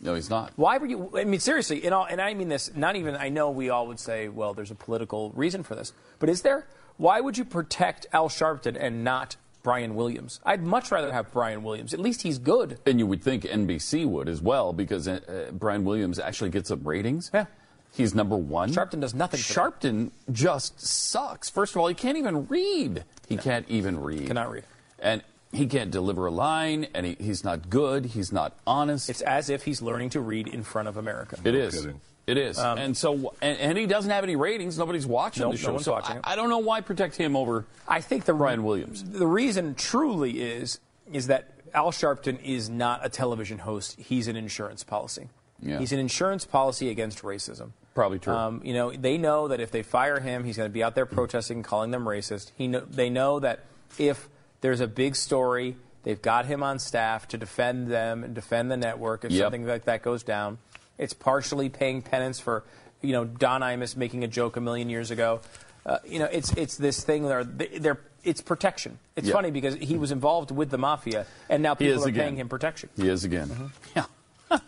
[0.00, 0.50] no, he's not.
[0.56, 1.10] Why were you?
[1.14, 2.74] I mean, seriously, all, and I mean this.
[2.74, 3.16] Not even.
[3.16, 6.40] I know we all would say, well, there's a political reason for this, but is
[6.40, 6.66] there?
[6.96, 10.40] Why would you protect Al Sharpton and not Brian Williams?
[10.44, 11.94] I'd much rather have Brian Williams.
[11.94, 12.78] At least he's good.
[12.86, 16.68] And you would think NBC would as well, because uh, uh, Brian Williams actually gets
[16.68, 17.30] some ratings.
[17.32, 17.46] Yeah.
[17.92, 18.72] He's number one.
[18.72, 19.72] Sharpton does nothing for them.
[19.72, 21.50] Sharpton just sucks.
[21.50, 23.04] First of all, he can't even read.
[23.28, 24.26] He can't even read.
[24.26, 24.64] Cannot read.
[24.98, 28.06] And he can't deliver a line, and he, he's not good.
[28.06, 29.10] He's not honest.
[29.10, 31.36] It's as if he's learning to read in front of America.
[31.44, 31.74] It is.
[31.78, 32.00] kidding.
[32.26, 32.58] It is.
[32.58, 34.78] and so, and, and he doesn't have any ratings.
[34.78, 36.32] Nobody's watching Nope, the no one's so watching I.
[36.32, 37.64] I don't know why protect him over.
[37.88, 39.02] I think the Ryan Williams.
[39.04, 40.78] The reason truly is
[41.12, 43.98] is that Al Sharpton is not a television host.
[43.98, 45.28] He's an insurance policy.
[45.60, 45.78] Yeah.
[45.78, 47.70] He's an insurance policy against racism.
[47.94, 48.32] Probably true.
[48.34, 50.94] Um, you know, they know that if they fire him, he's going to be out
[50.94, 52.52] there protesting, and calling them racist.
[52.56, 53.60] He know, they know that
[53.98, 54.28] if
[54.60, 58.76] there's a big story, they've got him on staff to defend them and defend the
[58.76, 59.42] network if Yep.
[59.44, 60.58] something like that goes down.
[60.98, 62.64] It's partially paying penance for,
[63.00, 65.40] you know, Don Imus making a joke a million years ago.
[65.84, 68.98] uh, you know, it's it's this thing where they- they're it's protection.
[69.16, 69.32] It's Yeah.
[69.34, 72.22] funny because he was involved with the mafia, and now people are again.
[72.22, 72.88] paying him protection.
[72.96, 73.72] He is again.
[73.96, 74.04] Yeah.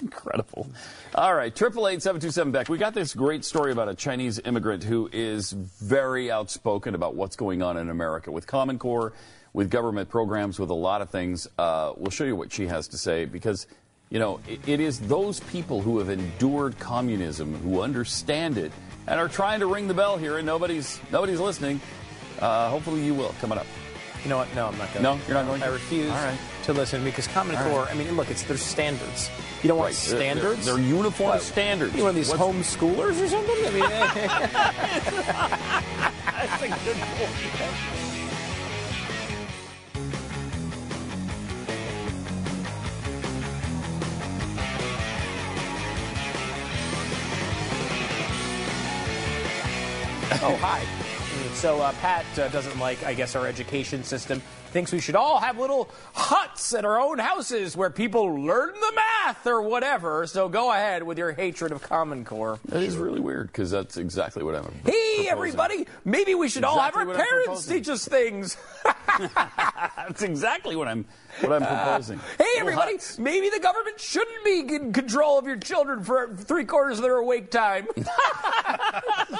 [0.00, 0.68] Incredible.
[1.14, 2.68] All right, triple eight seven two seven Beck.
[2.68, 7.36] We got this great story about a Chinese immigrant who is very outspoken about what's
[7.36, 9.12] going on in America with Common Core,
[9.52, 11.46] with government programs, with a lot of things.
[11.58, 13.66] Uh, we'll show you what she has to say because,
[14.10, 18.72] you know, it, it is those people who have endured communism who understand it
[19.06, 21.80] and are trying to ring the bell here, and nobody's nobody's listening.
[22.40, 23.66] Uh, hopefully, you will coming up.
[24.24, 24.52] You know what?
[24.54, 25.02] No, I'm not going.
[25.04, 25.72] No, you're not going I to?
[25.72, 26.36] refuse right.
[26.64, 27.82] to listen because Common Core.
[27.84, 27.92] right.
[27.92, 29.30] I mean, look, it's their standards.
[29.62, 29.96] You don't want Right.
[29.96, 30.66] They're- they're- standards.
[30.66, 31.94] they're uniform What, standards.
[31.94, 33.66] You one of these What's- homeschoolers or something?
[33.66, 33.82] I mean,
[36.26, 38.05] That's a good point.
[50.42, 50.84] Oh, hi.
[51.54, 54.42] So uh, Pat uh, doesn't like, I guess, our education system.
[54.76, 58.92] Thinks we should all have little huts at our own houses where people learn the
[58.94, 60.26] math or whatever.
[60.26, 62.58] So go ahead with your hatred of Common Core.
[62.66, 64.64] That is really weird because that's exactly what I'm.
[64.84, 65.28] Hey, proposing.
[65.28, 65.86] everybody!
[66.04, 68.58] Maybe we should all have our parents teach us things.
[69.96, 71.06] That's exactly what I'm
[71.40, 72.18] what I'm proposing.
[72.38, 72.92] Hey, Little everybody!
[72.92, 73.18] huts.
[73.18, 77.16] Maybe the government shouldn't be in control of your children for three quarters of their
[77.16, 77.86] awake time.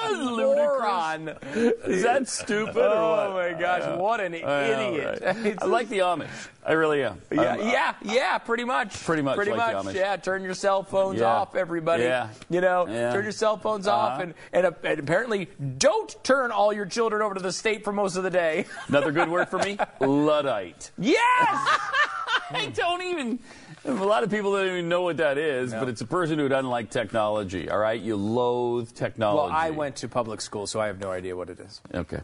[0.09, 1.29] Moron!
[1.53, 3.99] Is that stupid or Oh my gosh!
[3.99, 5.19] What an idiot!
[5.23, 5.26] right?
[5.27, 6.27] I like the Amish.
[6.65, 7.21] I really am.
[7.31, 9.03] Yeah, I'm- yeah, yeah, pretty much.
[9.05, 9.95] Pretty much Pretty like much.
[9.95, 11.27] Yeah, turn your cell phones Yeah.
[11.27, 12.03] off, everybody.
[12.03, 12.29] Yeah.
[12.49, 13.11] You know, Yeah.
[13.13, 14.21] turn your cell phones off, Uh-huh.
[14.23, 17.91] and and, uh, and apparently don't turn all your children over to the state for
[17.93, 18.65] most of the day.
[18.87, 20.91] Another good word for me: luddite.
[20.97, 21.79] yes.
[22.49, 23.39] I don't even.
[23.85, 26.47] A lot of people don't even know what that is, but it's a person who
[26.49, 27.69] doesn't like technology.
[27.69, 29.51] All right, you loathe technology.
[29.53, 31.81] well, I went to public school, so I have no idea what it is.
[31.93, 32.19] Okay.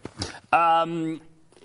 [0.52, 1.22] Um,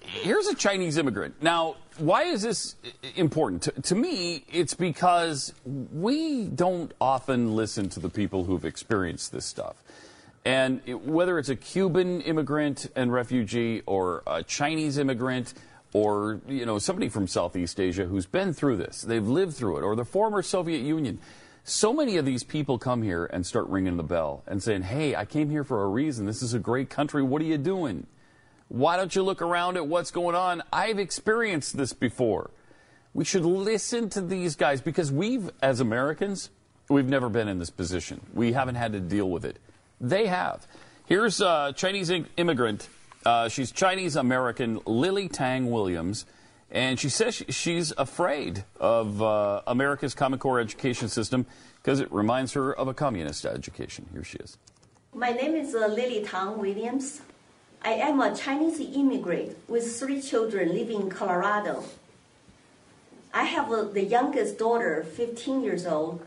[0.09, 1.43] here's a Chinese immigrant.
[1.43, 2.77] Now, why is this
[3.17, 3.63] important?
[3.63, 9.45] To, to me, it's because we don't often listen to the people who've experienced this
[9.45, 9.77] stuff.
[10.45, 15.55] And it, whether it's a Cuban immigrant and refugee or a Chinese immigrant
[15.93, 19.83] or you know somebody from Southeast Asia who's been through this, they've lived through it,
[19.83, 21.19] or the former Soviet Union.
[21.65, 25.17] So many of these people come here and start ringing the bell and saying, "Hey,
[25.17, 26.27] I came here for a reason.
[26.27, 27.23] This is a great country.
[27.23, 28.07] What are you doing?
[28.69, 30.63] Why don't you look around at what's going on?
[30.73, 32.51] I've experienced this before."
[33.15, 36.51] We should listen to these guys because we've, as Americans,
[36.89, 38.21] we've never been in this position.
[38.35, 39.59] We haven't had to deal with it.
[40.01, 40.67] They have.
[41.07, 42.89] Here's a Chinese immigrant.
[43.25, 46.27] Uh, she's Chinese American Lily Tang Williams,
[46.71, 51.47] and she says she's afraid of uh, America's Common Core education system
[51.83, 54.07] because it reminds her of a communist education.
[54.13, 54.59] Here she is.
[55.15, 57.23] My name is uh, Lily Tang Williams.
[57.83, 61.85] I am a Chinese immigrant with three children living in Colorado.
[63.33, 66.23] I have uh, the youngest daughter, 15 years old,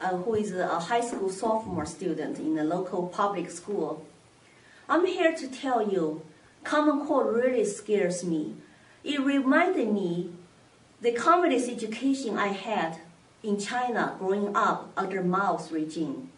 [0.00, 4.06] uh, who is a high school sophomore student in a local public school.
[4.88, 6.22] I'm here to tell you,
[6.62, 8.54] Common Core really scares me.
[9.02, 10.30] It reminded me
[11.00, 12.98] the communist education I had
[13.42, 16.30] in China growing up under Mao's regime.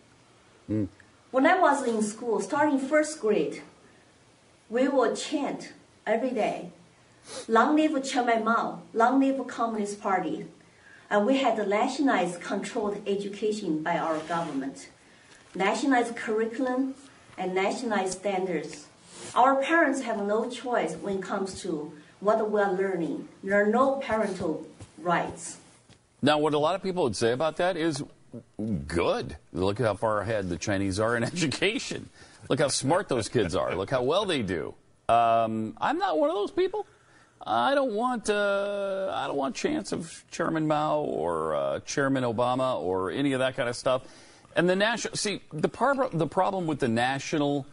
[1.31, 3.63] When I was in school, starting first grade,
[4.69, 5.73] we would chant
[6.07, 6.71] every day,
[7.49, 10.47] Long live Chairman Mao, long live Communist Party.
[11.11, 14.89] And we had nationalized controlled education by our government,
[15.55, 16.95] nationalized curriculum,
[17.39, 18.87] and nationalized standards.
[19.35, 23.29] Our parents have no choice when it comes to what we are learning.
[23.43, 24.67] There are no parental
[24.99, 25.59] rights.
[26.23, 28.03] Now, what a lot of people would say about that is
[28.87, 29.37] good.
[29.53, 32.09] Look at how far ahead the Chinese are in education.
[32.48, 33.74] Look how smart those kids are.
[33.74, 34.74] Look how well they do.
[35.09, 36.86] Um, I'm not one of those people.
[37.47, 42.81] I don't want uh, I don't want chance of Chairman Mao or uh, Chairman Obama
[42.81, 44.02] or any of that kind of stuff.
[44.56, 47.66] And the national see the par- the problem with the national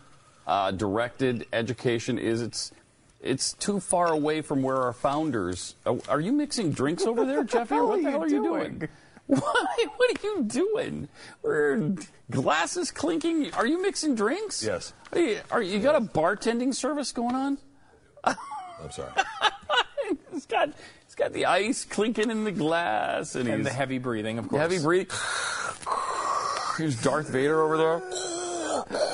[0.46, 2.72] uh, directed education is it's
[3.22, 5.76] it's too far away from where our founders.
[5.86, 7.76] Are, are you mixing drinks over there, Jeffy?
[7.76, 8.88] Or what the hell are you doing?
[9.28, 9.42] What,
[9.96, 11.08] what are you doing?
[11.42, 11.96] We're
[12.30, 13.54] glasses clinking.
[13.54, 14.64] Are you mixing drinks?
[14.64, 14.94] Yes.
[15.14, 17.58] Are you, are you got a bartending service going on?
[18.26, 19.12] I'm sorry.
[20.34, 20.70] it's got
[21.04, 24.50] it's got the ice clinking in the glass and, And he's the heavy breathing, of
[24.50, 24.62] course.
[24.62, 25.16] heavy breathing.
[26.78, 28.02] Here's Darth Vader over there.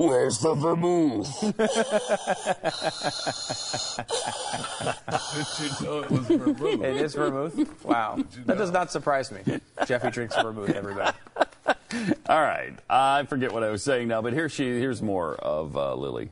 [0.00, 1.28] Where's the vermouth?
[1.42, 1.52] Did
[5.60, 6.82] you know it was vermouth?
[6.82, 7.84] It is vermouth.
[7.84, 9.40] Wow, that does not surprise me.
[9.84, 10.70] Jeffy drinks vermouth.
[10.70, 11.14] Everybody.
[12.30, 12.72] All right.
[12.88, 16.30] I forget what I was saying now, but here she here's more of uh, Lily.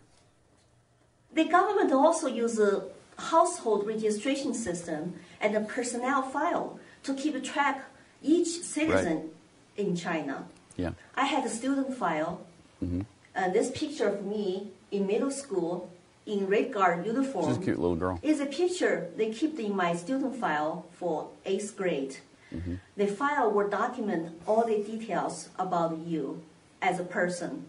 [1.35, 2.85] The government also uses a
[3.21, 5.13] household registration system
[5.43, 7.85] and a personnel file to keep track
[8.23, 9.29] each citizen
[9.77, 10.47] in China.
[10.79, 10.93] Yeah.
[11.15, 12.41] I had a student file.
[12.83, 13.03] Mm-hmm.
[13.39, 15.89] Uh, this picture of me in middle school
[16.27, 17.47] in red guard uniform.
[17.47, 18.19] She's a cute little girl.
[18.21, 22.17] Is a picture they kept in my student file for eighth grade.
[22.53, 22.75] Mm-hmm.
[22.97, 26.43] The file will document all the details about you
[26.83, 27.67] as a person,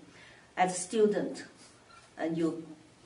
[0.58, 1.46] as a student,
[2.18, 2.56] and your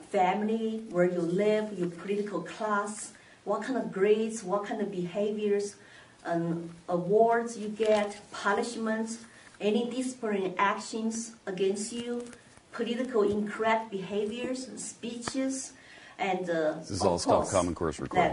[0.10, 3.12] family, where you live, your political class,
[3.44, 5.76] what kind of grades, what kind of behaviors,
[6.24, 9.26] and awards you get, punishments,
[9.60, 12.26] any disciplinary actions against you,
[12.74, 15.74] political incorrect behaviors, and speeches,
[16.18, 17.74] and uh, This is all stuff Common.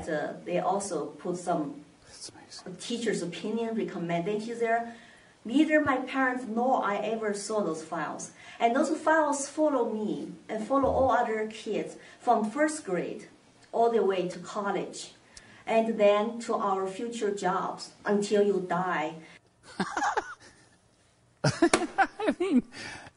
[0.06, 1.84] That uh, they also put some
[2.80, 4.94] teacher's opinion, recommendations there.
[5.44, 8.32] Neither my parents nor I ever saw those files.
[8.58, 13.28] And those files follow me and follow all other kids from first grade
[13.72, 15.12] all the way to college
[15.66, 19.14] and then to our future jobs until you die.
[21.44, 22.62] I mean,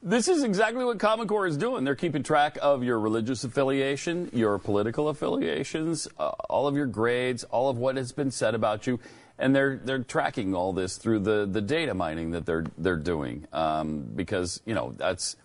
[0.04, 1.84] this is exactly what Common Core is doing.
[1.86, 7.44] They're keeping track of your religious affiliation, your political affiliations, uh, all of your grades,
[7.46, 9.00] all of what has been said about you,
[9.40, 13.48] and they're they're tracking all this through the, the data mining that they're they're doing
[13.54, 15.38] um, because you know that's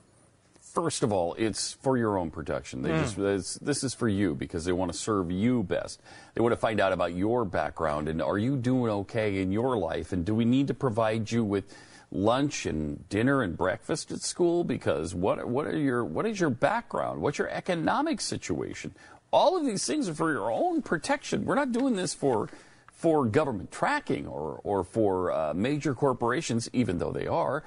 [0.60, 2.82] first of all it's for your own protection.
[2.82, 2.98] They Mm.
[2.98, 6.00] just it's, this is for you because they want to serve you best.
[6.34, 9.76] They want to find out about your background and are you doing okay in your
[9.78, 11.64] life and do we need to provide you with
[12.10, 14.64] lunch and dinner and breakfast at school?
[14.64, 17.20] Because what what are your what is your background?
[17.20, 18.94] What's your economic situation?
[19.30, 21.44] All of these things are for your own protection.
[21.44, 22.48] We're not doing this for
[22.92, 27.62] for government tracking or or for uh, major corporations even though they are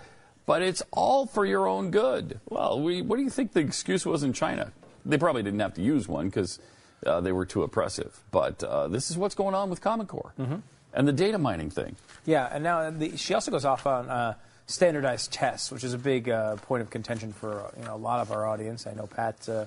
[0.48, 2.40] but it's all for your own good.
[2.50, 4.74] Well we, what do you think the excuse was in China?
[5.06, 6.60] They probably didn't have to use one because
[7.06, 10.34] uh, they were too oppressive but uh, this is what's going on with Common Core
[10.94, 11.96] and the data mining thing
[12.26, 14.36] Yeah, and now the, she also goes off on uh,
[14.68, 17.98] standardized tests, which is a big uh, point of contention for uh, you know a
[17.98, 18.86] lot of our audience.
[18.88, 19.66] I know Pat, uh,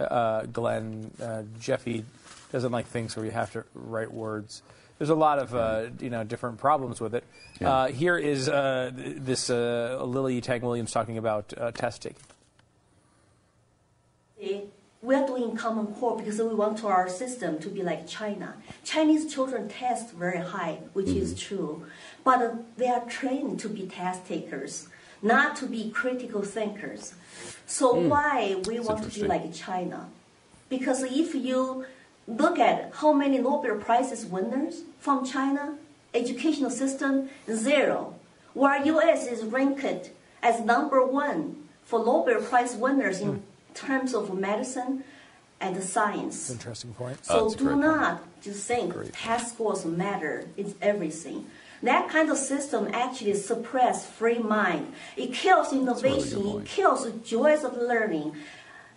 [0.00, 2.04] uh, Glenn, uh, Jeffy
[2.52, 4.62] doesn't like things where you have to write words.
[4.98, 7.24] There's a lot of uh, you know different problems with it.
[7.60, 7.70] Yeah.
[7.70, 12.22] Uh, here is uh, this uh, Lily Tang Williams talking about uh, test taking.
[15.08, 18.56] We are doing Common Core because we want our system to be like China.
[18.84, 21.38] Chinese children test very high, which is Mhm.
[21.46, 21.86] true,
[22.24, 24.88] but uh, they are trained to be test takers,
[25.22, 27.14] not to be critical thinkers.
[27.66, 28.08] So Mm.
[28.10, 28.36] why
[28.66, 30.10] we That's want to be like China?
[30.68, 31.86] Because if you
[32.42, 35.78] look at how many Nobel Prizes winners from China,
[36.12, 38.12] educational system zero,
[38.52, 39.26] where U.S.
[39.26, 40.10] is ranked
[40.42, 41.40] as number one
[41.82, 43.42] for Nobel Prize winners in
[43.86, 45.04] terms of medicine
[45.60, 46.50] and science.
[46.50, 47.24] Interesting point.
[47.24, 50.46] So do not just think test scores matter.
[50.56, 51.46] It's everything.
[51.82, 54.92] That kind of system actually suppress free mind.
[55.16, 56.60] It kills innovation.
[56.60, 58.34] It kills the joys of learning,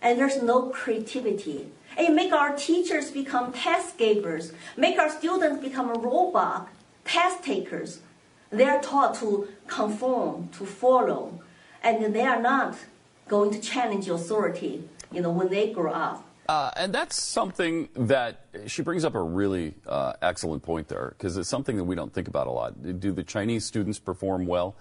[0.00, 1.68] and there's no creativity.
[1.96, 4.52] It make our teachers become test givers.
[4.76, 6.68] Make our students become a robot
[7.04, 8.00] test takers.
[8.50, 11.40] They are taught to conform, to follow,
[11.82, 12.76] and they are not
[13.28, 14.88] going to challenge authority.
[15.10, 16.26] You know, when they grow up.
[16.48, 21.36] Uh, and that's something that she brings up a really uh, excellent point there because
[21.36, 23.00] it's something that we don't think about a lot.
[23.00, 24.74] Do the Chinese students perform well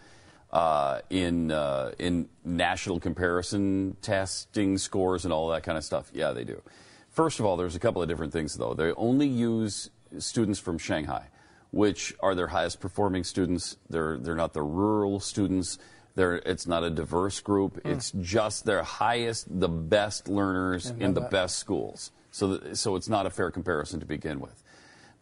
[0.52, 6.10] uh, in uh, in national comparison testing scores and all that kind of stuff?
[6.14, 6.62] Yeah, they do.
[7.10, 8.74] First of all, there's a couple of different things though.
[8.74, 11.28] They only use students from Shanghai,
[11.72, 13.78] which are their highest performing students.
[13.90, 15.78] They're they're not the rural students.
[16.16, 17.80] They're, it's not a diverse group.
[17.86, 22.12] It's just their highest, the best learners in the that- best schools.
[22.32, 24.64] So, th- so it's not a fair comparison to begin with.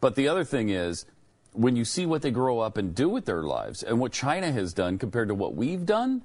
[0.00, 1.06] But the other thing is,
[1.52, 4.50] when you see what they grow up and do with their lives, and what China
[4.52, 6.22] has done compared to what we've done,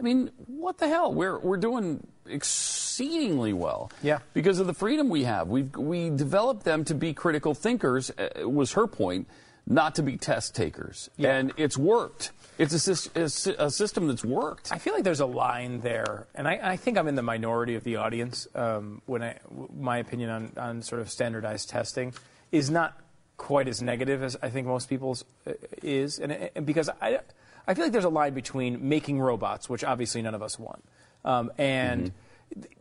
[0.00, 1.12] I mean, what the hell?
[1.12, 3.90] We're we're doing exceedingly well.
[4.02, 4.18] Yeah.
[4.34, 8.10] Because of the freedom we have, We've, we developed them to be critical thinkers.
[8.10, 9.28] Uh, was her point,
[9.66, 12.32] not to be test takers, and it's worked.
[12.58, 13.20] It's a,
[13.58, 14.72] a system that's worked.
[14.72, 17.76] I feel like there's a line there, and I, I think I'm in the minority
[17.76, 19.38] of the audience um, when I,
[19.74, 22.12] my opinion on, on sort of standardized testing
[22.50, 22.98] is not
[23.38, 25.52] quite as negative as I think most people's uh,
[25.82, 27.20] is, and, and because I,
[27.66, 30.84] I feel like there's a line between making robots, which obviously none of us want,
[31.24, 32.12] um, and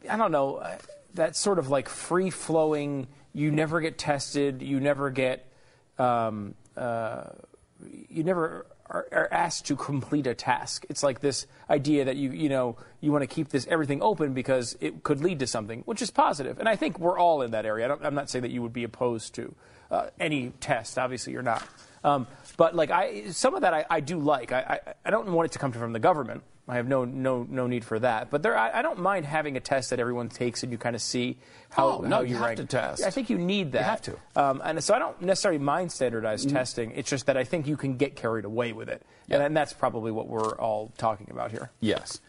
[0.09, 0.77] I don't know uh,
[1.13, 3.07] that sort of like free flowing.
[3.33, 4.61] You never get tested.
[4.61, 5.47] You never get.
[5.97, 7.23] Um, uh,
[8.09, 10.85] you never are, are asked to complete a task.
[10.89, 14.33] It's like this idea that you you know you want to keep this everything open
[14.33, 16.59] because it could lead to something, which is positive.
[16.59, 17.89] And I think we're all in that area.
[17.89, 19.55] I am not saying that you would be opposed to
[19.89, 20.99] uh, any test.
[20.99, 21.63] Obviously, you're not.
[22.03, 22.27] Um,
[22.57, 24.51] but like I, some of that I, I do like.
[24.51, 26.43] I, I, I don't want it to come from the government.
[26.67, 28.29] I have no no no need for that.
[28.29, 30.95] But there, I, I don't mind having a test that everyone takes and you kind
[30.95, 31.37] of see
[31.69, 32.57] how, Oh, no, how you have rank.
[32.57, 33.03] to test.
[33.03, 33.79] I think you need that.
[33.79, 34.17] You have to.
[34.35, 36.55] Um, and so I don't necessarily mind standardized Mm-hmm.
[36.57, 36.91] testing.
[36.95, 39.73] It's just that I think you can get carried away with it, and, and that's
[39.73, 41.71] probably what we're all talking about here.
[41.81, 42.19] Yes.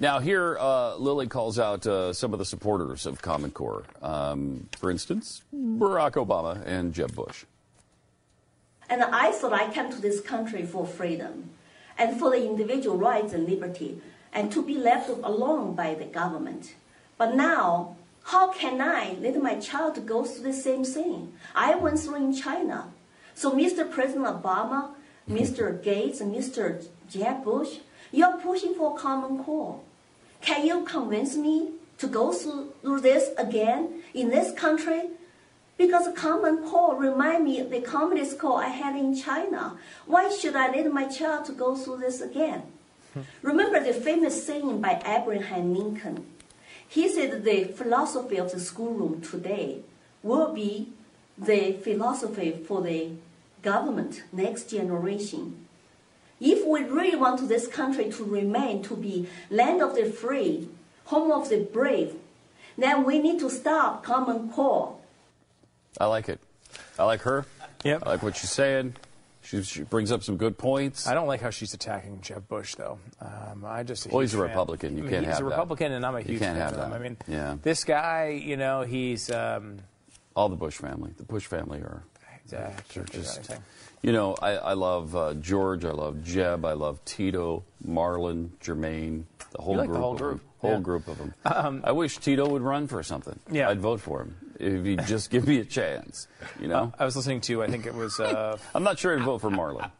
[0.00, 3.82] Now, here, uh, Lily calls out uh, some of the supporters of Common Core.
[4.00, 7.44] Um, for instance, Barack Obama and Jeb Bush.
[8.88, 11.50] And I thought I came to this country for freedom
[11.98, 14.00] and for the individual rights and liberty
[14.32, 16.74] and to be left alone by the government.
[17.16, 21.98] But now, how can I let my child go through the same thing I went
[21.98, 22.92] through in China?
[23.34, 23.90] So, Mr.
[23.90, 24.90] President Obama,
[25.28, 25.82] Mr.
[25.82, 26.84] Gates, Mr.
[27.08, 27.78] Jeb Bush,
[28.12, 29.80] you're pushing for a common core.
[30.40, 35.10] Can you convince me to go through this again in this country?
[35.78, 39.78] Because common core remind me the communist core I had in China.
[40.06, 42.62] Why should I let my child to go through this again?
[43.42, 46.26] Remember the famous saying by Abraham Lincoln.
[46.88, 49.82] He said the philosophy of the schoolroom today
[50.22, 50.92] will be
[51.36, 53.12] the philosophy for the
[53.62, 55.64] government next generation.
[56.40, 60.68] If we really want this country to remain to be land of the free,
[61.04, 62.14] home of the brave,
[62.76, 64.97] then we need to stop common core.
[66.00, 66.40] I like it.
[66.98, 67.44] I like her.
[67.84, 68.02] Yep.
[68.06, 68.94] I like what she's saying.
[69.42, 71.06] She, she brings up some good points.
[71.06, 72.98] I don't like how she's attacking Jeb Bush, though.
[73.20, 74.46] Um, I just Well, he's a fan.
[74.48, 74.98] Republican.
[74.98, 75.50] You can't he's have a that.
[75.50, 76.90] Republican, and I'm a huge You can't fan have of him.
[76.90, 76.96] that.
[76.96, 77.56] I mean, Yeah.
[77.62, 79.30] this guy, you know, he's.
[79.30, 79.78] Um,
[80.36, 81.12] All the Bush family.
[81.16, 82.02] The Bush family are.
[82.04, 83.50] uh, They're can't think of just.
[84.02, 85.84] You know, I, I love uh, George.
[85.84, 86.64] I love Jeb.
[86.64, 89.24] I love Tito, Marlon, Jermaine.
[89.52, 90.00] The whole like the group.
[90.02, 90.40] whole of group.
[90.58, 90.80] Whole Yeah.
[90.80, 91.82] group of them.
[91.84, 93.38] I wish Tito would run for something.
[93.50, 93.68] Yeah.
[93.70, 96.28] I'd vote for him if he'd just give me a chance.
[96.60, 96.92] You know.
[96.98, 98.18] I was listening to, I think it was.
[98.20, 99.90] Uh, I'm not sure I'd vote for Marlon.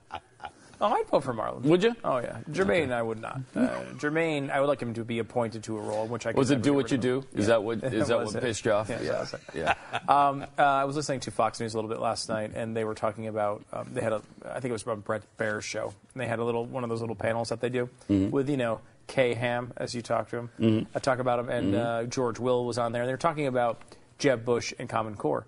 [0.80, 1.62] oh, I'd vote for Marlon.
[1.62, 1.94] Would you?
[2.04, 3.40] Oh yeah, Jermaine, I would not.
[3.54, 3.68] Uh,
[3.98, 6.38] Jermaine, I would like him to be appointed to a role in which I could
[6.38, 7.24] Was it do what you do?
[7.34, 8.40] Is that what is that what it.
[8.42, 8.88] pissed you off?
[8.88, 9.26] Yeah, yeah.
[9.54, 9.74] yeah.
[10.08, 12.84] Um, uh, I was listening to Fox News a little bit last night, and they
[12.84, 15.92] were talking about um, they had a I think it was from Bret Baier's show,
[16.14, 18.30] and they had a little one of those little panels that they do Mm-hmm.
[18.30, 20.86] with you know Kay Ham as you talk to him.
[20.94, 23.46] I talk about him, and uh, George Will was on there, and they were talking
[23.46, 23.80] about
[24.18, 25.46] Jeb Bush and Common Core,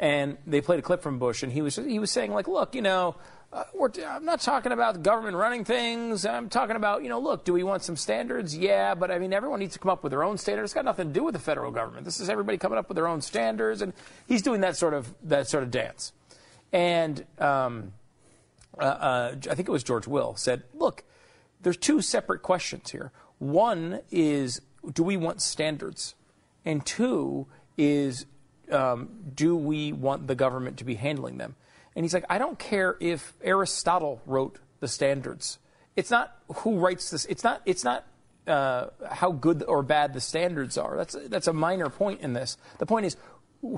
[0.00, 2.74] and they played a clip from Bush, and he was he was saying like, look,
[2.74, 3.16] you know.
[3.54, 3.64] Uh,
[4.06, 6.24] I'm not talking about government running things.
[6.24, 8.56] I'm talking about, you know, look, do we want some standards?
[8.56, 10.68] Yeah, but I mean, everyone needs to come up with their own standards.
[10.70, 12.06] It's got nothing to do with the federal government.
[12.06, 13.92] This is everybody coming up with their own standards, and
[14.26, 16.14] he's doing that sort of that sort of dance.
[16.72, 17.92] And um,
[18.80, 21.04] uh, uh, I think it was George Will said, look,
[21.60, 23.12] there's two separate questions here.
[23.38, 24.62] One is,
[24.94, 26.14] do we want standards?
[26.64, 27.46] And two
[27.76, 28.26] is,
[28.70, 31.56] um, do we want the government to be handling them?
[31.94, 35.58] And he's like, I don't care if Aristotle wrote the standards.
[35.96, 37.26] It's not who writes this.
[37.26, 37.60] It's not.
[37.66, 38.06] It's not
[38.46, 40.96] uh, how good or bad the standards are.
[40.96, 42.56] That's that's a minor point in this.
[42.78, 43.16] The point is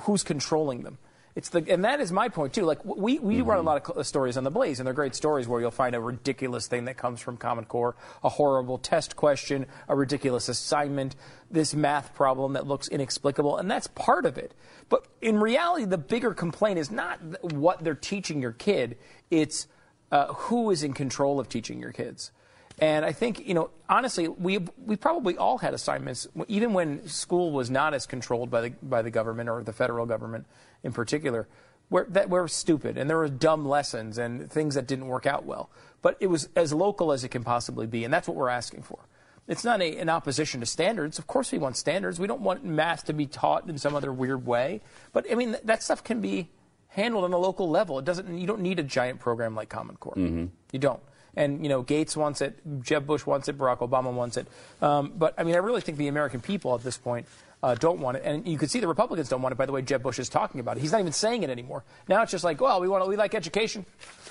[0.02, 0.98] who's controlling them.
[1.36, 2.65] It's the and that is my point too.
[2.65, 5.48] Like we we run a lot of stories on the Blaze, and they're great stories
[5.48, 9.66] where you'll find a ridiculous thing that comes from Common Core, a horrible test question,
[9.89, 11.16] a ridiculous assignment,
[11.51, 14.55] this math problem that looks inexplicable, and that's part of it.
[14.89, 18.97] But in reality, the bigger complaint is not th- what they're teaching your kid;
[19.28, 19.66] it's
[20.12, 22.31] uh, who is in control of teaching your kids.
[22.78, 27.52] And I think, you know, honestly, we we probably all had assignments, even when school
[27.52, 30.46] was not as controlled by the by the government or the federal government
[30.82, 31.46] in particular,
[31.88, 35.44] where that were stupid and there were dumb lessons and things that didn't work out
[35.44, 35.70] well.
[36.02, 38.82] But it was as local as it can possibly be, and that's what we're asking
[38.82, 38.98] for.
[39.46, 41.18] It's not a, an opposition to standards.
[41.18, 42.18] Of course, we want standards.
[42.18, 44.80] We don't want math to be taught in some other weird way.
[45.12, 46.51] But I mean, th- that stuff can be
[46.88, 47.98] handled on a local level.
[47.98, 48.36] It doesn't.
[48.36, 50.14] You don't need a giant program like Common Core.
[50.16, 50.46] Mm-hmm.
[50.72, 51.01] You don't.
[51.36, 54.47] And you know, Gates wants it, Jeb Bush wants it, Barack Obama wants it.
[54.81, 57.27] Um, but I mean, I really think the American people at this point
[57.62, 59.56] uh, don't want it, and you can see the Republicans don't want it.
[59.56, 60.81] By the way, Jeb Bush is talking about it.
[60.81, 61.82] He's not even saying it anymore.
[62.09, 63.86] Now it's just like, well, we want, we like education.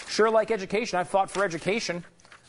[0.08, 1.00] Sure, like education.
[1.00, 2.04] I fought for education.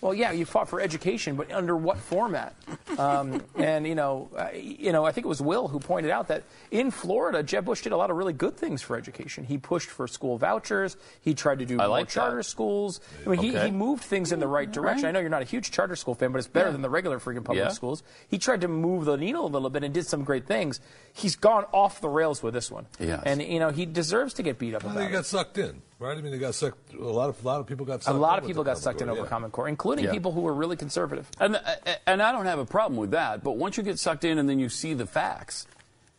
[0.05, 2.55] Well, yeah, you fought for education, but under what format?
[2.99, 6.29] Um, and you know, uh, you know, I think it was Will who pointed out
[6.29, 9.45] that in Florida, Jeb Bush did a lot of really good things for education.
[9.45, 10.99] He pushed for school vouchers.
[11.23, 12.13] He tried to do I more like that.
[12.13, 13.01] charter schools.
[13.25, 13.65] I mean, he, Okay.
[13.65, 15.07] he moved things in the right direction.
[15.07, 17.19] I know you're not a huge charter school fan, but it's better than the regular
[17.19, 17.69] freaking public Yeah.
[17.71, 18.03] schools.
[18.29, 20.81] He tried to move the needle a little bit and did some great things.
[21.15, 22.85] He's gone off the rails with this one.
[23.01, 23.23] Yes.
[23.25, 25.19] And you know, he deserves to get beat up I about think he it.
[25.21, 25.81] got sucked in.
[26.01, 26.19] Right?
[26.19, 26.93] I mean, they got sucked.
[26.93, 28.19] A lot of a lot of people got A sucked.
[28.19, 30.11] lot in of people got sucked in over Core, Common Core, including Yeah.
[30.13, 31.31] people who were really conservative.
[31.41, 31.59] And,
[32.07, 34.49] and I don't have a problem with that, but once you get sucked in and
[34.49, 35.67] then you see the facts,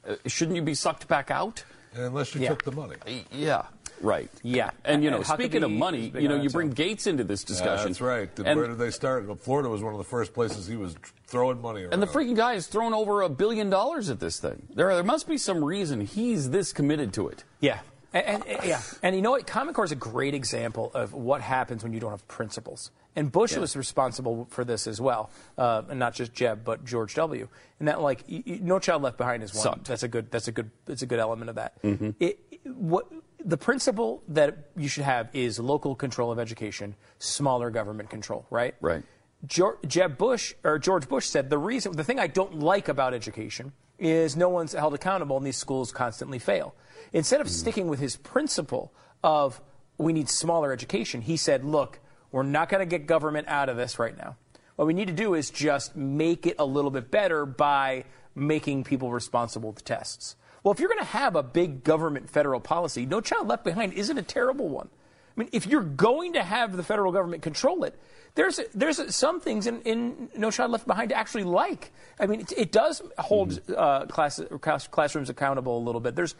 [0.08, 1.64] uh, shouldn't you be sucked back out?
[1.94, 2.50] Unless you Yeah.
[2.50, 2.96] took the money.
[3.32, 3.64] Yeah,
[4.02, 4.30] right.
[4.44, 4.72] Yeah.
[4.84, 6.76] And, you know, And speaking of money, you know, you bring too.
[6.76, 7.88] Gates into this discussion.
[7.88, 8.34] That's right.
[8.36, 9.26] Did- And, Where did they start?
[9.42, 10.96] Florida was one of the first places he was
[11.28, 11.94] throwing money around.
[11.94, 14.68] and the freaking guy has thrown over a billion dollars at this thing.
[14.74, 17.44] There, there must be some reason he's this committed to it.
[17.60, 17.80] Yeah.
[18.16, 19.46] And, and- yeah, and you know what?
[19.46, 22.90] Common Core is a great example of what happens when you don't have principles.
[23.18, 23.60] And Bush Yeah.
[23.60, 27.48] was responsible for this as well, uh, and not just Jeb, but George W.
[27.80, 29.64] And that, like, No Child Left Behind is one.
[29.64, 29.86] Sucked.
[29.86, 30.32] That's a good.
[30.32, 30.72] That's a good.
[30.88, 31.82] It's a good element of that.
[31.82, 32.12] Mm-hmm.
[32.20, 33.06] It, what
[33.44, 38.46] the principle that you should have is local control of education, smaller government control.
[38.50, 38.76] Right.
[38.82, 39.04] Right.
[39.46, 43.14] George, Jeb Bush or George Bush said the reason, the thing I don't like about
[43.14, 46.74] education is no one's held accountable and these schools constantly fail.
[47.16, 47.54] Instead of hmm.
[47.54, 48.94] sticking with his principle
[49.24, 49.62] of
[49.98, 52.00] we need smaller education, he said, look,
[52.32, 54.36] we're not going to get government out of this right now.
[54.76, 58.04] What we need to do is just make it a little bit better by
[58.36, 60.36] making people responsible with tests.
[60.62, 63.94] Well, if you're going to have a big government federal policy, No Child Left Behind
[63.94, 64.90] isn't a terrible one.
[65.36, 68.00] I mean, if you're going to have the federal government control it,
[68.36, 71.92] there's there's some things in, in No Child Left Behind to actually like.
[72.20, 76.16] I mean, it, it does hold uh, class, class, classrooms accountable a little bit.
[76.16, 76.36] There's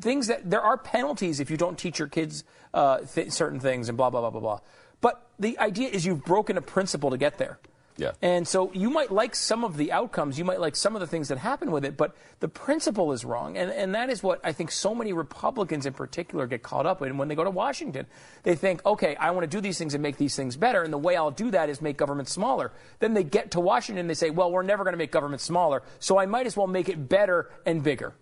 [0.00, 3.88] things that there are penalties if you don't teach your kids uh, th- certain things
[3.88, 4.60] and blah blah blah blah blah.
[5.02, 7.58] But the idea is you've broken a principle to get there.
[7.96, 8.10] Yeah.
[8.20, 11.06] And so you might like some of the outcomes, you might like some of the
[11.06, 13.56] things that happen with it, but the principle is wrong.
[13.56, 17.02] And, and that is what I think so many Republicans in particular get caught up
[17.02, 18.06] in when they go to Washington.
[18.42, 20.92] They think, okay, I want to do these things and make these things better, and
[20.92, 22.72] the way I'll do that is make government smaller.
[22.98, 25.40] Then they get to Washington and they say, well, we're never going to make government
[25.40, 28.12] smaller, so I might as well make it better and bigger.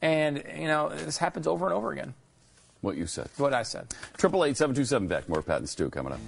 [0.00, 2.14] And, you know, this happens over and over again.
[2.80, 3.28] What you said.
[3.36, 3.94] What I said.
[4.16, 5.28] Triple eight seven two seven Beck.
[5.28, 6.18] More Pat and Stu coming up.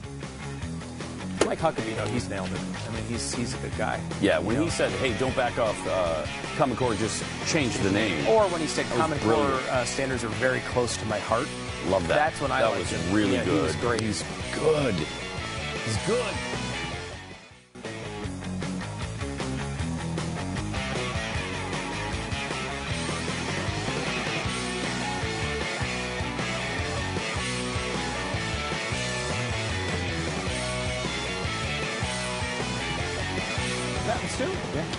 [1.44, 2.60] Mike Huckabee, though, he's nailed it.
[2.88, 4.00] I mean, he's, he's a good guy.
[4.20, 4.64] Yeah, when You know?
[4.64, 6.24] he said, "Hey, don't back off," uh,
[6.56, 8.26] Common Core just changed the name.
[8.28, 11.48] Or when he said Common Core uh, standards are very close to my heart.
[11.88, 12.14] Love that.
[12.14, 13.14] That's when I that was him.
[13.14, 13.54] really Yeah, good.
[13.56, 14.00] He was great.
[14.00, 14.94] He's good.
[14.94, 16.34] He's good.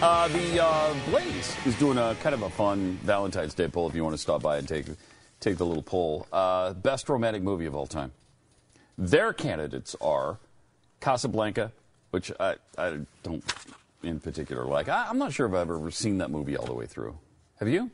[0.08, 3.90] Uh, the uh, Blaze is doing a kind of a fun Valentine's Day poll.
[3.90, 4.86] If you want to stop by and take
[5.40, 8.12] take the little poll, uh, best romantic movie of all time.
[9.00, 10.38] Their candidates are
[11.02, 11.72] Casablanca,
[12.12, 13.44] which I, I don't
[14.04, 14.90] in particular like.
[14.90, 17.18] I, I'm not sure if I've ever seen that movie all the way through.
[17.60, 17.90] Have you?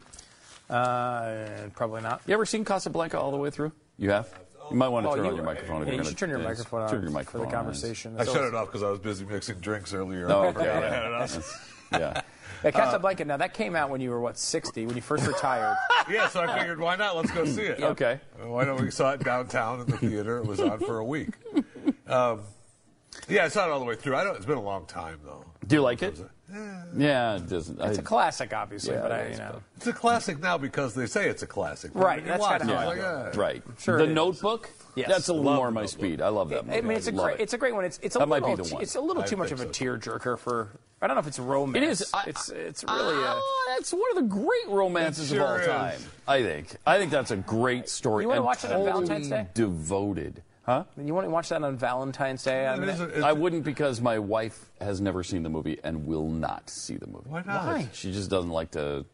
[0.70, 1.46] Uh,
[1.78, 2.24] probably not.
[2.28, 3.72] You ever seen Casablanca all the way through?
[3.98, 4.28] You have.
[4.70, 5.82] You might want to Oh, turn you- on your microphone.
[5.84, 8.18] if yeah, you're you should turn your microphone on Turn your for the conversation.
[8.20, 10.30] I shut it off because I was busy mixing drinks earlier.
[10.30, 11.42] Oh, I okay.
[11.92, 12.08] Forgot I yeah.
[12.08, 12.24] had it yeah.
[12.64, 13.26] Yeah, Casablanca.
[13.26, 15.76] now that came out when you were what, 60, when you first retired.
[16.10, 17.16] yeah, so I figured, why not?
[17.16, 17.82] Let's go see it.
[17.82, 18.20] Okay.
[18.44, 20.38] Why don't we saw it downtown in the theater?
[20.38, 21.30] It was on for a week.
[22.08, 22.42] Um,
[23.28, 24.16] yeah, I saw it all the way through.
[24.16, 24.36] I don't.
[24.36, 25.44] It's been a long time though.
[25.66, 26.20] Do you like it?
[26.96, 27.80] Yeah, it doesn't.
[27.82, 29.62] It's I- a classic, obviously, Yeah, but I, is, you know.
[29.78, 31.92] It's a classic now because they say it's a classic.
[31.94, 33.32] Right, when you that's watch kinda it, how I like, feel.
[33.36, 33.40] ah.
[33.42, 33.64] Right.
[33.80, 34.16] Sure the it is.
[34.16, 34.70] Notebook.
[34.96, 35.08] Yes.
[35.10, 36.00] That's a little Love more my Notebook.
[36.00, 36.22] speed.
[36.22, 36.78] I love that movie.
[36.78, 37.44] I mean, it's a great, it.
[37.44, 37.86] it's a great one.
[37.86, 38.84] It's, it's a That might little, be the too- one.
[38.84, 39.86] it's a little I too much of a so, too.
[39.86, 40.70] tearjerker for.
[41.02, 41.78] I don't know if it's romance.
[41.78, 42.12] It is.
[42.14, 43.24] I- it's it's really.
[43.24, 45.68] Uh, Ah, it's one of the great romances It of all sure is.
[45.68, 46.00] time.
[46.28, 46.76] I think.
[46.86, 48.24] I think that's a great story.
[48.24, 49.48] You wanna and watch it on totally Valentine's Day?
[49.54, 50.44] Devoted.
[50.64, 50.84] Huh?
[50.96, 52.68] you want to watch that on Valentine's Day?
[52.68, 55.80] I mean, is a- it's- I wouldn't because my wife has never seen the movie
[55.84, 57.30] and will not see the movie.
[57.30, 57.66] Why not?
[57.66, 57.90] Why?
[57.94, 59.06] She just doesn't like to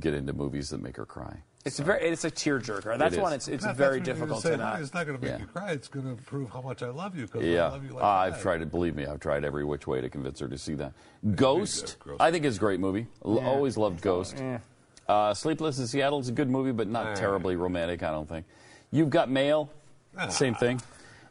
[0.00, 1.36] get into movies that make her cry.
[1.64, 2.06] It's a very.
[2.08, 2.98] It's a tearjerker.
[2.98, 3.32] That's It one.
[3.32, 4.58] It's it's Not- very that's what difficult saying.
[4.58, 4.80] to not.
[4.82, 5.38] It's not going to make Yeah.
[5.40, 5.70] you cry.
[5.72, 8.42] It's going to prove how much I love you because I love you like I've
[8.42, 8.70] tried it.
[8.70, 10.92] Believe me, I've tried every which way to convince her to see that.
[11.34, 13.06] Ghost, I think is a great movie.
[13.24, 14.42] L- Always loved Ghost.
[15.08, 17.14] Uh, Sleepless in Seattle is a good movie, but not Eh.
[17.14, 18.02] terribly romantic.
[18.02, 18.44] I don't think.
[18.90, 19.70] You've Got Mail,
[20.18, 20.28] Ah.
[20.28, 20.80] same thing.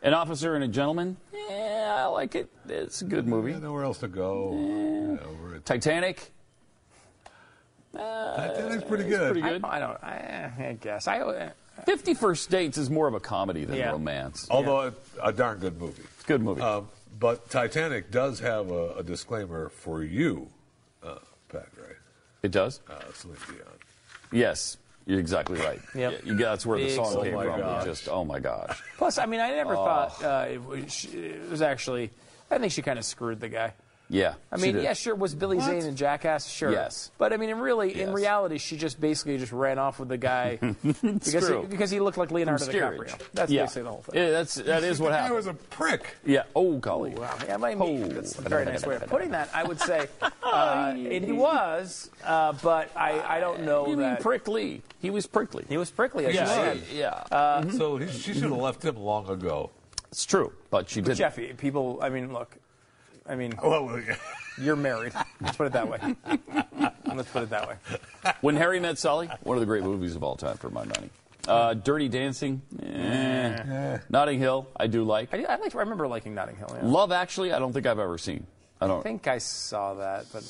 [0.02, 2.49] An Officer and a Gentleman, yeah, I like it.
[2.68, 3.52] It's a good movie.
[3.52, 5.18] Yeah, nowhere else to go.
[5.22, 5.60] Yeah,
[7.94, 8.36] over it.
[8.36, 9.32] Titanic, Titanic's pretty good.
[9.34, 9.64] pretty good.
[9.65, 10.03] I, I don't.
[10.03, 11.20] I, I guess I.
[11.20, 11.49] uh,
[11.86, 13.91] Fifty First Dates is more of a comedy than Yeah.
[13.91, 14.48] romance.
[14.52, 14.94] Although a,
[15.24, 16.03] a darn good movie.
[16.15, 16.61] It's a good movie.
[16.61, 16.88] Um,
[17.20, 20.49] but Titanic does have a, a disclaimer for you,
[21.03, 21.15] uh,
[21.49, 21.95] Pat, right?
[22.44, 22.80] it does.
[22.90, 23.68] Uh, Celine Dion.
[24.32, 25.80] Yes, you're exactly right.
[25.95, 26.11] Yep.
[26.11, 27.44] Yeah, you, that's where the Big song came Dion.
[27.60, 27.61] from.
[27.61, 28.82] Oh my Just oh my gosh.
[28.98, 29.84] Plus, I mean, I never Oh.
[29.86, 32.10] thought uh, it, was, it was actually.
[32.52, 33.74] I think she kind of screwed the guy.
[34.10, 34.36] Yeah.
[34.52, 35.16] I mean, yeah, sure.
[35.16, 35.66] Was Billy What?
[35.66, 36.48] Zane in Jackass?
[36.48, 36.72] Sure.
[36.72, 37.10] Yes.
[37.18, 40.18] But I mean, in really, in reality, she just basically just ran off with the
[40.18, 40.58] guy
[41.02, 41.62] because true.
[41.62, 43.20] he, because he looked like Leonardo DiCaprio.
[43.34, 43.64] That's yeah.
[43.64, 44.22] basically the whole thing.
[44.22, 45.36] Yeah, that's that is what happened.
[45.36, 45.36] happened.
[45.36, 46.16] was a prick.
[46.26, 46.44] yeah.
[46.56, 47.12] Oh, golly.
[47.12, 47.36] Wow.
[47.48, 47.98] Yeah, my, Oh.
[48.08, 49.50] that's a very nice way of putting that.
[49.54, 50.08] I would say
[50.44, 54.84] uh, it, he was, uh, but I, I don't know You mean prickly?
[55.00, 55.66] He was prickly.
[55.68, 56.26] he was prickly.
[56.28, 56.82] As you said.
[56.94, 57.70] yeah.
[57.72, 59.72] So he, she should have left him long ago.
[60.12, 61.16] It's true, but she did.
[61.16, 61.98] Jeffy, people.
[62.00, 62.56] I mean, look.
[63.28, 64.00] I mean, Well,
[64.60, 65.14] you're married.
[65.41, 66.00] Let's put it that way.
[67.06, 67.76] Let's put it that way.
[68.41, 71.10] When Harry Met Sally, one of the great movies of all time for my money.
[71.48, 73.98] Uh, Dirty Dancing, eh.
[74.10, 75.34] Notting Hill, I do like.
[75.34, 75.76] I, do- I like.
[75.76, 76.70] I remember liking Notting Hill.
[76.74, 76.80] Yeah.
[76.88, 78.45] Love Actually, I don't think I've ever seen.
[78.80, 79.04] I I don't.
[79.04, 80.44] think I saw that, but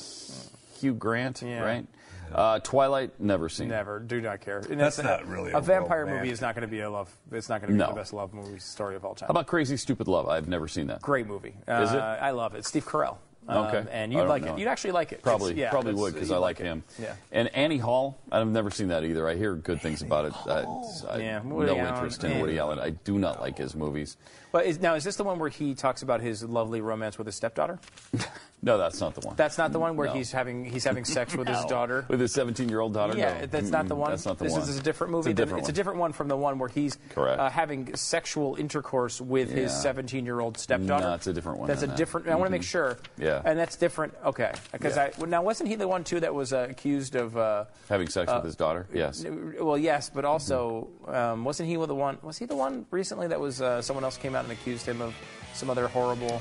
[0.80, 1.62] Hugh Grant, Yeah.
[1.62, 1.86] right?
[2.32, 3.68] Uh, Twilight, never seen.
[3.68, 3.98] never.
[3.98, 4.58] Do not care.
[4.58, 6.22] And That's it's- not really a, a vampire romantic.
[6.22, 6.32] movie.
[6.32, 7.10] Is not going to be a love.
[7.32, 7.88] It's not going to be No.
[7.88, 9.26] the best love movie story of all time.
[9.28, 10.28] How about Crazy Stupid Love?
[10.28, 11.02] I've never seen that.
[11.02, 11.54] Great movie.
[11.68, 11.98] Is it?
[11.98, 12.64] Uh, I love it.
[12.64, 13.16] Steve Carell.
[13.46, 13.84] Um, Okay.
[13.92, 14.54] and you'd like know it.
[14.54, 14.58] it.
[14.60, 15.20] You'd actually like it.
[15.22, 16.64] Probably, yeah, probably would because I like it.
[16.64, 16.82] him.
[16.98, 17.14] Yeah.
[17.30, 19.28] And Annie Hall, I've never seen that either.
[19.28, 20.32] I hear good things about it.
[20.46, 20.64] I,
[21.10, 22.40] I Yeah, Woody no Allen, interest in.
[22.40, 22.78] Woody Allen.
[22.78, 24.16] I do not like his movies.
[24.54, 27.26] But is, now, is this the one where he talks about his lovely romance with
[27.26, 27.80] his stepdaughter?
[28.64, 29.36] No, that's not the one.
[29.36, 30.14] That's not the one where No.
[30.14, 32.06] he's having he's having sex with his daughter.
[32.08, 33.14] With his 17-year-old daughter.
[33.16, 33.46] Yeah, no.
[33.46, 34.08] that's not the one.
[34.10, 34.62] That's not the this one.
[34.62, 35.30] Is, this is a different movie.
[35.32, 35.70] It's a different It's one.
[35.70, 37.38] a different one from the one where he's Correct.
[37.38, 41.04] Uh, having sexual intercourse with his 17-year-old stepdaughter.
[41.08, 41.98] No, it's a different one That's than a that.
[41.98, 42.26] different.
[42.28, 42.96] I want to make sure.
[43.18, 43.42] Yeah.
[43.44, 44.14] And that's different.
[44.24, 44.50] Okay.
[44.72, 45.10] Because Yeah.
[45.20, 47.36] I now wasn't he the one too that was uh, accused of?
[47.36, 48.86] Uh, Having sex with his daughter?
[48.94, 49.26] Yes.
[49.60, 52.16] well, yes, but also um, wasn't he the one?
[52.22, 55.00] Was he the one recently that was uh, someone else came out and accused him
[55.02, 55.14] of
[55.52, 56.40] some other horrible?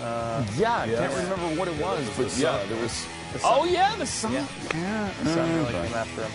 [0.00, 3.06] Uh, Yeah, I can't remember what it was, but yeah, there was.
[3.44, 4.32] Oh yeah, the son.
[4.32, 5.10] Yeah.
[5.24, 6.32] The son really came after him.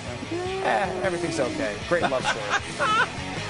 [0.64, 1.76] Eh, everything's okay.
[1.90, 3.08] Great love story.